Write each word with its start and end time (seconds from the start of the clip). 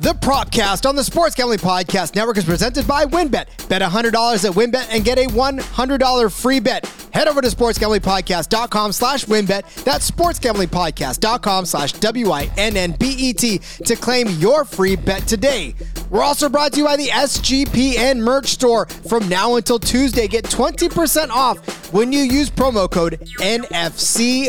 The 0.00 0.14
Propcast 0.14 0.88
on 0.88 0.94
the 0.94 1.02
Sports 1.02 1.34
Gambling 1.34 1.58
Podcast 1.58 2.14
Network 2.14 2.38
is 2.38 2.44
presented 2.44 2.86
by 2.86 3.04
WynnBET. 3.04 3.68
Bet 3.68 3.82
$100 3.82 4.12
at 4.12 4.52
WynnBET 4.54 4.86
and 4.92 5.04
get 5.04 5.18
a 5.18 5.26
$100 5.26 6.40
free 6.40 6.60
bet. 6.60 6.86
Head 7.12 7.26
over 7.26 7.40
to 7.40 7.48
sportsgamblingpodcast.com 7.48 8.92
slash 8.92 9.24
wynnbet. 9.24 9.82
That's 9.82 10.08
sportsgamblingpodcast.com 10.08 11.66
slash 11.66 11.94
W-I-N-N-B-E-T 11.94 13.58
to 13.58 13.96
claim 13.96 14.28
your 14.38 14.64
free 14.64 14.94
bet 14.94 15.26
today. 15.26 15.74
We're 16.10 16.22
also 16.22 16.48
brought 16.48 16.74
to 16.74 16.78
you 16.78 16.84
by 16.84 16.96
the 16.96 17.08
SGPN 17.08 18.18
merch 18.18 18.46
store. 18.50 18.86
From 18.86 19.28
now 19.28 19.56
until 19.56 19.80
Tuesday, 19.80 20.28
get 20.28 20.44
20% 20.44 21.30
off 21.30 21.92
when 21.92 22.12
you 22.12 22.20
use 22.20 22.50
promo 22.50 22.88
code 22.88 23.18
NFCBEAST. 23.40 24.46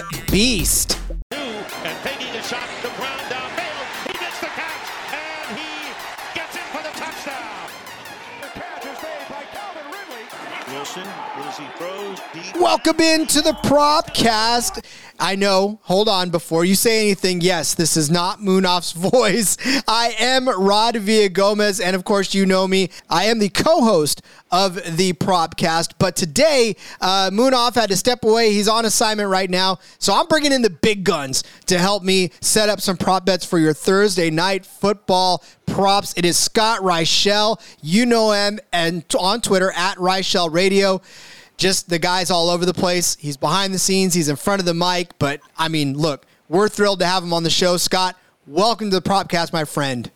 Welcome 12.55 13.01
into 13.01 13.41
the 13.41 13.51
Propcast. 13.51 14.85
I 15.19 15.35
know, 15.35 15.79
hold 15.83 16.07
on, 16.07 16.29
before 16.29 16.63
you 16.63 16.75
say 16.75 17.01
anything, 17.01 17.41
yes, 17.41 17.73
this 17.73 17.97
is 17.97 18.09
not 18.09 18.39
Munaf's 18.39 18.91
voice. 19.11 19.57
I 19.85 20.15
am 20.19 20.47
Rod 20.47 20.95
Villagomez, 20.95 21.83
and 21.83 21.95
of 21.95 22.05
course, 22.05 22.33
you 22.33 22.45
know 22.45 22.65
me. 22.65 22.89
I 23.09 23.25
am 23.25 23.39
the 23.39 23.49
co 23.49 23.81
host 23.81 24.21
of 24.51 24.75
the 24.95 25.11
Propcast, 25.13 25.93
but 25.99 26.15
today, 26.15 26.77
uh, 27.01 27.29
Moonoff 27.31 27.75
had 27.75 27.89
to 27.89 27.97
step 27.97 28.23
away. 28.23 28.53
He's 28.53 28.69
on 28.69 28.85
assignment 28.85 29.29
right 29.29 29.49
now, 29.49 29.79
so 29.97 30.13
I'm 30.13 30.27
bringing 30.27 30.53
in 30.53 30.61
the 30.61 30.69
big 30.69 31.03
guns 31.03 31.43
to 31.65 31.77
help 31.77 32.03
me 32.03 32.31
set 32.39 32.69
up 32.69 32.79
some 32.79 32.95
prop 32.95 33.25
bets 33.25 33.43
for 33.43 33.59
your 33.59 33.73
Thursday 33.73 34.29
night 34.29 34.65
football 34.65 35.43
props. 35.65 36.13
It 36.15 36.23
is 36.23 36.37
Scott 36.37 36.79
Reichel. 36.79 37.59
You 37.81 38.05
know 38.05 38.31
him 38.31 38.59
and 38.71 39.03
on 39.19 39.41
Twitter 39.41 39.71
at 39.75 39.97
Reichel 39.97 40.53
Radio 40.53 41.01
just 41.59 41.89
the 41.89 41.99
guy's 41.99 42.31
all 42.31 42.49
over 42.49 42.65
the 42.65 42.73
place. 42.73 43.15
He's 43.19 43.37
behind 43.37 43.73
the 43.73 43.79
scenes, 43.79 44.15
he's 44.15 44.29
in 44.29 44.37
front 44.37 44.61
of 44.61 44.65
the 44.65 44.73
mic. 44.73 45.11
But 45.19 45.41
I 45.57 45.67
mean, 45.67 45.95
look, 45.95 46.25
we're 46.47 46.69
thrilled 46.69 46.99
to 47.01 47.05
have 47.05 47.21
him 47.21 47.33
on 47.33 47.43
the 47.43 47.49
show. 47.51 47.77
Scott, 47.77 48.15
welcome 48.47 48.89
to 48.89 48.99
the 48.99 49.07
Propcast, 49.07 49.53
my 49.53 49.65
friend. 49.65 50.09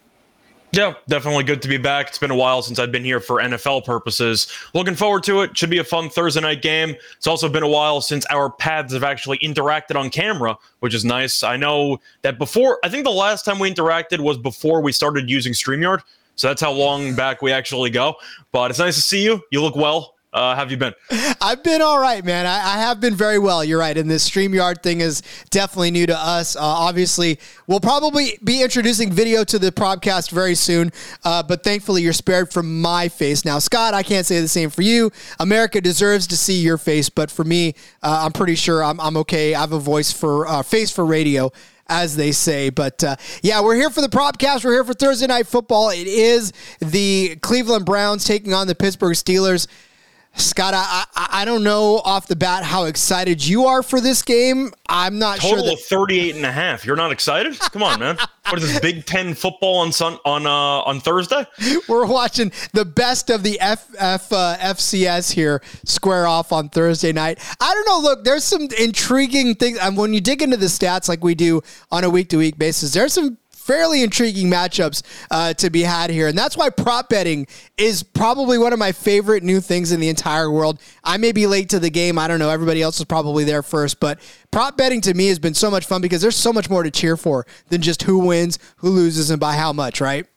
Yeah, 0.71 0.95
definitely 1.07 1.43
good 1.43 1.61
to 1.61 1.67
be 1.67 1.77
back. 1.77 2.07
It's 2.07 2.17
been 2.17 2.31
a 2.31 2.35
while 2.35 2.63
since 2.63 2.79
I've 2.79 2.91
been 2.91 3.03
here 3.03 3.19
for 3.19 3.39
NFL 3.39 3.85
purposes. 3.85 4.51
Looking 4.73 4.95
forward 4.95 5.21
to 5.25 5.41
it. 5.41 5.55
Should 5.55 5.69
be 5.69 5.77
a 5.77 5.83
fun 5.83 6.09
Thursday 6.09 6.41
night 6.41 6.63
game. 6.63 6.95
It's 7.15 7.27
also 7.27 7.47
been 7.47 7.61
a 7.61 7.67
while 7.67 8.01
since 8.01 8.25
our 8.31 8.49
paths 8.49 8.91
have 8.93 9.03
actually 9.03 9.37
interacted 9.39 9.95
on 9.95 10.09
camera, 10.09 10.57
which 10.79 10.95
is 10.95 11.05
nice. 11.05 11.43
I 11.43 11.57
know 11.57 12.01
that 12.23 12.39
before, 12.39 12.79
I 12.83 12.89
think 12.89 13.03
the 13.03 13.11
last 13.11 13.45
time 13.45 13.59
we 13.59 13.71
interacted 13.71 14.19
was 14.19 14.39
before 14.39 14.81
we 14.81 14.91
started 14.91 15.29
using 15.29 15.53
StreamYard. 15.53 15.99
So 16.35 16.47
that's 16.47 16.61
how 16.61 16.71
long 16.71 17.13
back 17.13 17.43
we 17.43 17.51
actually 17.51 17.91
go. 17.91 18.15
But 18.51 18.71
it's 18.71 18.79
nice 18.79 18.95
to 18.95 19.01
see 19.01 19.23
you. 19.23 19.43
You 19.51 19.61
look 19.61 19.75
well. 19.75 20.12
Uh, 20.33 20.55
have 20.55 20.71
you 20.71 20.77
been? 20.77 20.93
I've 21.41 21.61
been 21.61 21.83
all 21.83 21.99
right, 21.99 22.25
man. 22.25 22.47
I, 22.47 22.55
I, 22.55 22.77
have 22.79 22.99
been 22.99 23.13
very 23.13 23.37
well. 23.37 23.63
You're 23.63 23.79
right. 23.79 23.95
And 23.95 24.09
this 24.09 24.27
StreamYard 24.27 24.81
thing 24.81 24.99
is 24.99 25.21
definitely 25.51 25.91
new 25.91 26.07
to 26.07 26.17
us. 26.17 26.55
Uh, 26.55 26.61
obviously, 26.61 27.39
we'll 27.67 27.79
probably 27.79 28.39
be 28.43 28.63
introducing 28.63 29.11
video 29.11 29.43
to 29.43 29.59
the 29.59 29.71
podcast 29.71 30.31
very 30.31 30.55
soon, 30.55 30.91
uh, 31.23 31.43
but 31.43 31.63
thankfully, 31.63 32.01
you're 32.01 32.13
spared 32.13 32.51
from 32.51 32.81
my 32.81 33.09
face. 33.09 33.45
Now, 33.45 33.59
Scott, 33.59 33.93
I 33.93 34.01
can't 34.01 34.25
say 34.25 34.41
the 34.41 34.47
same 34.47 34.71
for 34.71 34.81
you. 34.81 35.11
America 35.39 35.79
deserves 35.79 36.25
to 36.27 36.37
see 36.37 36.59
your 36.59 36.79
face, 36.79 37.09
but 37.09 37.29
for 37.29 37.43
me, 37.43 37.75
uh, 38.01 38.23
I'm 38.25 38.31
pretty 38.31 38.55
sure 38.55 38.83
I'm, 38.83 38.99
I'm, 38.99 39.17
okay. 39.17 39.53
I 39.53 39.61
have 39.61 39.71
a 39.71 39.79
voice 39.79 40.11
for 40.11 40.47
uh, 40.47 40.63
face 40.63 40.91
for 40.91 41.05
radio 41.05 41.51
as 41.87 42.15
they 42.15 42.31
say. 42.31 42.71
But 42.71 43.03
uh, 43.03 43.17
yeah, 43.43 43.61
we're 43.61 43.75
here 43.75 43.91
for 43.91 44.01
the 44.01 44.07
propcast. 44.07 44.65
We're 44.65 44.73
here 44.73 44.83
for 44.83 44.93
Thursday 44.95 45.27
night 45.27 45.45
football. 45.45 45.89
It 45.91 46.07
is 46.07 46.53
the 46.79 47.35
Cleveland 47.41 47.85
Browns 47.85 48.25
taking 48.25 48.53
on 48.53 48.65
the 48.65 48.73
Pittsburgh 48.73 49.13
Steelers. 49.13 49.67
Scott, 50.35 50.73
I, 50.73 51.05
I, 51.15 51.41
I 51.41 51.45
don't 51.45 51.63
know 51.63 51.97
off 52.03 52.27
the 52.27 52.35
bat 52.35 52.63
how 52.63 52.85
excited 52.85 53.45
you 53.45 53.65
are 53.65 53.83
for 53.83 54.01
this 54.01 54.23
game. 54.23 54.71
I'm 54.89 55.19
not 55.19 55.39
Total 55.39 55.49
sure. 55.49 55.57
Total 55.59 55.73
of 55.73 55.81
38 55.81 56.35
and 56.35 56.45
a 56.45 56.51
half. 56.51 56.85
You're 56.85 56.95
not 56.95 57.11
excited? 57.11 57.59
Come 57.59 57.83
on, 57.83 57.99
man. 57.99 58.17
what 58.49 58.61
is 58.61 58.71
this 58.71 58.79
Big 58.79 59.05
Ten 59.05 59.35
football 59.35 59.77
on 59.77 59.91
sun, 59.91 60.17
on 60.25 60.47
uh, 60.47 60.49
on 60.49 60.99
Thursday? 60.99 61.45
We're 61.87 62.07
watching 62.07 62.51
the 62.73 62.83
best 62.83 63.29
of 63.29 63.43
the 63.43 63.59
F, 63.59 63.87
F, 63.97 64.33
uh, 64.33 64.57
FCS 64.59 65.31
here 65.31 65.61
square 65.85 66.25
off 66.25 66.51
on 66.51 66.69
Thursday 66.69 67.11
night. 67.11 67.39
I 67.59 67.73
don't 67.73 67.87
know. 67.87 68.09
Look, 68.09 68.23
there's 68.23 68.43
some 68.43 68.67
intriguing 68.79 69.55
things. 69.55 69.77
And 69.77 69.95
when 69.95 70.13
you 70.13 70.21
dig 70.21 70.41
into 70.41 70.57
the 70.57 70.65
stats 70.65 71.07
like 71.07 71.23
we 71.23 71.35
do 71.35 71.61
on 71.91 72.03
a 72.03 72.09
week 72.09 72.29
to 72.29 72.37
week 72.37 72.57
basis, 72.57 72.93
there's 72.93 73.13
some 73.13 73.37
fairly 73.63 74.03
intriguing 74.03 74.49
matchups 74.49 75.03
uh, 75.31 75.53
to 75.53 75.69
be 75.69 75.81
had 75.81 76.09
here. 76.09 76.27
And 76.27 76.37
that's 76.37 76.57
why 76.57 76.69
prop 76.69 77.09
betting 77.09 77.47
is 77.77 78.03
probably 78.03 78.57
one 78.57 78.73
of 78.73 78.79
my 78.79 78.91
favorite 78.91 79.43
new 79.43 79.61
things 79.61 79.91
in 79.91 79.99
the 79.99 80.09
entire 80.09 80.51
world. 80.51 80.79
I 81.03 81.17
may 81.17 81.31
be 81.31 81.47
late 81.47 81.69
to 81.69 81.79
the 81.79 81.89
game. 81.89 82.19
I 82.19 82.27
don't 82.27 82.39
know. 82.39 82.49
Everybody 82.49 82.81
else 82.81 82.99
is 82.99 83.05
probably 83.05 83.43
there 83.43 83.63
first. 83.63 83.99
But 83.99 84.19
prop 84.51 84.77
betting 84.77 85.01
to 85.01 85.13
me 85.13 85.27
has 85.27 85.39
been 85.39 85.53
so 85.53 85.71
much 85.71 85.85
fun 85.85 86.01
because 86.01 86.21
there's 86.21 86.35
so 86.35 86.51
much 86.51 86.69
more 86.69 86.83
to 86.83 86.91
cheer 86.91 87.15
for 87.15 87.45
than 87.69 87.81
just 87.81 88.03
who 88.03 88.19
wins, 88.19 88.59
who 88.77 88.89
loses, 88.89 89.29
and 89.29 89.39
by 89.39 89.55
how 89.55 89.71
much, 89.71 90.01
right? 90.01 90.27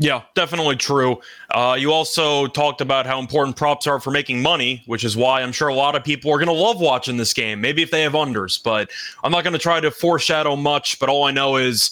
Yeah, 0.00 0.22
definitely 0.36 0.76
true. 0.76 1.20
Uh, 1.50 1.76
you 1.76 1.92
also 1.92 2.46
talked 2.46 2.80
about 2.80 3.04
how 3.04 3.18
important 3.18 3.56
props 3.56 3.88
are 3.88 3.98
for 3.98 4.12
making 4.12 4.40
money, 4.40 4.84
which 4.86 5.02
is 5.02 5.16
why 5.16 5.42
I'm 5.42 5.50
sure 5.50 5.68
a 5.68 5.74
lot 5.74 5.96
of 5.96 6.04
people 6.04 6.32
are 6.32 6.36
going 6.36 6.46
to 6.46 6.52
love 6.52 6.80
watching 6.80 7.16
this 7.16 7.32
game. 7.32 7.60
Maybe 7.60 7.82
if 7.82 7.90
they 7.90 8.02
have 8.02 8.12
unders, 8.12 8.62
but 8.62 8.90
I'm 9.24 9.32
not 9.32 9.42
going 9.42 9.54
to 9.54 9.58
try 9.58 9.80
to 9.80 9.90
foreshadow 9.90 10.54
much. 10.54 11.00
But 11.00 11.08
all 11.08 11.24
I 11.24 11.32
know 11.32 11.56
is 11.56 11.90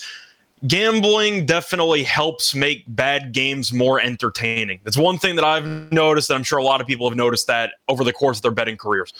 gambling 0.66 1.46
definitely 1.46 2.02
helps 2.02 2.54
make 2.54 2.84
bad 2.88 3.32
games 3.32 3.72
more 3.72 4.00
entertaining. 4.00 4.80
That's 4.84 4.96
one 4.96 5.18
thing 5.18 5.36
that 5.36 5.44
I've 5.44 5.66
noticed, 5.92 6.30
and 6.30 6.36
I'm 6.36 6.44
sure 6.44 6.58
a 6.58 6.64
lot 6.64 6.80
of 6.80 6.86
people 6.86 7.08
have 7.08 7.16
noticed 7.16 7.46
that 7.48 7.72
over 7.88 8.04
the 8.04 8.12
course 8.12 8.38
of 8.38 8.42
their 8.42 8.50
betting 8.52 8.76
careers 8.76 9.12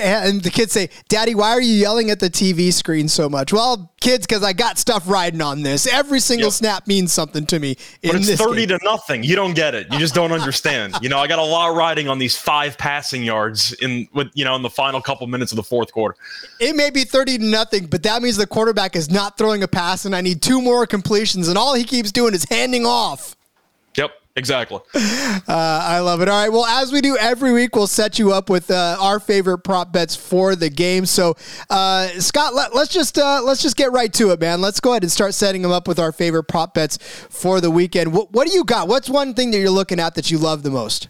and 0.00 0.42
the 0.42 0.50
kids 0.50 0.72
say, 0.72 0.90
"Daddy, 1.08 1.34
why 1.34 1.50
are 1.50 1.60
you 1.60 1.74
yelling 1.74 2.10
at 2.10 2.20
the 2.20 2.30
TV 2.30 2.72
screen 2.72 3.08
so 3.08 3.28
much?" 3.28 3.52
Well, 3.52 3.92
kids, 4.00 4.26
because 4.26 4.42
I 4.42 4.52
got 4.52 4.78
stuff 4.78 5.04
riding 5.06 5.40
on 5.40 5.62
this. 5.62 5.86
Every 5.86 6.20
single 6.20 6.48
yep. 6.48 6.52
snap 6.52 6.86
means 6.86 7.12
something 7.12 7.46
to 7.46 7.58
me. 7.58 7.76
but 8.02 8.16
it's 8.16 8.34
thirty 8.34 8.66
game. 8.66 8.78
to 8.78 8.84
nothing. 8.84 9.22
You 9.22 9.36
don't 9.36 9.54
get 9.54 9.74
it. 9.74 9.86
You 9.92 9.98
just 9.98 10.14
don't 10.14 10.32
understand. 10.32 10.94
you 11.02 11.08
know, 11.08 11.18
I 11.18 11.26
got 11.26 11.38
a 11.38 11.44
lot 11.44 11.74
riding 11.74 12.08
on 12.08 12.18
these 12.18 12.36
five 12.36 12.78
passing 12.78 13.22
yards 13.22 13.72
in 13.74 14.08
with 14.12 14.28
you 14.34 14.44
know 14.44 14.56
in 14.56 14.62
the 14.62 14.70
final 14.70 15.00
couple 15.00 15.26
minutes 15.26 15.52
of 15.52 15.56
the 15.56 15.62
fourth 15.62 15.92
quarter. 15.92 16.16
It 16.60 16.74
may 16.76 16.90
be 16.90 17.04
thirty 17.04 17.38
to 17.38 17.44
nothing, 17.44 17.86
but 17.86 18.02
that 18.02 18.22
means 18.22 18.36
the 18.36 18.46
quarterback 18.46 18.96
is 18.96 19.10
not 19.10 19.38
throwing 19.38 19.62
a 19.62 19.68
pass, 19.68 20.04
and 20.04 20.14
I 20.14 20.20
need 20.20 20.42
two 20.42 20.60
more 20.60 20.86
completions, 20.86 21.48
and 21.48 21.58
all 21.58 21.74
he 21.74 21.84
keeps 21.84 22.12
doing 22.12 22.34
is 22.34 22.46
handing 22.48 22.86
off. 22.86 23.36
Exactly. 24.36 24.80
Uh, 24.94 25.42
I 25.48 26.00
love 26.00 26.20
it. 26.20 26.28
All 26.28 26.42
right. 26.42 26.52
Well, 26.52 26.66
as 26.66 26.92
we 26.92 27.00
do 27.00 27.16
every 27.16 27.52
week, 27.52 27.74
we'll 27.74 27.86
set 27.86 28.18
you 28.18 28.32
up 28.32 28.50
with 28.50 28.70
uh, 28.70 28.96
our 29.00 29.18
favorite 29.18 29.58
prop 29.58 29.92
bets 29.92 30.14
for 30.16 30.54
the 30.54 30.68
game. 30.68 31.06
So, 31.06 31.36
uh, 31.70 32.08
Scott, 32.18 32.54
let, 32.54 32.72
us 32.74 32.88
just 32.88 33.16
uh, 33.16 33.40
let's 33.42 33.62
just 33.62 33.76
get 33.76 33.92
right 33.92 34.12
to 34.14 34.30
it, 34.30 34.40
man. 34.40 34.60
Let's 34.60 34.80
go 34.80 34.90
ahead 34.90 35.04
and 35.04 35.12
start 35.12 35.34
setting 35.34 35.62
them 35.62 35.70
up 35.70 35.88
with 35.88 35.98
our 35.98 36.12
favorite 36.12 36.44
prop 36.44 36.74
bets 36.74 36.98
for 36.98 37.60
the 37.60 37.70
weekend. 37.70 38.12
What, 38.12 38.32
what 38.32 38.46
do 38.46 38.52
you 38.52 38.64
got? 38.64 38.88
What's 38.88 39.08
one 39.08 39.32
thing 39.34 39.52
that 39.52 39.58
you're 39.58 39.70
looking 39.70 40.00
at 40.00 40.14
that 40.16 40.30
you 40.30 40.38
love 40.38 40.62
the 40.62 40.70
most? 40.70 41.08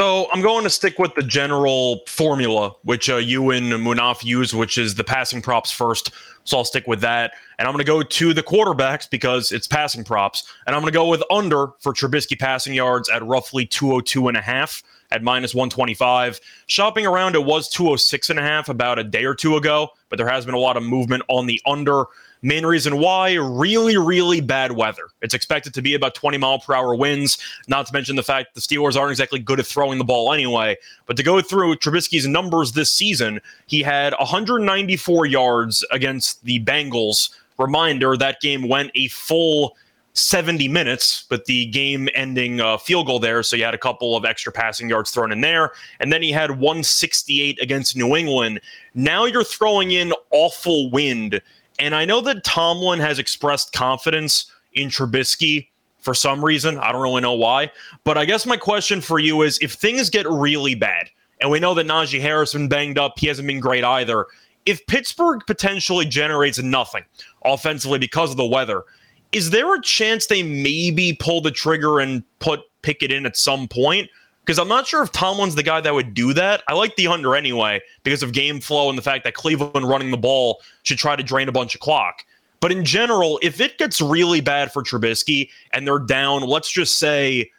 So 0.00 0.28
I'm 0.32 0.42
going 0.42 0.64
to 0.64 0.70
stick 0.70 0.98
with 0.98 1.14
the 1.14 1.22
general 1.22 2.00
formula, 2.08 2.74
which 2.82 3.08
uh, 3.08 3.16
you 3.16 3.50
and 3.50 3.66
Munaf 3.66 4.24
use, 4.24 4.52
which 4.52 4.76
is 4.76 4.94
the 4.94 5.04
passing 5.04 5.40
props 5.40 5.70
first. 5.70 6.10
So 6.44 6.58
I'll 6.58 6.64
stick 6.64 6.86
with 6.86 7.00
that. 7.00 7.32
And 7.58 7.66
I'm 7.66 7.72
going 7.72 7.84
to 7.84 7.90
go 7.90 8.02
to 8.02 8.34
the 8.34 8.42
quarterbacks 8.42 9.08
because 9.08 9.50
it's 9.50 9.66
passing 9.66 10.04
props. 10.04 10.52
And 10.66 10.74
I'm 10.74 10.82
going 10.82 10.92
to 10.92 10.96
go 10.96 11.08
with 11.08 11.22
under 11.30 11.68
for 11.80 11.92
Trubisky 11.92 12.38
passing 12.38 12.74
yards 12.74 13.08
at 13.08 13.24
roughly 13.24 13.66
202 13.66 14.28
and 14.28 14.36
a 14.36 14.42
half 14.42 14.82
at 15.10 15.22
minus 15.22 15.54
125. 15.54 16.40
Shopping 16.66 17.06
around, 17.06 17.34
it 17.34 17.44
was 17.44 17.68
206 17.68 18.30
and 18.30 18.38
a 18.38 18.42
half 18.42 18.68
about 18.68 18.98
a 18.98 19.04
day 19.04 19.24
or 19.24 19.34
two 19.34 19.56
ago, 19.56 19.90
but 20.08 20.16
there 20.16 20.28
has 20.28 20.44
been 20.44 20.54
a 20.54 20.58
lot 20.58 20.76
of 20.76 20.82
movement 20.82 21.22
on 21.28 21.46
the 21.46 21.60
under. 21.66 22.04
Main 22.44 22.66
reason 22.66 22.98
why 22.98 23.32
really, 23.36 23.96
really 23.96 24.42
bad 24.42 24.72
weather. 24.72 25.04
It's 25.22 25.32
expected 25.32 25.72
to 25.72 25.80
be 25.80 25.94
about 25.94 26.14
20 26.14 26.36
mile 26.36 26.58
per 26.58 26.74
hour 26.74 26.94
winds, 26.94 27.38
not 27.68 27.86
to 27.86 27.92
mention 27.94 28.16
the 28.16 28.22
fact 28.22 28.54
the 28.54 28.60
Steelers 28.60 29.00
aren't 29.00 29.12
exactly 29.12 29.38
good 29.38 29.58
at 29.58 29.64
throwing 29.64 29.96
the 29.96 30.04
ball 30.04 30.30
anyway. 30.30 30.76
But 31.06 31.16
to 31.16 31.22
go 31.22 31.40
through 31.40 31.76
Trubisky's 31.76 32.26
numbers 32.26 32.72
this 32.72 32.92
season, 32.92 33.40
he 33.64 33.82
had 33.82 34.12
194 34.18 35.24
yards 35.24 35.86
against 35.90 36.44
the 36.44 36.62
Bengals. 36.62 37.30
Reminder 37.58 38.14
that 38.18 38.42
game 38.42 38.68
went 38.68 38.90
a 38.94 39.08
full 39.08 39.74
70 40.12 40.68
minutes, 40.68 41.24
but 41.30 41.46
the 41.46 41.64
game 41.66 42.10
ending 42.14 42.60
uh, 42.60 42.76
field 42.76 43.06
goal 43.06 43.20
there. 43.20 43.42
So 43.42 43.56
you 43.56 43.64
had 43.64 43.72
a 43.72 43.78
couple 43.78 44.18
of 44.18 44.26
extra 44.26 44.52
passing 44.52 44.90
yards 44.90 45.12
thrown 45.12 45.32
in 45.32 45.40
there. 45.40 45.72
And 45.98 46.12
then 46.12 46.20
he 46.20 46.30
had 46.30 46.50
168 46.50 47.58
against 47.62 47.96
New 47.96 48.14
England. 48.14 48.60
Now 48.94 49.24
you're 49.24 49.44
throwing 49.44 49.92
in 49.92 50.12
awful 50.30 50.90
wind 50.90 51.40
and 51.78 51.94
I 51.94 52.04
know 52.04 52.20
that 52.22 52.44
Tomlin 52.44 53.00
has 53.00 53.18
expressed 53.18 53.72
confidence 53.72 54.50
in 54.72 54.88
Trubisky 54.88 55.68
for 56.00 56.14
some 56.14 56.44
reason. 56.44 56.78
I 56.78 56.92
don't 56.92 57.02
really 57.02 57.22
know 57.22 57.32
why. 57.32 57.70
But 58.04 58.18
I 58.18 58.24
guess 58.24 58.46
my 58.46 58.56
question 58.56 59.00
for 59.00 59.18
you 59.18 59.42
is 59.42 59.58
if 59.60 59.72
things 59.72 60.10
get 60.10 60.28
really 60.28 60.74
bad, 60.74 61.08
and 61.40 61.50
we 61.50 61.60
know 61.60 61.74
that 61.74 61.86
Najee 61.86 62.20
Harris 62.20 62.52
been 62.52 62.68
banged 62.68 62.98
up, 62.98 63.18
he 63.18 63.26
hasn't 63.26 63.48
been 63.48 63.60
great 63.60 63.84
either. 63.84 64.26
If 64.66 64.86
Pittsburgh 64.86 65.40
potentially 65.46 66.06
generates 66.06 66.58
nothing 66.58 67.04
offensively 67.44 67.98
because 67.98 68.30
of 68.30 68.36
the 68.36 68.46
weather, 68.46 68.84
is 69.32 69.50
there 69.50 69.74
a 69.74 69.80
chance 69.82 70.26
they 70.26 70.42
maybe 70.42 71.14
pull 71.14 71.40
the 71.40 71.50
trigger 71.50 72.00
and 72.00 72.22
put 72.38 72.60
Pickett 72.82 73.10
in 73.10 73.26
at 73.26 73.36
some 73.36 73.66
point? 73.66 74.08
Because 74.44 74.58
I'm 74.58 74.68
not 74.68 74.86
sure 74.86 75.02
if 75.02 75.10
Tomlin's 75.10 75.54
the 75.54 75.62
guy 75.62 75.80
that 75.80 75.94
would 75.94 76.12
do 76.12 76.34
that. 76.34 76.62
I 76.68 76.74
like 76.74 76.96
the 76.96 77.06
under 77.06 77.34
anyway 77.34 77.80
because 78.02 78.22
of 78.22 78.32
game 78.32 78.60
flow 78.60 78.90
and 78.90 78.98
the 78.98 79.02
fact 79.02 79.24
that 79.24 79.32
Cleveland 79.32 79.88
running 79.88 80.10
the 80.10 80.18
ball 80.18 80.60
should 80.82 80.98
try 80.98 81.16
to 81.16 81.22
drain 81.22 81.48
a 81.48 81.52
bunch 81.52 81.74
of 81.74 81.80
clock. 81.80 82.24
But 82.60 82.70
in 82.72 82.84
general, 82.84 83.38
if 83.42 83.60
it 83.60 83.78
gets 83.78 84.00
really 84.00 84.40
bad 84.40 84.72
for 84.72 84.82
Trubisky 84.82 85.48
and 85.72 85.86
they're 85.86 85.98
down, 85.98 86.42
let's 86.42 86.70
just 86.70 86.98
say 86.98 87.50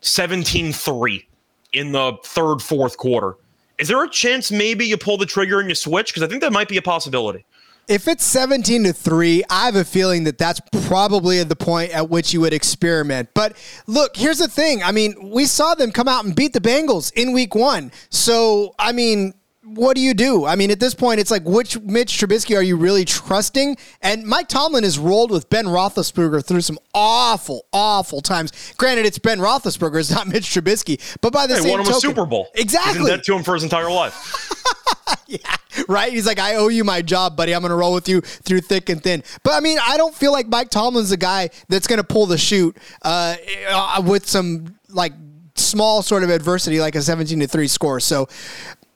17 0.00 0.72
3 0.72 1.28
in 1.74 1.92
the 1.92 2.16
third, 2.24 2.60
fourth 2.60 2.96
quarter, 2.96 3.36
is 3.78 3.88
there 3.88 4.02
a 4.02 4.08
chance 4.08 4.50
maybe 4.50 4.86
you 4.86 4.96
pull 4.96 5.18
the 5.18 5.26
trigger 5.26 5.60
and 5.60 5.68
you 5.68 5.74
switch? 5.74 6.12
Because 6.12 6.22
I 6.22 6.28
think 6.28 6.40
that 6.42 6.52
might 6.52 6.68
be 6.68 6.76
a 6.76 6.82
possibility. 6.82 7.44
If 7.88 8.08
it's 8.08 8.24
17 8.24 8.84
to 8.84 8.92
3, 8.92 9.44
I 9.50 9.66
have 9.66 9.76
a 9.76 9.84
feeling 9.84 10.24
that 10.24 10.38
that's 10.38 10.60
probably 10.86 11.40
at 11.40 11.48
the 11.48 11.56
point 11.56 11.90
at 11.90 12.08
which 12.08 12.32
you 12.32 12.40
would 12.40 12.52
experiment. 12.52 13.30
But 13.34 13.56
look, 13.86 14.16
here's 14.16 14.38
the 14.38 14.48
thing. 14.48 14.82
I 14.82 14.92
mean, 14.92 15.30
we 15.30 15.46
saw 15.46 15.74
them 15.74 15.90
come 15.90 16.08
out 16.08 16.24
and 16.24 16.34
beat 16.34 16.52
the 16.52 16.60
Bengals 16.60 17.12
in 17.14 17.32
week 17.32 17.54
one. 17.54 17.90
So, 18.08 18.74
I 18.78 18.92
mean, 18.92 19.34
what 19.64 19.94
do 19.94 20.02
you 20.02 20.12
do? 20.12 20.44
I 20.44 20.56
mean, 20.56 20.70
at 20.70 20.80
this 20.80 20.94
point, 20.94 21.20
it's 21.20 21.30
like, 21.30 21.44
which 21.44 21.78
Mitch 21.80 22.18
Trubisky 22.18 22.56
are 22.56 22.62
you 22.62 22.76
really 22.76 23.04
trusting? 23.04 23.76
And 24.00 24.24
Mike 24.24 24.48
Tomlin 24.48 24.84
has 24.84 24.98
rolled 24.98 25.30
with 25.30 25.48
Ben 25.50 25.66
Roethlisberger 25.66 26.44
through 26.44 26.62
some 26.62 26.78
awful, 26.94 27.66
awful 27.72 28.20
times. 28.20 28.52
Granted, 28.76 29.06
it's 29.06 29.18
Ben 29.18 29.38
Roethlisberger, 29.38 30.00
it's 30.00 30.10
not 30.10 30.26
Mitch 30.32 30.46
Trubisky. 30.46 31.00
But 31.20 31.32
by 31.32 31.46
the 31.46 31.54
hey, 31.54 31.60
same 31.62 31.70
won 31.70 31.80
him 31.80 31.86
token, 31.86 31.96
a 31.96 32.00
Super 32.00 32.26
Bowl. 32.26 32.48
Exactly. 32.54 32.92
He's 32.92 33.08
in 33.08 33.16
debt 33.16 33.24
to 33.24 33.34
him 33.36 33.42
for 33.42 33.54
his 33.54 33.62
entire 33.62 33.90
life. 33.90 34.52
yeah, 35.26 35.38
right. 35.88 36.12
He's 36.12 36.26
like, 36.26 36.38
I 36.38 36.56
owe 36.56 36.68
you 36.68 36.84
my 36.84 37.02
job, 37.02 37.36
buddy. 37.36 37.54
I'm 37.54 37.60
going 37.62 37.70
to 37.70 37.76
roll 37.76 37.94
with 37.94 38.08
you 38.08 38.20
through 38.20 38.60
thick 38.60 38.88
and 38.88 39.02
thin. 39.02 39.22
But 39.42 39.54
I 39.54 39.60
mean, 39.60 39.78
I 39.80 39.96
don't 39.96 40.14
feel 40.14 40.32
like 40.32 40.48
Mike 40.48 40.70
Tomlin's 40.70 41.10
the 41.10 41.16
guy 41.16 41.50
that's 41.68 41.86
going 41.86 41.98
to 41.98 42.04
pull 42.04 42.26
the 42.26 42.38
shoot 42.38 42.76
uh, 43.02 43.36
with 44.06 44.28
some 44.28 44.76
like 44.88 45.12
small 45.54 46.02
sort 46.02 46.22
of 46.22 46.30
adversity, 46.30 46.80
like 46.80 46.94
a 46.94 47.02
17 47.02 47.40
to 47.40 47.46
three 47.46 47.68
score. 47.68 48.00
So 48.00 48.28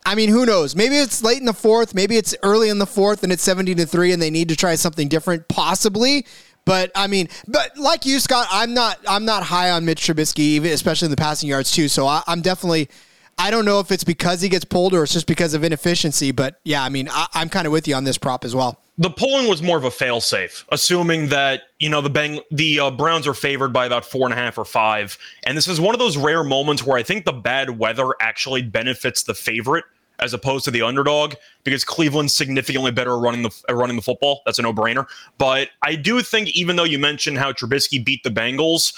I 0.06 0.14
mean, 0.14 0.31
who 0.31 0.46
knows? 0.46 0.76
Maybe 0.76 0.96
it's 0.96 1.23
late 1.25 1.38
in 1.38 1.46
the 1.46 1.52
fourth. 1.52 1.93
Maybe 1.93 2.17
it's 2.17 2.34
early 2.44 2.69
in 2.69 2.79
the 2.79 2.87
fourth 2.87 3.25
and 3.25 3.32
it's 3.32 3.43
17 3.43 3.76
to 3.79 3.87
3 3.87 4.12
and 4.12 4.22
they 4.22 4.31
need 4.31 4.49
to 4.50 4.56
try 4.56 4.76
something 4.76 5.08
different, 5.08 5.49
possibly. 5.49 6.25
But 6.64 6.93
I 6.94 7.08
mean, 7.08 7.29
but 7.49 7.76
like 7.76 8.06
you, 8.06 8.20
Scott, 8.20 8.46
I'm 8.50 8.72
not 8.72 8.99
I'm 9.08 9.25
not 9.25 9.43
high 9.43 9.70
on 9.70 9.84
Mitch 9.84 10.02
Trubisky, 10.02 10.38
even 10.38 10.72
especially 10.72 11.06
in 11.06 11.11
the 11.11 11.17
passing 11.17 11.49
yards 11.49 11.72
too. 11.72 11.88
So 11.88 12.06
I, 12.06 12.22
am 12.29 12.40
definitely 12.40 12.88
I 13.38 13.50
don't 13.50 13.65
know 13.65 13.81
if 13.81 13.91
it's 13.93 14.05
because 14.05 14.41
he 14.41 14.49
gets 14.49 14.65
pulled 14.65 14.94
or 14.94 15.03
it's 15.03 15.12
just 15.12 15.27
because 15.27 15.53
of 15.53 15.62
inefficiency. 15.62 16.33
But 16.33 16.59
yeah, 16.65 16.83
I 16.83 16.88
mean, 16.88 17.09
I, 17.11 17.27
I'm 17.35 17.49
kind 17.49 17.67
of 17.67 17.73
with 17.73 17.87
you 17.87 17.94
on 17.94 18.05
this 18.05 18.19
prop 18.19 18.44
as 18.44 18.55
well. 18.55 18.81
The 18.99 19.11
polling 19.11 19.47
was 19.47 19.62
more 19.62 19.77
of 19.77 19.85
a 19.85 19.91
failsafe, 19.91 20.65
assuming 20.71 21.29
that 21.29 21.65
you 21.79 21.91
know 21.91 22.00
the 22.00 22.09
Bang 22.09 22.41
the 22.50 22.81
uh, 22.81 22.91
Browns 22.91 23.27
are 23.27 23.35
favored 23.35 23.73
by 23.73 23.85
about 23.85 24.06
four 24.06 24.25
and 24.25 24.33
a 24.33 24.37
half 24.37 24.56
or 24.56 24.65
five, 24.65 25.19
and 25.44 25.55
this 25.55 25.69
is 25.69 25.79
one 25.79 25.94
of 25.94 25.99
those 25.99 26.17
rare 26.17 26.43
moments 26.43 26.83
where 26.83 26.97
I 26.97 27.03
think 27.03 27.27
the 27.27 27.33
bad 27.33 27.79
weather 27.79 28.09
actually 28.21 28.62
benefits 28.62 29.23
the 29.23 29.35
favorite 29.35 29.85
as 30.19 30.32
opposed 30.32 30.65
to 30.65 30.71
the 30.71 30.81
underdog 30.81 31.35
because 31.62 31.85
Cleveland's 31.85 32.32
significantly 32.32 32.91
better 32.91 33.15
at 33.15 33.21
running 33.21 33.43
the 33.43 33.75
running 33.75 33.97
the 33.97 34.03
football. 34.03 34.41
That's 34.47 34.59
a 34.59 34.62
no 34.62 34.73
brainer. 34.73 35.06
But 35.37 35.69
I 35.82 35.94
do 35.94 36.23
think 36.23 36.49
even 36.56 36.77
though 36.77 36.85
you 36.85 36.99
mentioned 36.99 37.37
how 37.37 37.53
Trubisky 37.53 38.03
beat 38.03 38.23
the 38.23 38.31
Bengals, 38.31 38.94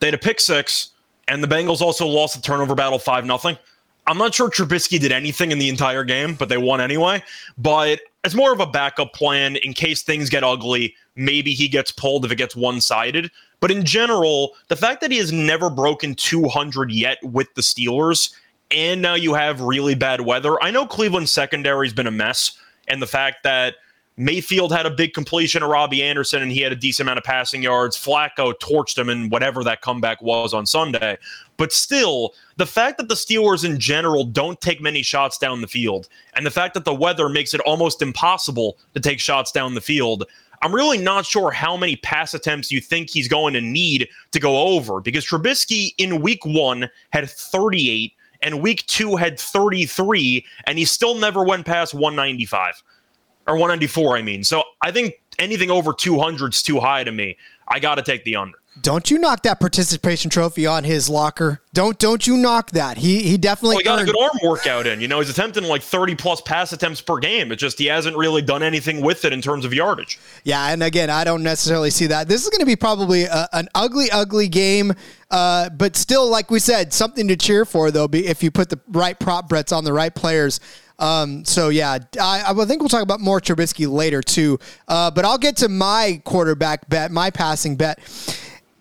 they 0.00 0.06
had 0.06 0.14
a 0.14 0.18
pick 0.18 0.40
six, 0.40 0.92
and 1.28 1.44
the 1.44 1.48
Bengals 1.48 1.82
also 1.82 2.06
lost 2.06 2.36
the 2.36 2.40
turnover 2.40 2.74
battle 2.74 2.98
five 2.98 3.26
nothing. 3.26 3.58
I'm 4.06 4.18
not 4.18 4.34
sure 4.34 4.50
Trubisky 4.50 4.98
did 4.98 5.12
anything 5.12 5.52
in 5.52 5.58
the 5.58 5.68
entire 5.68 6.04
game, 6.04 6.34
but 6.34 6.48
they 6.48 6.58
won 6.58 6.80
anyway. 6.80 7.22
But 7.56 8.00
it's 8.24 8.34
more 8.34 8.52
of 8.52 8.60
a 8.60 8.66
backup 8.66 9.12
plan 9.12 9.56
in 9.56 9.74
case 9.74 10.02
things 10.02 10.28
get 10.28 10.42
ugly. 10.42 10.94
Maybe 11.14 11.52
he 11.52 11.68
gets 11.68 11.92
pulled 11.92 12.24
if 12.24 12.32
it 12.32 12.36
gets 12.36 12.56
one 12.56 12.80
sided. 12.80 13.30
But 13.60 13.70
in 13.70 13.84
general, 13.84 14.54
the 14.68 14.76
fact 14.76 15.00
that 15.02 15.12
he 15.12 15.18
has 15.18 15.30
never 15.30 15.70
broken 15.70 16.14
200 16.16 16.90
yet 16.90 17.18
with 17.22 17.54
the 17.54 17.62
Steelers 17.62 18.34
and 18.72 19.02
now 19.02 19.14
you 19.14 19.34
have 19.34 19.60
really 19.60 19.94
bad 19.94 20.22
weather. 20.22 20.62
I 20.62 20.70
know 20.70 20.86
Cleveland's 20.86 21.30
secondary 21.30 21.86
has 21.86 21.94
been 21.94 22.06
a 22.06 22.12
mess, 22.12 22.58
and 22.88 23.00
the 23.00 23.06
fact 23.06 23.42
that 23.44 23.74
Mayfield 24.18 24.72
had 24.72 24.84
a 24.84 24.90
big 24.90 25.14
completion 25.14 25.62
of 25.62 25.70
Robbie 25.70 26.02
Anderson 26.02 26.42
and 26.42 26.52
he 26.52 26.60
had 26.60 26.72
a 26.72 26.76
decent 26.76 27.06
amount 27.06 27.18
of 27.18 27.24
passing 27.24 27.62
yards. 27.62 27.96
Flacco 27.96 28.52
torched 28.58 28.98
him 28.98 29.08
in 29.08 29.30
whatever 29.30 29.64
that 29.64 29.80
comeback 29.80 30.20
was 30.20 30.52
on 30.52 30.66
Sunday. 30.66 31.16
But 31.56 31.72
still, 31.72 32.34
the 32.56 32.66
fact 32.66 32.98
that 32.98 33.08
the 33.08 33.14
Steelers 33.14 33.64
in 33.64 33.80
general 33.80 34.24
don't 34.24 34.60
take 34.60 34.80
many 34.82 35.02
shots 35.02 35.38
down 35.38 35.60
the 35.60 35.66
field, 35.66 36.08
and 36.34 36.44
the 36.44 36.50
fact 36.50 36.74
that 36.74 36.84
the 36.84 36.94
weather 36.94 37.28
makes 37.28 37.54
it 37.54 37.60
almost 37.60 38.02
impossible 38.02 38.76
to 38.94 39.00
take 39.00 39.20
shots 39.20 39.50
down 39.50 39.74
the 39.74 39.80
field, 39.80 40.24
I'm 40.60 40.74
really 40.74 40.98
not 40.98 41.24
sure 41.24 41.50
how 41.50 41.76
many 41.76 41.96
pass 41.96 42.34
attempts 42.34 42.70
you 42.70 42.80
think 42.80 43.10
he's 43.10 43.28
going 43.28 43.54
to 43.54 43.60
need 43.60 44.08
to 44.30 44.38
go 44.38 44.58
over 44.58 45.00
because 45.00 45.26
Trubisky 45.26 45.94
in 45.98 46.22
week 46.22 46.44
one 46.44 46.88
had 47.10 47.28
38 47.28 48.12
and 48.42 48.60
week 48.60 48.84
two 48.86 49.16
had 49.16 49.38
33, 49.38 50.44
and 50.66 50.78
he 50.78 50.84
still 50.84 51.14
never 51.14 51.44
went 51.44 51.64
past 51.64 51.94
195 51.94 52.82
or 53.46 53.54
194. 53.54 54.16
I 54.16 54.22
mean, 54.22 54.44
so 54.44 54.62
I 54.80 54.90
think 54.90 55.14
anything 55.38 55.70
over 55.70 55.92
200 55.92 56.52
is 56.54 56.62
too 56.62 56.80
high 56.80 57.04
to 57.04 57.12
me. 57.12 57.36
I 57.68 57.80
got 57.80 57.96
to 57.96 58.02
take 58.02 58.24
the 58.24 58.36
under. 58.36 58.58
Don't 58.80 59.10
you 59.10 59.18
knock 59.18 59.42
that 59.42 59.60
participation 59.60 60.30
trophy 60.30 60.66
on 60.66 60.82
his 60.84 61.06
locker. 61.06 61.60
Don't 61.74 61.98
don't 61.98 62.26
you 62.26 62.38
knock 62.38 62.70
that. 62.70 62.96
He 62.96 63.22
he 63.22 63.36
definitely 63.36 63.74
well, 63.74 63.78
he 63.80 63.84
got 63.84 64.00
earned- 64.00 64.08
a 64.08 64.12
good 64.12 64.22
arm 64.22 64.38
workout 64.42 64.86
in. 64.86 64.98
You 65.02 65.08
know, 65.08 65.20
he's 65.20 65.28
attempting 65.28 65.64
like 65.64 65.82
30 65.82 66.14
plus 66.14 66.40
pass 66.40 66.72
attempts 66.72 67.02
per 67.02 67.18
game. 67.18 67.52
It's 67.52 67.60
just 67.60 67.78
he 67.78 67.84
hasn't 67.84 68.16
really 68.16 68.40
done 68.40 68.62
anything 68.62 69.02
with 69.02 69.26
it 69.26 69.32
in 69.34 69.42
terms 69.42 69.66
of 69.66 69.74
yardage. 69.74 70.18
Yeah, 70.44 70.72
and 70.72 70.82
again, 70.82 71.10
I 71.10 71.22
don't 71.22 71.42
necessarily 71.42 71.90
see 71.90 72.06
that. 72.06 72.28
This 72.28 72.44
is 72.44 72.48
going 72.48 72.60
to 72.60 72.66
be 72.66 72.76
probably 72.76 73.24
a, 73.24 73.46
an 73.52 73.68
ugly, 73.74 74.10
ugly 74.10 74.48
game, 74.48 74.94
uh, 75.30 75.68
but 75.68 75.94
still, 75.94 76.30
like 76.30 76.50
we 76.50 76.58
said, 76.58 76.94
something 76.94 77.28
to 77.28 77.36
cheer 77.36 77.66
for 77.66 77.90
though. 77.90 78.08
Be 78.08 78.26
if 78.26 78.42
you 78.42 78.50
put 78.50 78.70
the 78.70 78.80
right 78.88 79.18
prop 79.20 79.50
bets 79.50 79.70
on 79.72 79.84
the 79.84 79.92
right 79.92 80.14
players. 80.14 80.60
Um, 81.02 81.44
so 81.44 81.68
yeah, 81.68 81.98
I, 82.20 82.44
I 82.46 82.64
think 82.64 82.80
we'll 82.80 82.88
talk 82.88 83.02
about 83.02 83.20
more 83.20 83.40
Trubisky 83.40 83.90
later 83.90 84.22
too. 84.22 84.58
Uh, 84.88 85.10
but 85.10 85.24
I'll 85.24 85.38
get 85.38 85.56
to 85.58 85.68
my 85.68 86.22
quarterback 86.24 86.88
bet, 86.88 87.10
my 87.10 87.30
passing 87.30 87.76
bet 87.76 87.98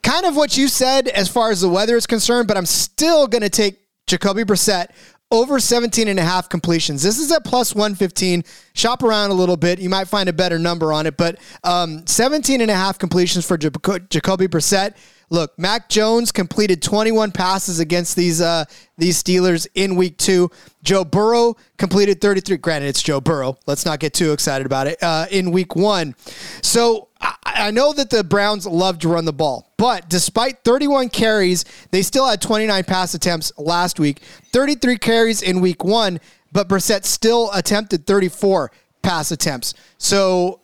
kind 0.03 0.25
of 0.25 0.35
what 0.35 0.57
you 0.57 0.67
said 0.67 1.07
as 1.09 1.29
far 1.29 1.51
as 1.51 1.61
the 1.61 1.69
weather 1.69 1.95
is 1.95 2.07
concerned, 2.07 2.47
but 2.47 2.57
I'm 2.57 2.65
still 2.65 3.27
going 3.27 3.43
to 3.43 3.49
take 3.49 3.79
Jacoby 4.07 4.43
Brissett 4.43 4.87
over 5.31 5.59
17 5.59 6.07
and 6.07 6.19
a 6.19 6.23
half 6.23 6.49
completions. 6.49 7.01
This 7.01 7.17
is 7.17 7.31
at 7.31 7.45
plus 7.45 7.73
115. 7.73 8.43
Shop 8.73 9.01
around 9.01 9.29
a 9.29 9.33
little 9.33 9.55
bit. 9.55 9.79
You 9.79 9.89
might 9.89 10.07
find 10.07 10.27
a 10.27 10.33
better 10.33 10.59
number 10.59 10.91
on 10.91 11.07
it, 11.07 11.15
but 11.15 11.39
um, 11.63 12.05
17 12.05 12.59
and 12.59 12.69
a 12.69 12.75
half 12.75 12.99
completions 12.99 13.45
for 13.45 13.57
Jacoby 13.57 14.47
Brissett. 14.47 14.95
Look, 15.31 15.57
Mac 15.57 15.87
Jones 15.87 16.29
completed 16.33 16.81
21 16.81 17.31
passes 17.31 17.79
against 17.79 18.17
these 18.17 18.41
uh, 18.41 18.65
these 18.97 19.21
Steelers 19.21 19.65
in 19.73 19.95
week 19.95 20.17
two. 20.17 20.51
Joe 20.83 21.05
Burrow 21.05 21.55
completed 21.77 22.19
33. 22.19 22.57
Granted, 22.57 22.87
it's 22.87 23.01
Joe 23.01 23.21
Burrow. 23.21 23.57
Let's 23.65 23.85
not 23.85 23.99
get 23.99 24.13
too 24.13 24.33
excited 24.33 24.65
about 24.67 24.87
it. 24.87 25.01
Uh, 25.01 25.27
in 25.31 25.51
week 25.51 25.73
one, 25.73 26.15
so 26.61 27.07
I, 27.21 27.35
I 27.45 27.71
know 27.71 27.93
that 27.93 28.09
the 28.09 28.25
Browns 28.25 28.67
love 28.67 28.99
to 28.99 29.07
run 29.07 29.23
the 29.23 29.31
ball, 29.31 29.71
but 29.77 30.09
despite 30.09 30.65
31 30.65 31.07
carries, 31.07 31.63
they 31.91 32.01
still 32.01 32.27
had 32.27 32.41
29 32.41 32.83
pass 32.83 33.13
attempts 33.13 33.53
last 33.57 34.01
week. 34.01 34.21
33 34.51 34.97
carries 34.97 35.41
in 35.41 35.61
week 35.61 35.85
one, 35.85 36.19
but 36.51 36.67
Brissett 36.67 37.05
still 37.05 37.49
attempted 37.53 38.05
34 38.05 38.69
pass 39.01 39.31
attempts. 39.31 39.75
So 39.97 40.60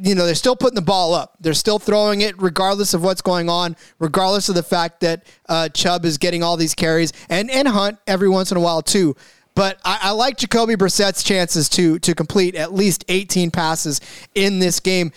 you 0.00 0.14
know, 0.14 0.26
they're 0.26 0.34
still 0.34 0.56
putting 0.56 0.74
the 0.74 0.82
ball 0.82 1.14
up. 1.14 1.36
They're 1.40 1.54
still 1.54 1.78
throwing 1.78 2.20
it 2.20 2.40
regardless 2.40 2.94
of 2.94 3.02
what's 3.02 3.22
going 3.22 3.48
on, 3.48 3.76
regardless 3.98 4.48
of 4.48 4.54
the 4.54 4.62
fact 4.62 5.00
that 5.00 5.24
uh, 5.48 5.68
Chubb 5.68 6.04
is 6.04 6.18
getting 6.18 6.42
all 6.42 6.56
these 6.56 6.74
carries 6.74 7.12
and, 7.28 7.50
and 7.50 7.68
Hunt 7.68 7.98
every 8.06 8.28
once 8.28 8.50
in 8.50 8.56
a 8.56 8.60
while 8.60 8.82
too. 8.82 9.16
But 9.54 9.78
I, 9.84 9.98
I 10.02 10.10
like 10.10 10.36
Jacoby 10.36 10.74
Brissett's 10.74 11.22
chances 11.22 11.68
to 11.70 11.98
to 12.00 12.14
complete 12.14 12.56
at 12.56 12.72
least 12.72 13.04
18 13.08 13.50
passes 13.50 14.00
in 14.34 14.58
this 14.58 14.80
game. 14.80 15.12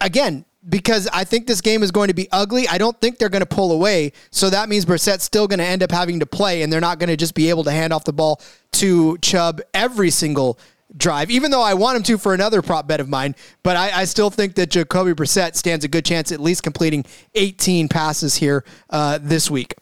Again, 0.00 0.46
because 0.68 1.08
I 1.12 1.24
think 1.24 1.46
this 1.46 1.60
game 1.60 1.82
is 1.82 1.90
going 1.90 2.08
to 2.08 2.14
be 2.14 2.28
ugly. 2.32 2.68
I 2.68 2.78
don't 2.78 2.98
think 3.00 3.18
they're 3.18 3.28
going 3.28 3.40
to 3.40 3.46
pull 3.46 3.72
away. 3.72 4.12
So 4.30 4.50
that 4.50 4.68
means 4.68 4.84
Brissett's 4.84 5.24
still 5.24 5.46
going 5.46 5.58
to 5.58 5.64
end 5.64 5.82
up 5.82 5.90
having 5.90 6.20
to 6.20 6.26
play, 6.26 6.62
and 6.62 6.72
they're 6.72 6.80
not 6.80 6.98
going 6.98 7.08
to 7.08 7.16
just 7.16 7.34
be 7.34 7.50
able 7.50 7.64
to 7.64 7.70
hand 7.70 7.92
off 7.92 8.04
the 8.04 8.12
ball 8.12 8.40
to 8.72 9.18
Chubb 9.18 9.60
every 9.74 10.10
single 10.10 10.58
drive, 10.96 11.30
even 11.30 11.50
though 11.50 11.62
I 11.62 11.74
want 11.74 11.96
him 11.96 12.02
to 12.04 12.18
for 12.18 12.34
another 12.34 12.62
prop 12.62 12.86
bet 12.86 13.00
of 13.00 13.08
mine. 13.08 13.34
But 13.62 13.76
I, 13.76 14.00
I 14.00 14.04
still 14.04 14.30
think 14.30 14.54
that 14.56 14.70
Jacoby 14.70 15.12
Brissett 15.12 15.56
stands 15.56 15.84
a 15.84 15.88
good 15.88 16.04
chance 16.04 16.32
at 16.32 16.40
least 16.40 16.62
completing 16.62 17.04
18 17.34 17.88
passes 17.88 18.36
here 18.36 18.64
uh, 18.90 19.18
this 19.20 19.50
week. 19.50 19.74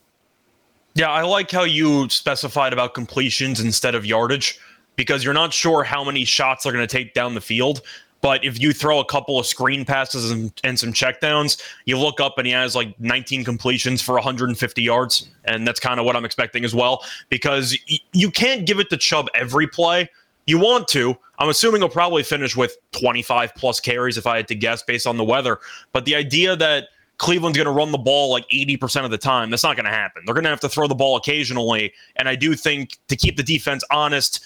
Yeah, 0.95 1.11
I 1.11 1.23
like 1.23 1.51
how 1.51 1.63
you 1.63 2.09
specified 2.09 2.73
about 2.73 2.95
completions 2.95 3.61
instead 3.61 3.95
of 3.95 4.05
yardage 4.05 4.59
because 4.97 5.23
you're 5.23 5.35
not 5.35 5.53
sure 5.53 5.85
how 5.85 6.03
many 6.03 6.25
shots 6.25 6.65
they're 6.65 6.73
going 6.73 6.87
to 6.87 6.93
take 6.93 7.15
down 7.15 7.35
the 7.35 7.41
field. 7.41 7.83
But 8.21 8.45
if 8.45 8.61
you 8.61 8.73
throw 8.73 8.99
a 8.99 9.05
couple 9.05 9.39
of 9.39 9.47
screen 9.47 9.85
passes 9.85 10.33
and, 10.33 10.53
and, 10.65 10.77
some 10.77 10.93
checkdowns, 10.93 11.63
you 11.85 11.97
look 11.97 12.21
up 12.21 12.37
and 12.37 12.49
he 12.49 12.53
has 12.53 12.75
like 12.75 12.99
19 12.99 13.45
completions 13.45 14.03
for 14.03 14.15
150 14.15 14.83
yards. 14.83 15.29
And 15.45 15.65
that's 15.65 15.79
kind 15.79 16.01
of 16.01 16.07
what 16.07 16.17
I'm 16.17 16.25
expecting 16.25 16.65
as 16.65 16.75
well 16.75 17.05
because 17.29 17.79
y- 17.89 17.99
you 18.13 18.33
can't 18.33 18.67
give 18.67 18.81
it 18.81 18.91
to 18.91 18.97
Chubb 18.97 19.29
every 19.37 19.69
play 19.69 20.11
You 20.49 20.59
want 20.59 20.89
to. 20.89 21.15
I'm 21.39 21.51
assuming 21.51 21.83
he'll 21.83 21.91
probably 21.91 22.23
finish 22.23 22.57
with 22.57 22.79
25 22.93 23.55
plus 23.55 23.81
carries 23.81 24.17
if 24.17 24.27
I 24.27 24.39
had 24.39 24.49
to 24.49 24.55
guess 24.55 24.83
based 24.83 25.07
on 25.07 25.19
the 25.19 25.23
weather. 25.23 25.59
But 25.93 26.07
the 26.07 26.15
idea 26.15 26.57
that 26.57 26.89
Cleveland's 27.19 27.59
going 27.59 27.67
to 27.67 27.71
run 27.71 27.93
the 27.93 27.99
ball 27.99 28.31
like 28.31 28.49
80% 28.49 29.05
of 29.05 29.11
the 29.11 29.19
time, 29.19 29.51
that's 29.51 29.63
not 29.63 29.77
going 29.77 29.85
to 29.85 29.93
happen. 29.93 30.23
They're 30.25 30.33
going 30.33 30.45
to 30.45 30.51
have 30.51 30.61
to 30.61 30.69
throw 30.71 30.89
the 30.89 30.95
ball 30.95 31.17
occasionally. 31.17 31.93
And 32.17 32.31
I 32.31 32.35
do 32.35 32.55
think 32.55 32.97
to 33.09 33.17
keep 33.17 33.37
the 33.37 33.43
defense 33.43 33.85
honest, 33.91 34.43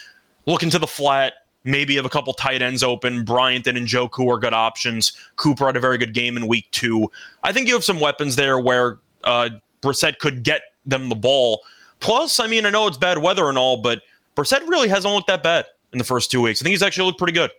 look 0.46 0.64
into 0.64 0.80
the 0.80 0.88
flat, 0.88 1.34
maybe 1.62 1.94
have 1.94 2.04
a 2.04 2.10
couple 2.10 2.32
tight 2.32 2.62
ends 2.62 2.82
open. 2.82 3.24
Bryant 3.24 3.68
and 3.68 3.78
Njoku 3.78 4.26
are 4.26 4.40
good 4.40 4.54
options. 4.54 5.12
Cooper 5.36 5.66
had 5.66 5.76
a 5.76 5.80
very 5.80 5.98
good 5.98 6.14
game 6.14 6.36
in 6.36 6.48
week 6.48 6.68
two. 6.72 7.08
I 7.44 7.52
think 7.52 7.68
you 7.68 7.74
have 7.74 7.84
some 7.84 8.00
weapons 8.00 8.34
there 8.34 8.58
where 8.58 8.98
uh, 9.22 9.50
Brissett 9.82 10.18
could 10.18 10.42
get 10.42 10.62
them 10.84 11.08
the 11.08 11.14
ball. 11.14 11.62
Plus, 12.00 12.40
I 12.40 12.48
mean, 12.48 12.66
I 12.66 12.70
know 12.70 12.88
it's 12.88 12.98
bad 12.98 13.18
weather 13.18 13.48
and 13.48 13.56
all, 13.56 13.76
but 13.76 14.02
Brissett 14.34 14.66
really 14.66 14.88
hasn't 14.88 15.14
looked 15.14 15.28
that 15.28 15.44
bad 15.44 15.66
in 15.92 15.98
the 15.98 16.04
first 16.04 16.30
two 16.30 16.40
weeks. 16.40 16.60
I 16.60 16.64
think 16.64 16.72
he's 16.72 16.82
actually 16.82 17.06
looked 17.06 17.18
pretty 17.18 17.34
good. 17.34 17.50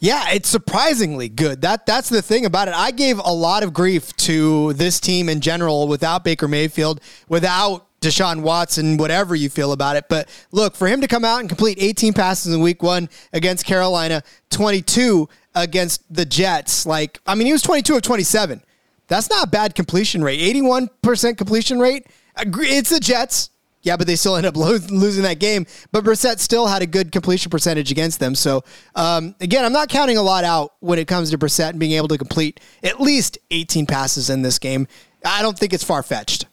Yeah, 0.00 0.30
it's 0.30 0.48
surprisingly 0.48 1.28
good. 1.28 1.60
That 1.62 1.84
that's 1.84 2.08
the 2.08 2.22
thing 2.22 2.46
about 2.46 2.68
it. 2.68 2.74
I 2.74 2.92
gave 2.92 3.18
a 3.18 3.32
lot 3.32 3.64
of 3.64 3.72
grief 3.72 4.14
to 4.18 4.72
this 4.74 5.00
team 5.00 5.28
in 5.28 5.40
general 5.40 5.88
without 5.88 6.22
Baker 6.22 6.46
Mayfield, 6.46 7.00
without 7.28 7.86
Deshaun 8.00 8.42
Watson, 8.42 8.96
whatever 8.96 9.34
you 9.34 9.48
feel 9.48 9.72
about 9.72 9.96
it. 9.96 10.04
But 10.08 10.28
look, 10.52 10.76
for 10.76 10.86
him 10.86 11.00
to 11.00 11.08
come 11.08 11.24
out 11.24 11.40
and 11.40 11.48
complete 11.48 11.78
18 11.80 12.12
passes 12.12 12.54
in 12.54 12.60
week 12.60 12.80
one 12.80 13.08
against 13.32 13.64
Carolina, 13.64 14.22
22 14.50 15.28
against 15.56 16.02
the 16.14 16.24
Jets, 16.24 16.86
like, 16.86 17.20
I 17.26 17.34
mean, 17.34 17.46
he 17.46 17.52
was 17.52 17.62
22 17.62 17.96
of 17.96 18.02
27. 18.02 18.62
That's 19.08 19.28
not 19.28 19.48
a 19.48 19.50
bad 19.50 19.74
completion 19.74 20.22
rate. 20.22 20.38
81% 20.38 21.36
completion 21.36 21.80
rate. 21.80 22.06
It's 22.36 22.90
the 22.90 23.00
Jets. 23.00 23.50
Yeah, 23.82 23.96
but 23.96 24.06
they 24.06 24.16
still 24.16 24.36
end 24.36 24.46
up 24.46 24.56
lo- 24.58 24.78
losing 24.90 25.22
that 25.22 25.38
game. 25.38 25.66
But 25.92 26.04
Brissett 26.04 26.38
still 26.38 26.66
had 26.66 26.82
a 26.82 26.86
good 26.86 27.12
completion 27.12 27.50
percentage 27.50 27.90
against 27.90 28.20
them. 28.20 28.34
So, 28.34 28.64
um, 28.94 29.34
again, 29.40 29.64
I'm 29.64 29.72
not 29.72 29.88
counting 29.88 30.16
a 30.16 30.22
lot 30.22 30.44
out 30.44 30.74
when 30.80 30.98
it 30.98 31.08
comes 31.08 31.30
to 31.30 31.38
Brissett 31.38 31.70
and 31.70 31.78
being 31.78 31.92
able 31.92 32.08
to 32.08 32.18
complete 32.18 32.60
at 32.82 33.00
least 33.00 33.38
18 33.50 33.86
passes 33.86 34.30
in 34.30 34.42
this 34.42 34.58
game. 34.58 34.86
I 35.24 35.42
don't 35.42 35.58
think 35.58 35.72
it's 35.72 35.84
far 35.84 36.02
fetched. 36.02 36.46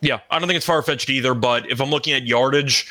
Yeah, 0.00 0.20
I 0.30 0.38
don't 0.38 0.48
think 0.48 0.56
it's 0.56 0.66
far 0.66 0.82
fetched 0.82 1.10
either. 1.10 1.34
But 1.34 1.70
if 1.70 1.80
I'm 1.80 1.90
looking 1.90 2.14
at 2.14 2.22
yardage, 2.22 2.86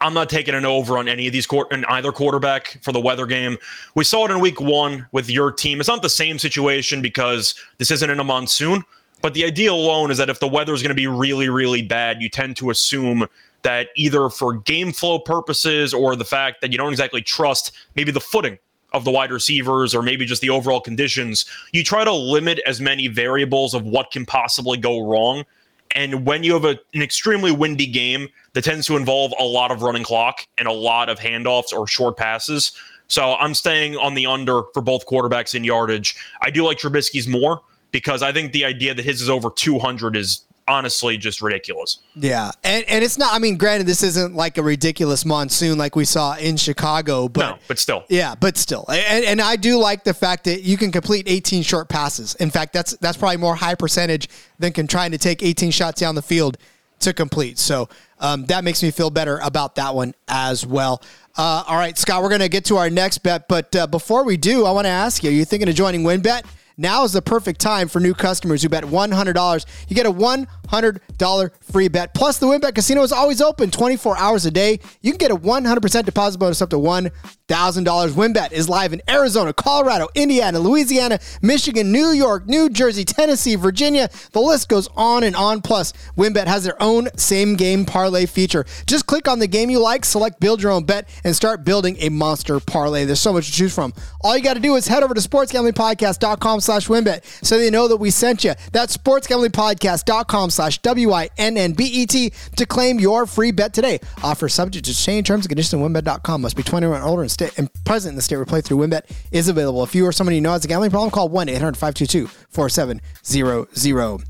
I'm 0.00 0.14
not 0.14 0.28
taking 0.28 0.54
an 0.54 0.64
over 0.64 0.98
on 0.98 1.08
any 1.08 1.26
of 1.26 1.32
these 1.32 1.46
court 1.46 1.72
in 1.72 1.84
either 1.86 2.12
quarterback 2.12 2.78
for 2.82 2.92
the 2.92 3.00
weather 3.00 3.26
game. 3.26 3.58
We 3.94 4.04
saw 4.04 4.26
it 4.26 4.30
in 4.30 4.40
week 4.40 4.60
one 4.60 5.06
with 5.12 5.28
your 5.28 5.50
team. 5.50 5.80
It's 5.80 5.88
not 5.88 6.02
the 6.02 6.08
same 6.08 6.38
situation 6.38 7.02
because 7.02 7.54
this 7.78 7.90
isn't 7.90 8.08
in 8.08 8.20
a 8.20 8.24
monsoon. 8.24 8.84
But 9.20 9.34
the 9.34 9.44
idea 9.44 9.72
alone 9.72 10.10
is 10.10 10.18
that 10.18 10.30
if 10.30 10.40
the 10.40 10.48
weather 10.48 10.72
is 10.72 10.82
going 10.82 10.90
to 10.90 10.94
be 10.94 11.06
really, 11.06 11.48
really 11.48 11.82
bad, 11.82 12.22
you 12.22 12.28
tend 12.28 12.56
to 12.58 12.70
assume 12.70 13.26
that 13.62 13.88
either 13.96 14.28
for 14.28 14.54
game 14.54 14.92
flow 14.92 15.18
purposes 15.18 15.92
or 15.92 16.14
the 16.14 16.24
fact 16.24 16.60
that 16.60 16.70
you 16.70 16.78
don't 16.78 16.92
exactly 16.92 17.22
trust 17.22 17.72
maybe 17.96 18.12
the 18.12 18.20
footing 18.20 18.58
of 18.92 19.04
the 19.04 19.10
wide 19.10 19.32
receivers 19.32 19.94
or 19.94 20.02
maybe 20.02 20.24
just 20.24 20.40
the 20.40 20.50
overall 20.50 20.80
conditions, 20.80 21.44
you 21.72 21.82
try 21.82 22.04
to 22.04 22.12
limit 22.12 22.60
as 22.66 22.80
many 22.80 23.08
variables 23.08 23.74
of 23.74 23.84
what 23.84 24.10
can 24.10 24.24
possibly 24.24 24.78
go 24.78 25.04
wrong. 25.04 25.44
And 25.94 26.26
when 26.26 26.44
you 26.44 26.54
have 26.54 26.64
a, 26.64 26.78
an 26.94 27.02
extremely 27.02 27.50
windy 27.50 27.86
game 27.86 28.28
that 28.52 28.62
tends 28.64 28.86
to 28.86 28.96
involve 28.96 29.32
a 29.38 29.44
lot 29.44 29.70
of 29.70 29.82
running 29.82 30.04
clock 30.04 30.46
and 30.56 30.68
a 30.68 30.72
lot 30.72 31.08
of 31.08 31.18
handoffs 31.18 31.72
or 31.72 31.86
short 31.86 32.16
passes. 32.16 32.72
So 33.08 33.34
I'm 33.34 33.54
staying 33.54 33.96
on 33.96 34.14
the 34.14 34.26
under 34.26 34.62
for 34.74 34.82
both 34.82 35.06
quarterbacks 35.06 35.54
in 35.54 35.64
yardage. 35.64 36.14
I 36.42 36.50
do 36.50 36.64
like 36.64 36.78
Trubisky's 36.78 37.26
more 37.26 37.62
because 37.90 38.22
I 38.22 38.32
think 38.32 38.52
the 38.52 38.64
idea 38.64 38.94
that 38.94 39.04
his 39.04 39.22
is 39.22 39.30
over 39.30 39.50
200 39.50 40.16
is 40.16 40.44
honestly 40.68 41.16
just 41.16 41.40
ridiculous. 41.40 41.98
Yeah. 42.14 42.50
And 42.62 42.84
and 42.88 43.02
it's 43.02 43.16
not 43.16 43.32
I 43.32 43.38
mean 43.38 43.56
granted 43.56 43.86
this 43.86 44.02
isn't 44.02 44.34
like 44.34 44.58
a 44.58 44.62
ridiculous 44.62 45.24
monsoon 45.24 45.78
like 45.78 45.96
we 45.96 46.04
saw 46.04 46.36
in 46.36 46.58
Chicago 46.58 47.28
but 47.28 47.40
no, 47.40 47.58
but 47.66 47.78
still. 47.78 48.04
Yeah, 48.08 48.34
but 48.34 48.56
still. 48.56 48.84
And 48.88 49.24
and 49.24 49.40
I 49.40 49.56
do 49.56 49.78
like 49.78 50.04
the 50.04 50.14
fact 50.14 50.44
that 50.44 50.62
you 50.62 50.76
can 50.76 50.92
complete 50.92 51.26
18 51.26 51.62
short 51.62 51.88
passes. 51.88 52.34
In 52.36 52.50
fact, 52.50 52.74
that's 52.74 52.96
that's 52.98 53.16
probably 53.16 53.38
more 53.38 53.54
high 53.54 53.74
percentage 53.74 54.28
than 54.58 54.72
can 54.72 54.86
trying 54.86 55.10
to 55.12 55.18
take 55.18 55.42
18 55.42 55.70
shots 55.70 56.00
down 56.00 56.14
the 56.14 56.22
field 56.22 56.58
to 57.00 57.12
complete. 57.12 57.58
So 57.58 57.88
um, 58.18 58.44
that 58.46 58.64
makes 58.64 58.82
me 58.82 58.90
feel 58.90 59.10
better 59.10 59.38
about 59.38 59.76
that 59.76 59.94
one 59.94 60.14
as 60.26 60.66
well. 60.66 61.02
Uh, 61.36 61.62
all 61.66 61.76
right, 61.76 61.96
Scott, 61.96 62.22
we're 62.22 62.28
going 62.28 62.40
to 62.40 62.48
get 62.48 62.64
to 62.66 62.76
our 62.76 62.90
next 62.90 63.18
bet. 63.18 63.46
But 63.48 63.74
uh, 63.76 63.86
before 63.86 64.24
we 64.24 64.36
do, 64.36 64.66
I 64.66 64.72
want 64.72 64.86
to 64.86 64.90
ask 64.90 65.22
you, 65.22 65.30
are 65.30 65.32
you 65.32 65.44
thinking 65.44 65.68
of 65.68 65.74
joining 65.74 66.02
WynnBET? 66.02 66.44
Now 66.80 67.02
is 67.02 67.12
the 67.12 67.20
perfect 67.20 67.60
time 67.60 67.88
for 67.88 67.98
new 67.98 68.14
customers 68.14 68.62
who 68.62 68.68
bet 68.68 68.84
$100. 68.84 69.66
You 69.88 69.96
get 69.96 70.06
a 70.06 70.12
$100 70.12 71.50
free 71.60 71.88
bet. 71.88 72.14
Plus, 72.14 72.38
the 72.38 72.46
WynnBET 72.46 72.76
Casino 72.76 73.02
is 73.02 73.10
always 73.10 73.42
open 73.42 73.72
24 73.72 74.16
hours 74.16 74.46
a 74.46 74.50
day. 74.52 74.78
You 75.02 75.10
can 75.10 75.18
get 75.18 75.32
a 75.32 75.36
100% 75.36 76.04
deposit 76.04 76.38
bonus 76.38 76.62
up 76.62 76.70
to 76.70 76.76
$1,000. 76.76 77.10
WynnBET 77.48 78.52
is 78.52 78.68
live 78.68 78.92
in 78.92 79.02
Arizona, 79.08 79.52
Colorado, 79.52 80.06
Indiana, 80.14 80.60
Louisiana, 80.60 81.18
Michigan, 81.42 81.90
New 81.90 82.10
York, 82.10 82.46
New 82.46 82.70
Jersey, 82.70 83.04
Tennessee, 83.04 83.56
Virginia. 83.56 84.08
The 84.30 84.40
list 84.40 84.68
goes 84.68 84.88
on 84.96 85.24
and 85.24 85.34
on. 85.34 85.62
Plus, 85.62 85.92
WynnBET 86.16 86.46
has 86.46 86.62
their 86.62 86.80
own 86.80 87.08
same 87.16 87.56
game 87.56 87.86
parlay 87.86 88.24
feature. 88.26 88.64
Just 88.86 89.06
click 89.06 89.26
on 89.26 89.40
the 89.40 89.48
game 89.48 89.68
you 89.68 89.80
like, 89.80 90.04
select 90.04 90.38
build 90.38 90.62
your 90.62 90.70
own 90.70 90.84
bet, 90.84 91.08
and 91.24 91.34
start 91.34 91.64
building 91.64 91.96
a 91.98 92.08
monster 92.08 92.60
parlay. 92.60 93.04
There's 93.04 93.18
so 93.18 93.32
much 93.32 93.46
to 93.46 93.52
choose 93.52 93.74
from. 93.74 93.92
All 94.20 94.36
you 94.36 94.44
got 94.44 94.54
to 94.54 94.60
do 94.60 94.76
is 94.76 94.86
head 94.86 95.02
over 95.02 95.14
to 95.14 95.20
sportsgamblingpodcast.com 95.20 96.60
slash 96.68 96.88
wynnbet 96.88 97.24
so 97.44 97.58
they 97.58 97.70
know 97.70 97.88
that 97.88 97.96
we 97.96 98.10
sent 98.10 98.44
you. 98.44 98.52
That's 98.72 98.96
sportsgamblingpodcast.com 98.96 100.50
slash 100.50 100.78
W-I-N-N-B-E-T 100.78 102.32
to 102.56 102.66
claim 102.66 103.00
your 103.00 103.24
free 103.26 103.50
bet 103.52 103.72
today. 103.72 104.00
Offer 104.22 104.50
subject 104.50 104.84
to 104.84 104.94
change 104.94 105.26
terms 105.26 105.46
and 105.46 105.50
conditions 105.50 105.72
on 105.74 105.92
wynnbet.com. 105.92 106.42
Must 106.42 106.56
be 106.56 106.62
21 106.62 107.00
or 107.00 107.04
older 107.04 107.22
and, 107.22 107.34
and 107.56 107.70
present 107.84 108.12
in 108.12 108.16
the 108.16 108.22
state 108.22 108.36
where 108.36 108.44
play 108.44 108.60
through 108.60 108.76
wynnbet 108.78 109.10
is 109.32 109.48
available. 109.48 109.82
If 109.82 109.94
you 109.94 110.06
or 110.06 110.12
somebody 110.12 110.36
you 110.36 110.42
know 110.42 110.52
has 110.52 110.66
a 110.66 110.68
gambling 110.68 110.90
problem, 110.90 111.10
call 111.10 111.30
1-800-522-4700. 111.30 114.24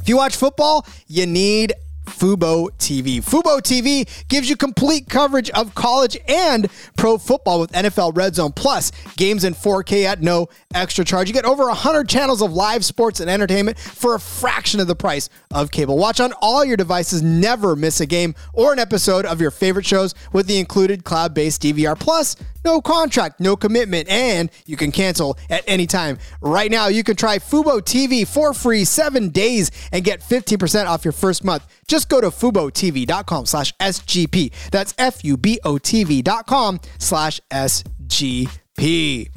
If 0.00 0.08
you 0.08 0.16
watch 0.16 0.34
football, 0.34 0.84
you 1.06 1.26
need 1.26 1.72
Fubo 2.10 2.70
TV. 2.78 3.18
Fubo 3.18 3.60
TV 3.60 4.08
gives 4.28 4.50
you 4.50 4.56
complete 4.56 5.08
coverage 5.08 5.48
of 5.50 5.74
college 5.74 6.18
and 6.28 6.68
pro 6.96 7.16
football 7.18 7.60
with 7.60 7.72
NFL 7.72 8.16
Red 8.16 8.34
Zone 8.34 8.52
Plus 8.52 8.92
games 9.16 9.44
in 9.44 9.54
4K 9.54 10.04
at 10.04 10.20
no 10.20 10.48
extra 10.74 11.04
charge. 11.04 11.28
You 11.28 11.34
get 11.34 11.44
over 11.44 11.64
100 11.66 12.08
channels 12.08 12.42
of 12.42 12.52
live 12.52 12.84
sports 12.84 13.20
and 13.20 13.30
entertainment 13.30 13.78
for 13.78 14.14
a 14.14 14.20
fraction 14.20 14.80
of 14.80 14.86
the 14.86 14.96
price 14.96 15.28
of 15.52 15.70
cable. 15.70 15.96
Watch 15.96 16.20
on 16.20 16.32
all 16.42 16.64
your 16.64 16.76
devices, 16.76 17.22
never 17.22 17.76
miss 17.76 18.00
a 18.00 18.06
game 18.06 18.34
or 18.52 18.72
an 18.72 18.78
episode 18.78 19.24
of 19.24 19.40
your 19.40 19.50
favorite 19.50 19.86
shows 19.86 20.14
with 20.32 20.46
the 20.46 20.58
included 20.58 21.04
cloud-based 21.04 21.62
DVR 21.62 21.98
Plus. 21.98 22.36
No 22.64 22.82
contract, 22.82 23.40
no 23.40 23.56
commitment, 23.56 24.08
and 24.08 24.50
you 24.66 24.76
can 24.76 24.92
cancel 24.92 25.38
at 25.48 25.64
any 25.66 25.86
time. 25.86 26.18
Right 26.42 26.70
now, 26.70 26.88
you 26.88 27.02
can 27.02 27.16
try 27.16 27.38
Fubo 27.38 27.80
TV 27.80 28.26
for 28.26 28.52
free 28.52 28.84
seven 28.84 29.30
days 29.30 29.70
and 29.92 30.04
get 30.04 30.20
15% 30.20 30.86
off 30.86 31.04
your 31.04 31.12
first 31.12 31.42
month. 31.42 31.66
Just 31.90 32.08
go 32.08 32.20
to 32.20 32.28
FuboTV.com 32.28 33.46
slash 33.46 33.74
SGP. 33.78 34.52
That's 34.70 34.94
F-U-B-O-T-V.com 34.96 36.80
slash 37.00 37.40
SGP. 37.50 39.28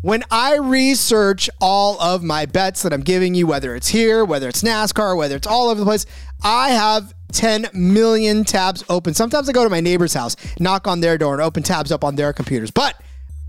When 0.00 0.22
I 0.30 0.58
research 0.58 1.50
all 1.60 2.00
of 2.00 2.22
my 2.22 2.46
bets 2.46 2.84
that 2.84 2.92
I'm 2.92 3.00
giving 3.00 3.34
you, 3.34 3.48
whether 3.48 3.74
it's 3.74 3.88
here, 3.88 4.24
whether 4.24 4.48
it's 4.48 4.62
NASCAR, 4.62 5.16
whether 5.16 5.34
it's 5.34 5.48
all 5.48 5.68
over 5.68 5.80
the 5.80 5.84
place, 5.84 6.06
I 6.44 6.70
have 6.70 7.12
10 7.32 7.70
million 7.74 8.44
tabs 8.44 8.84
open. 8.88 9.12
Sometimes 9.12 9.48
I 9.48 9.52
go 9.52 9.64
to 9.64 9.70
my 9.70 9.80
neighbor's 9.80 10.14
house, 10.14 10.36
knock 10.60 10.86
on 10.86 11.00
their 11.00 11.18
door, 11.18 11.32
and 11.32 11.42
open 11.42 11.64
tabs 11.64 11.90
up 11.90 12.04
on 12.04 12.14
their 12.14 12.32
computers. 12.32 12.70
But 12.70 13.00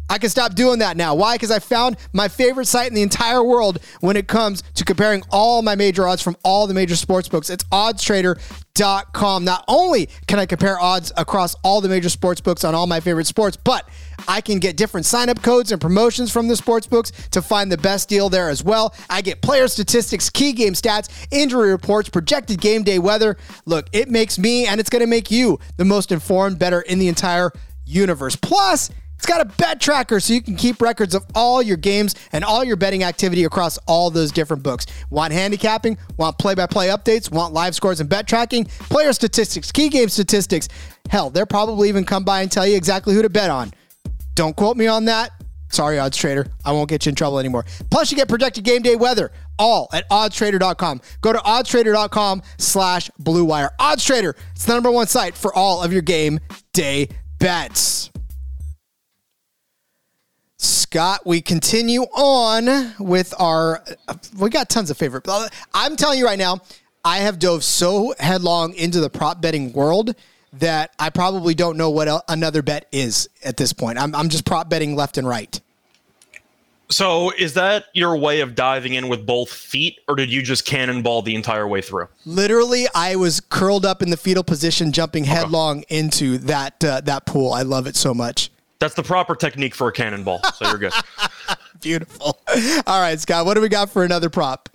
I 0.10 0.18
can 0.18 0.30
stop 0.30 0.54
doing 0.54 0.80
that 0.80 0.98
now. 0.98 1.16
Why? 1.16 1.36
Because 1.36 1.52
I 1.52 1.60
found 1.60 1.98
my 2.14 2.28
favorite 2.28 2.68
site 2.68 2.88
in 2.88 2.94
the 2.94 3.02
entire 3.02 3.44
world 3.44 3.80
when 4.02 4.16
it 4.16 4.28
comes 4.28 4.62
to 4.76 4.86
comparing 4.86 5.24
all 5.32 5.62
my 5.62 5.76
major 5.76 6.08
odds 6.08 6.22
from 6.22 6.36
all 6.44 6.68
the 6.68 6.74
major 6.74 6.96
sports 6.96 7.28
books. 7.28 7.50
It's 7.50 7.64
oddstrader.com. 7.66 9.44
Not 9.44 9.66
only 9.68 10.10
can 10.28 10.38
I 10.38 10.46
compare 10.46 10.80
odds 10.80 11.12
across 11.18 11.56
all 11.64 11.82
the 11.82 11.90
major 11.90 12.10
sports 12.10 12.40
books 12.40 12.64
on 12.64 12.76
all 12.76 12.86
my 12.86 13.00
favorite 13.00 13.26
sports, 13.26 13.58
but 13.58 13.90
I 14.28 14.42
can 14.42 14.60
get 14.60 14.78
different 14.78 15.08
sign 15.08 15.30
up 15.30 15.42
codes 15.42 15.72
and 15.72 15.82
promotions 15.82 16.32
from 16.32 16.48
the 16.48 16.56
sports 16.56 16.86
books 16.86 17.12
to 17.32 17.42
find 17.42 17.72
the 17.72 17.78
best 17.78 18.08
deal 18.08 18.30
there 18.30 18.50
as 18.50 18.64
well. 18.64 18.94
I 19.10 19.22
get 19.22 19.42
player 19.42 19.68
statistics, 19.68 20.30
key 20.30 20.54
game 20.54 20.74
stats, 20.74 21.10
injury 21.32 21.72
reports, 21.72 22.10
projected 22.10 22.62
game 22.62 22.84
day 22.84 23.00
weather. 23.00 23.38
Look, 23.66 23.88
it 23.92 24.10
makes 24.10 24.38
me 24.38 24.68
and 24.68 24.80
it's 24.80 24.90
going 24.90 25.02
to 25.02 25.08
make 25.08 25.32
you 25.32 25.60
the 25.78 25.86
most 25.86 26.12
informed 26.12 26.60
better 26.60 26.82
in 26.82 27.00
the 27.00 27.08
entire 27.08 27.52
universe. 27.86 28.36
Plus, 28.36 28.90
it's 29.26 29.34
got 29.34 29.42
a 29.42 29.58
bet 29.58 29.82
tracker 29.82 30.20
so 30.20 30.36
you 30.36 30.42
can 30.42 30.56
keep 30.56 30.80
records 30.80 31.16
of 31.16 31.26
all 31.34 31.60
your 31.60 31.78
games 31.78 32.14
and 32.32 32.44
all 32.44 32.64
your 32.64 32.76
betting 32.76 33.02
activity 33.02 33.44
across 33.46 33.80
all 33.88 34.12
those 34.12 34.32
different 34.32 34.62
books. 34.62 34.86
Want 35.10 35.34
handicapping? 35.34 35.98
Want 36.18 36.38
play 36.38 36.54
by 36.54 36.68
play 36.68 36.90
updates? 36.90 37.32
Want 37.32 37.52
live 37.52 37.74
scores 37.74 38.00
and 38.00 38.08
bet 38.08 38.28
tracking? 38.28 38.66
Player 38.66 39.12
statistics, 39.14 39.72
key 39.72 39.90
game 39.90 40.10
statistics. 40.10 40.68
Hell, 41.10 41.32
they'll 41.32 41.48
probably 41.48 41.90
even 41.90 42.04
come 42.04 42.24
by 42.24 42.44
and 42.44 42.52
tell 42.52 42.68
you 42.68 42.76
exactly 42.76 43.16
who 43.16 43.24
to 43.24 43.30
bet 43.30 43.50
on. 43.50 43.74
Don't 44.36 44.56
quote 44.56 44.78
me 44.78 44.86
on 44.86 45.06
that. 45.06 45.32
Sorry, 45.70 45.98
odds 45.98 46.18
trader. 46.18 46.46
I 46.64 46.72
won't 46.72 46.88
get 46.88 47.08
you 47.08 47.10
in 47.10 47.16
trouble 47.16 47.40
anymore. 47.40 47.66
Plus, 47.90 48.12
you 48.12 48.18
get 48.18 48.30
projected 48.30 48.64
game 48.64 48.84
day 48.84 48.96
weather 48.96 49.32
all 49.58 49.90
at 49.92 50.08
oddstrader.com. 50.10 51.02
Go 51.22 51.34
to 51.34 51.40
oddstrader.com 51.40 52.44
slash 52.60 53.10
blue 53.18 53.44
wire. 53.44 53.72
Oddstrader, 53.80 54.36
it's 54.52 54.66
the 54.66 54.74
number 54.74 54.92
one 54.92 55.08
site 55.08 55.34
for 55.34 55.52
all 55.52 55.82
of 55.82 55.92
your 55.92 56.04
game 56.04 56.40
day 56.74 57.10
bets. 57.40 58.12
Scott, 60.66 61.26
we 61.26 61.42
continue 61.42 62.02
on 62.04 62.94
with 63.00 63.34
our. 63.40 63.84
We 64.38 64.50
got 64.50 64.70
tons 64.70 64.90
of 64.90 64.98
favorite. 64.98 65.28
I'm 65.74 65.96
telling 65.96 66.20
you 66.20 66.26
right 66.26 66.40
now, 66.40 66.62
I 67.04 67.20
have 67.20 67.40
dove 67.40 67.64
so 67.64 68.14
headlong 68.20 68.74
into 68.74 69.00
the 69.00 69.10
prop 69.10 69.42
betting 69.42 69.74
world 69.74 70.16
that 70.54 70.92
I 70.98 71.10
probably 71.10 71.54
don't 71.54 71.78
know 71.78 71.90
what 71.90 72.24
another 72.28 72.62
bet 72.62 72.88
is 72.92 73.30
at 73.44 73.58
this 73.58 73.74
point. 73.74 74.00
I'm, 74.00 74.16
I'm 74.16 74.30
just 74.30 74.46
prop 74.46 74.70
betting 74.70 74.96
left 74.96 75.18
and 75.18 75.28
right. 75.28 75.60
So, 76.90 77.32
is 77.32 77.56
that 77.56 77.86
your 77.94 78.16
way 78.16 78.42
of 78.42 78.54
diving 78.54 78.94
in 78.94 79.08
with 79.10 79.26
both 79.26 79.52
feet, 79.52 80.00
or 80.08 80.16
did 80.16 80.32
you 80.32 80.44
just 80.44 80.66
cannonball 80.66 81.24
the 81.24 81.34
entire 81.34 81.68
way 81.68 81.82
through? 81.82 82.08
Literally, 82.26 82.86
I 82.94 83.16
was 83.16 83.40
curled 83.40 83.86
up 83.86 84.04
in 84.04 84.12
the 84.12 84.18
fetal 84.18 84.44
position, 84.44 84.92
jumping 84.92 85.24
headlong 85.24 85.80
okay. 85.80 85.98
into 85.98 86.38
that 86.40 86.84
uh, 86.84 87.02
that 87.02 87.26
pool. 87.26 87.52
I 87.54 87.64
love 87.64 87.88
it 87.88 87.96
so 87.96 88.14
much. 88.14 88.52
That's 88.80 88.94
the 88.94 89.04
proper 89.04 89.36
technique 89.36 89.74
for 89.74 89.88
a 89.88 89.92
cannonball. 89.92 90.42
So 90.56 90.68
you're 90.68 90.78
good. 90.78 90.94
Beautiful. 91.82 92.38
All 92.88 93.02
right, 93.02 93.20
Scott. 93.20 93.46
What 93.46 93.54
do 93.54 93.62
we 93.62 93.70
got 93.70 93.90
for 93.90 94.04
another 94.04 94.30
prop? 94.30 94.70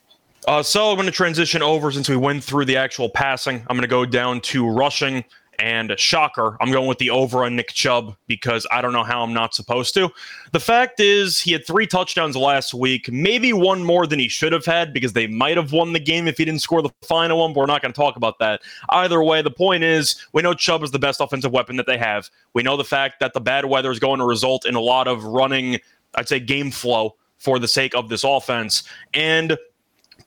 Uh, 0.48 0.62
so 0.62 0.90
I'm 0.90 0.96
going 0.96 1.06
to 1.06 1.12
transition 1.12 1.62
over 1.62 1.90
since 1.92 2.08
we 2.08 2.16
went 2.16 2.42
through 2.42 2.64
the 2.64 2.76
actual 2.76 3.10
passing. 3.10 3.56
I'm 3.68 3.76
going 3.76 3.82
to 3.82 3.88
go 3.88 4.06
down 4.06 4.40
to 4.42 4.68
rushing. 4.68 5.24
And 5.60 5.94
shocker, 5.98 6.56
I'm 6.60 6.72
going 6.72 6.88
with 6.88 6.98
the 6.98 7.10
over 7.10 7.44
on 7.44 7.54
Nick 7.54 7.68
Chubb 7.68 8.16
because 8.26 8.66
I 8.70 8.80
don't 8.80 8.94
know 8.94 9.04
how 9.04 9.22
I'm 9.22 9.34
not 9.34 9.54
supposed 9.54 9.92
to. 9.94 10.10
The 10.52 10.60
fact 10.60 11.00
is, 11.00 11.38
he 11.38 11.52
had 11.52 11.66
three 11.66 11.86
touchdowns 11.86 12.34
last 12.34 12.72
week, 12.72 13.12
maybe 13.12 13.52
one 13.52 13.84
more 13.84 14.06
than 14.06 14.18
he 14.18 14.28
should 14.28 14.54
have 14.54 14.64
had 14.64 14.94
because 14.94 15.12
they 15.12 15.26
might 15.26 15.58
have 15.58 15.72
won 15.72 15.92
the 15.92 16.00
game 16.00 16.26
if 16.26 16.38
he 16.38 16.46
didn't 16.46 16.62
score 16.62 16.80
the 16.80 16.90
final 17.02 17.40
one, 17.40 17.52
but 17.52 17.60
we're 17.60 17.66
not 17.66 17.82
going 17.82 17.92
to 17.92 17.96
talk 17.96 18.16
about 18.16 18.38
that. 18.38 18.62
Either 18.88 19.22
way, 19.22 19.42
the 19.42 19.50
point 19.50 19.84
is, 19.84 20.26
we 20.32 20.40
know 20.40 20.54
Chubb 20.54 20.82
is 20.82 20.92
the 20.92 20.98
best 20.98 21.20
offensive 21.20 21.52
weapon 21.52 21.76
that 21.76 21.86
they 21.86 21.98
have. 21.98 22.30
We 22.54 22.62
know 22.62 22.78
the 22.78 22.84
fact 22.84 23.20
that 23.20 23.34
the 23.34 23.40
bad 23.40 23.66
weather 23.66 23.90
is 23.90 23.98
going 23.98 24.20
to 24.20 24.24
result 24.24 24.64
in 24.64 24.74
a 24.74 24.80
lot 24.80 25.08
of 25.08 25.24
running, 25.24 25.78
I'd 26.14 26.28
say, 26.28 26.40
game 26.40 26.70
flow 26.70 27.16
for 27.36 27.58
the 27.58 27.68
sake 27.68 27.94
of 27.94 28.08
this 28.08 28.24
offense. 28.24 28.84
And 29.12 29.58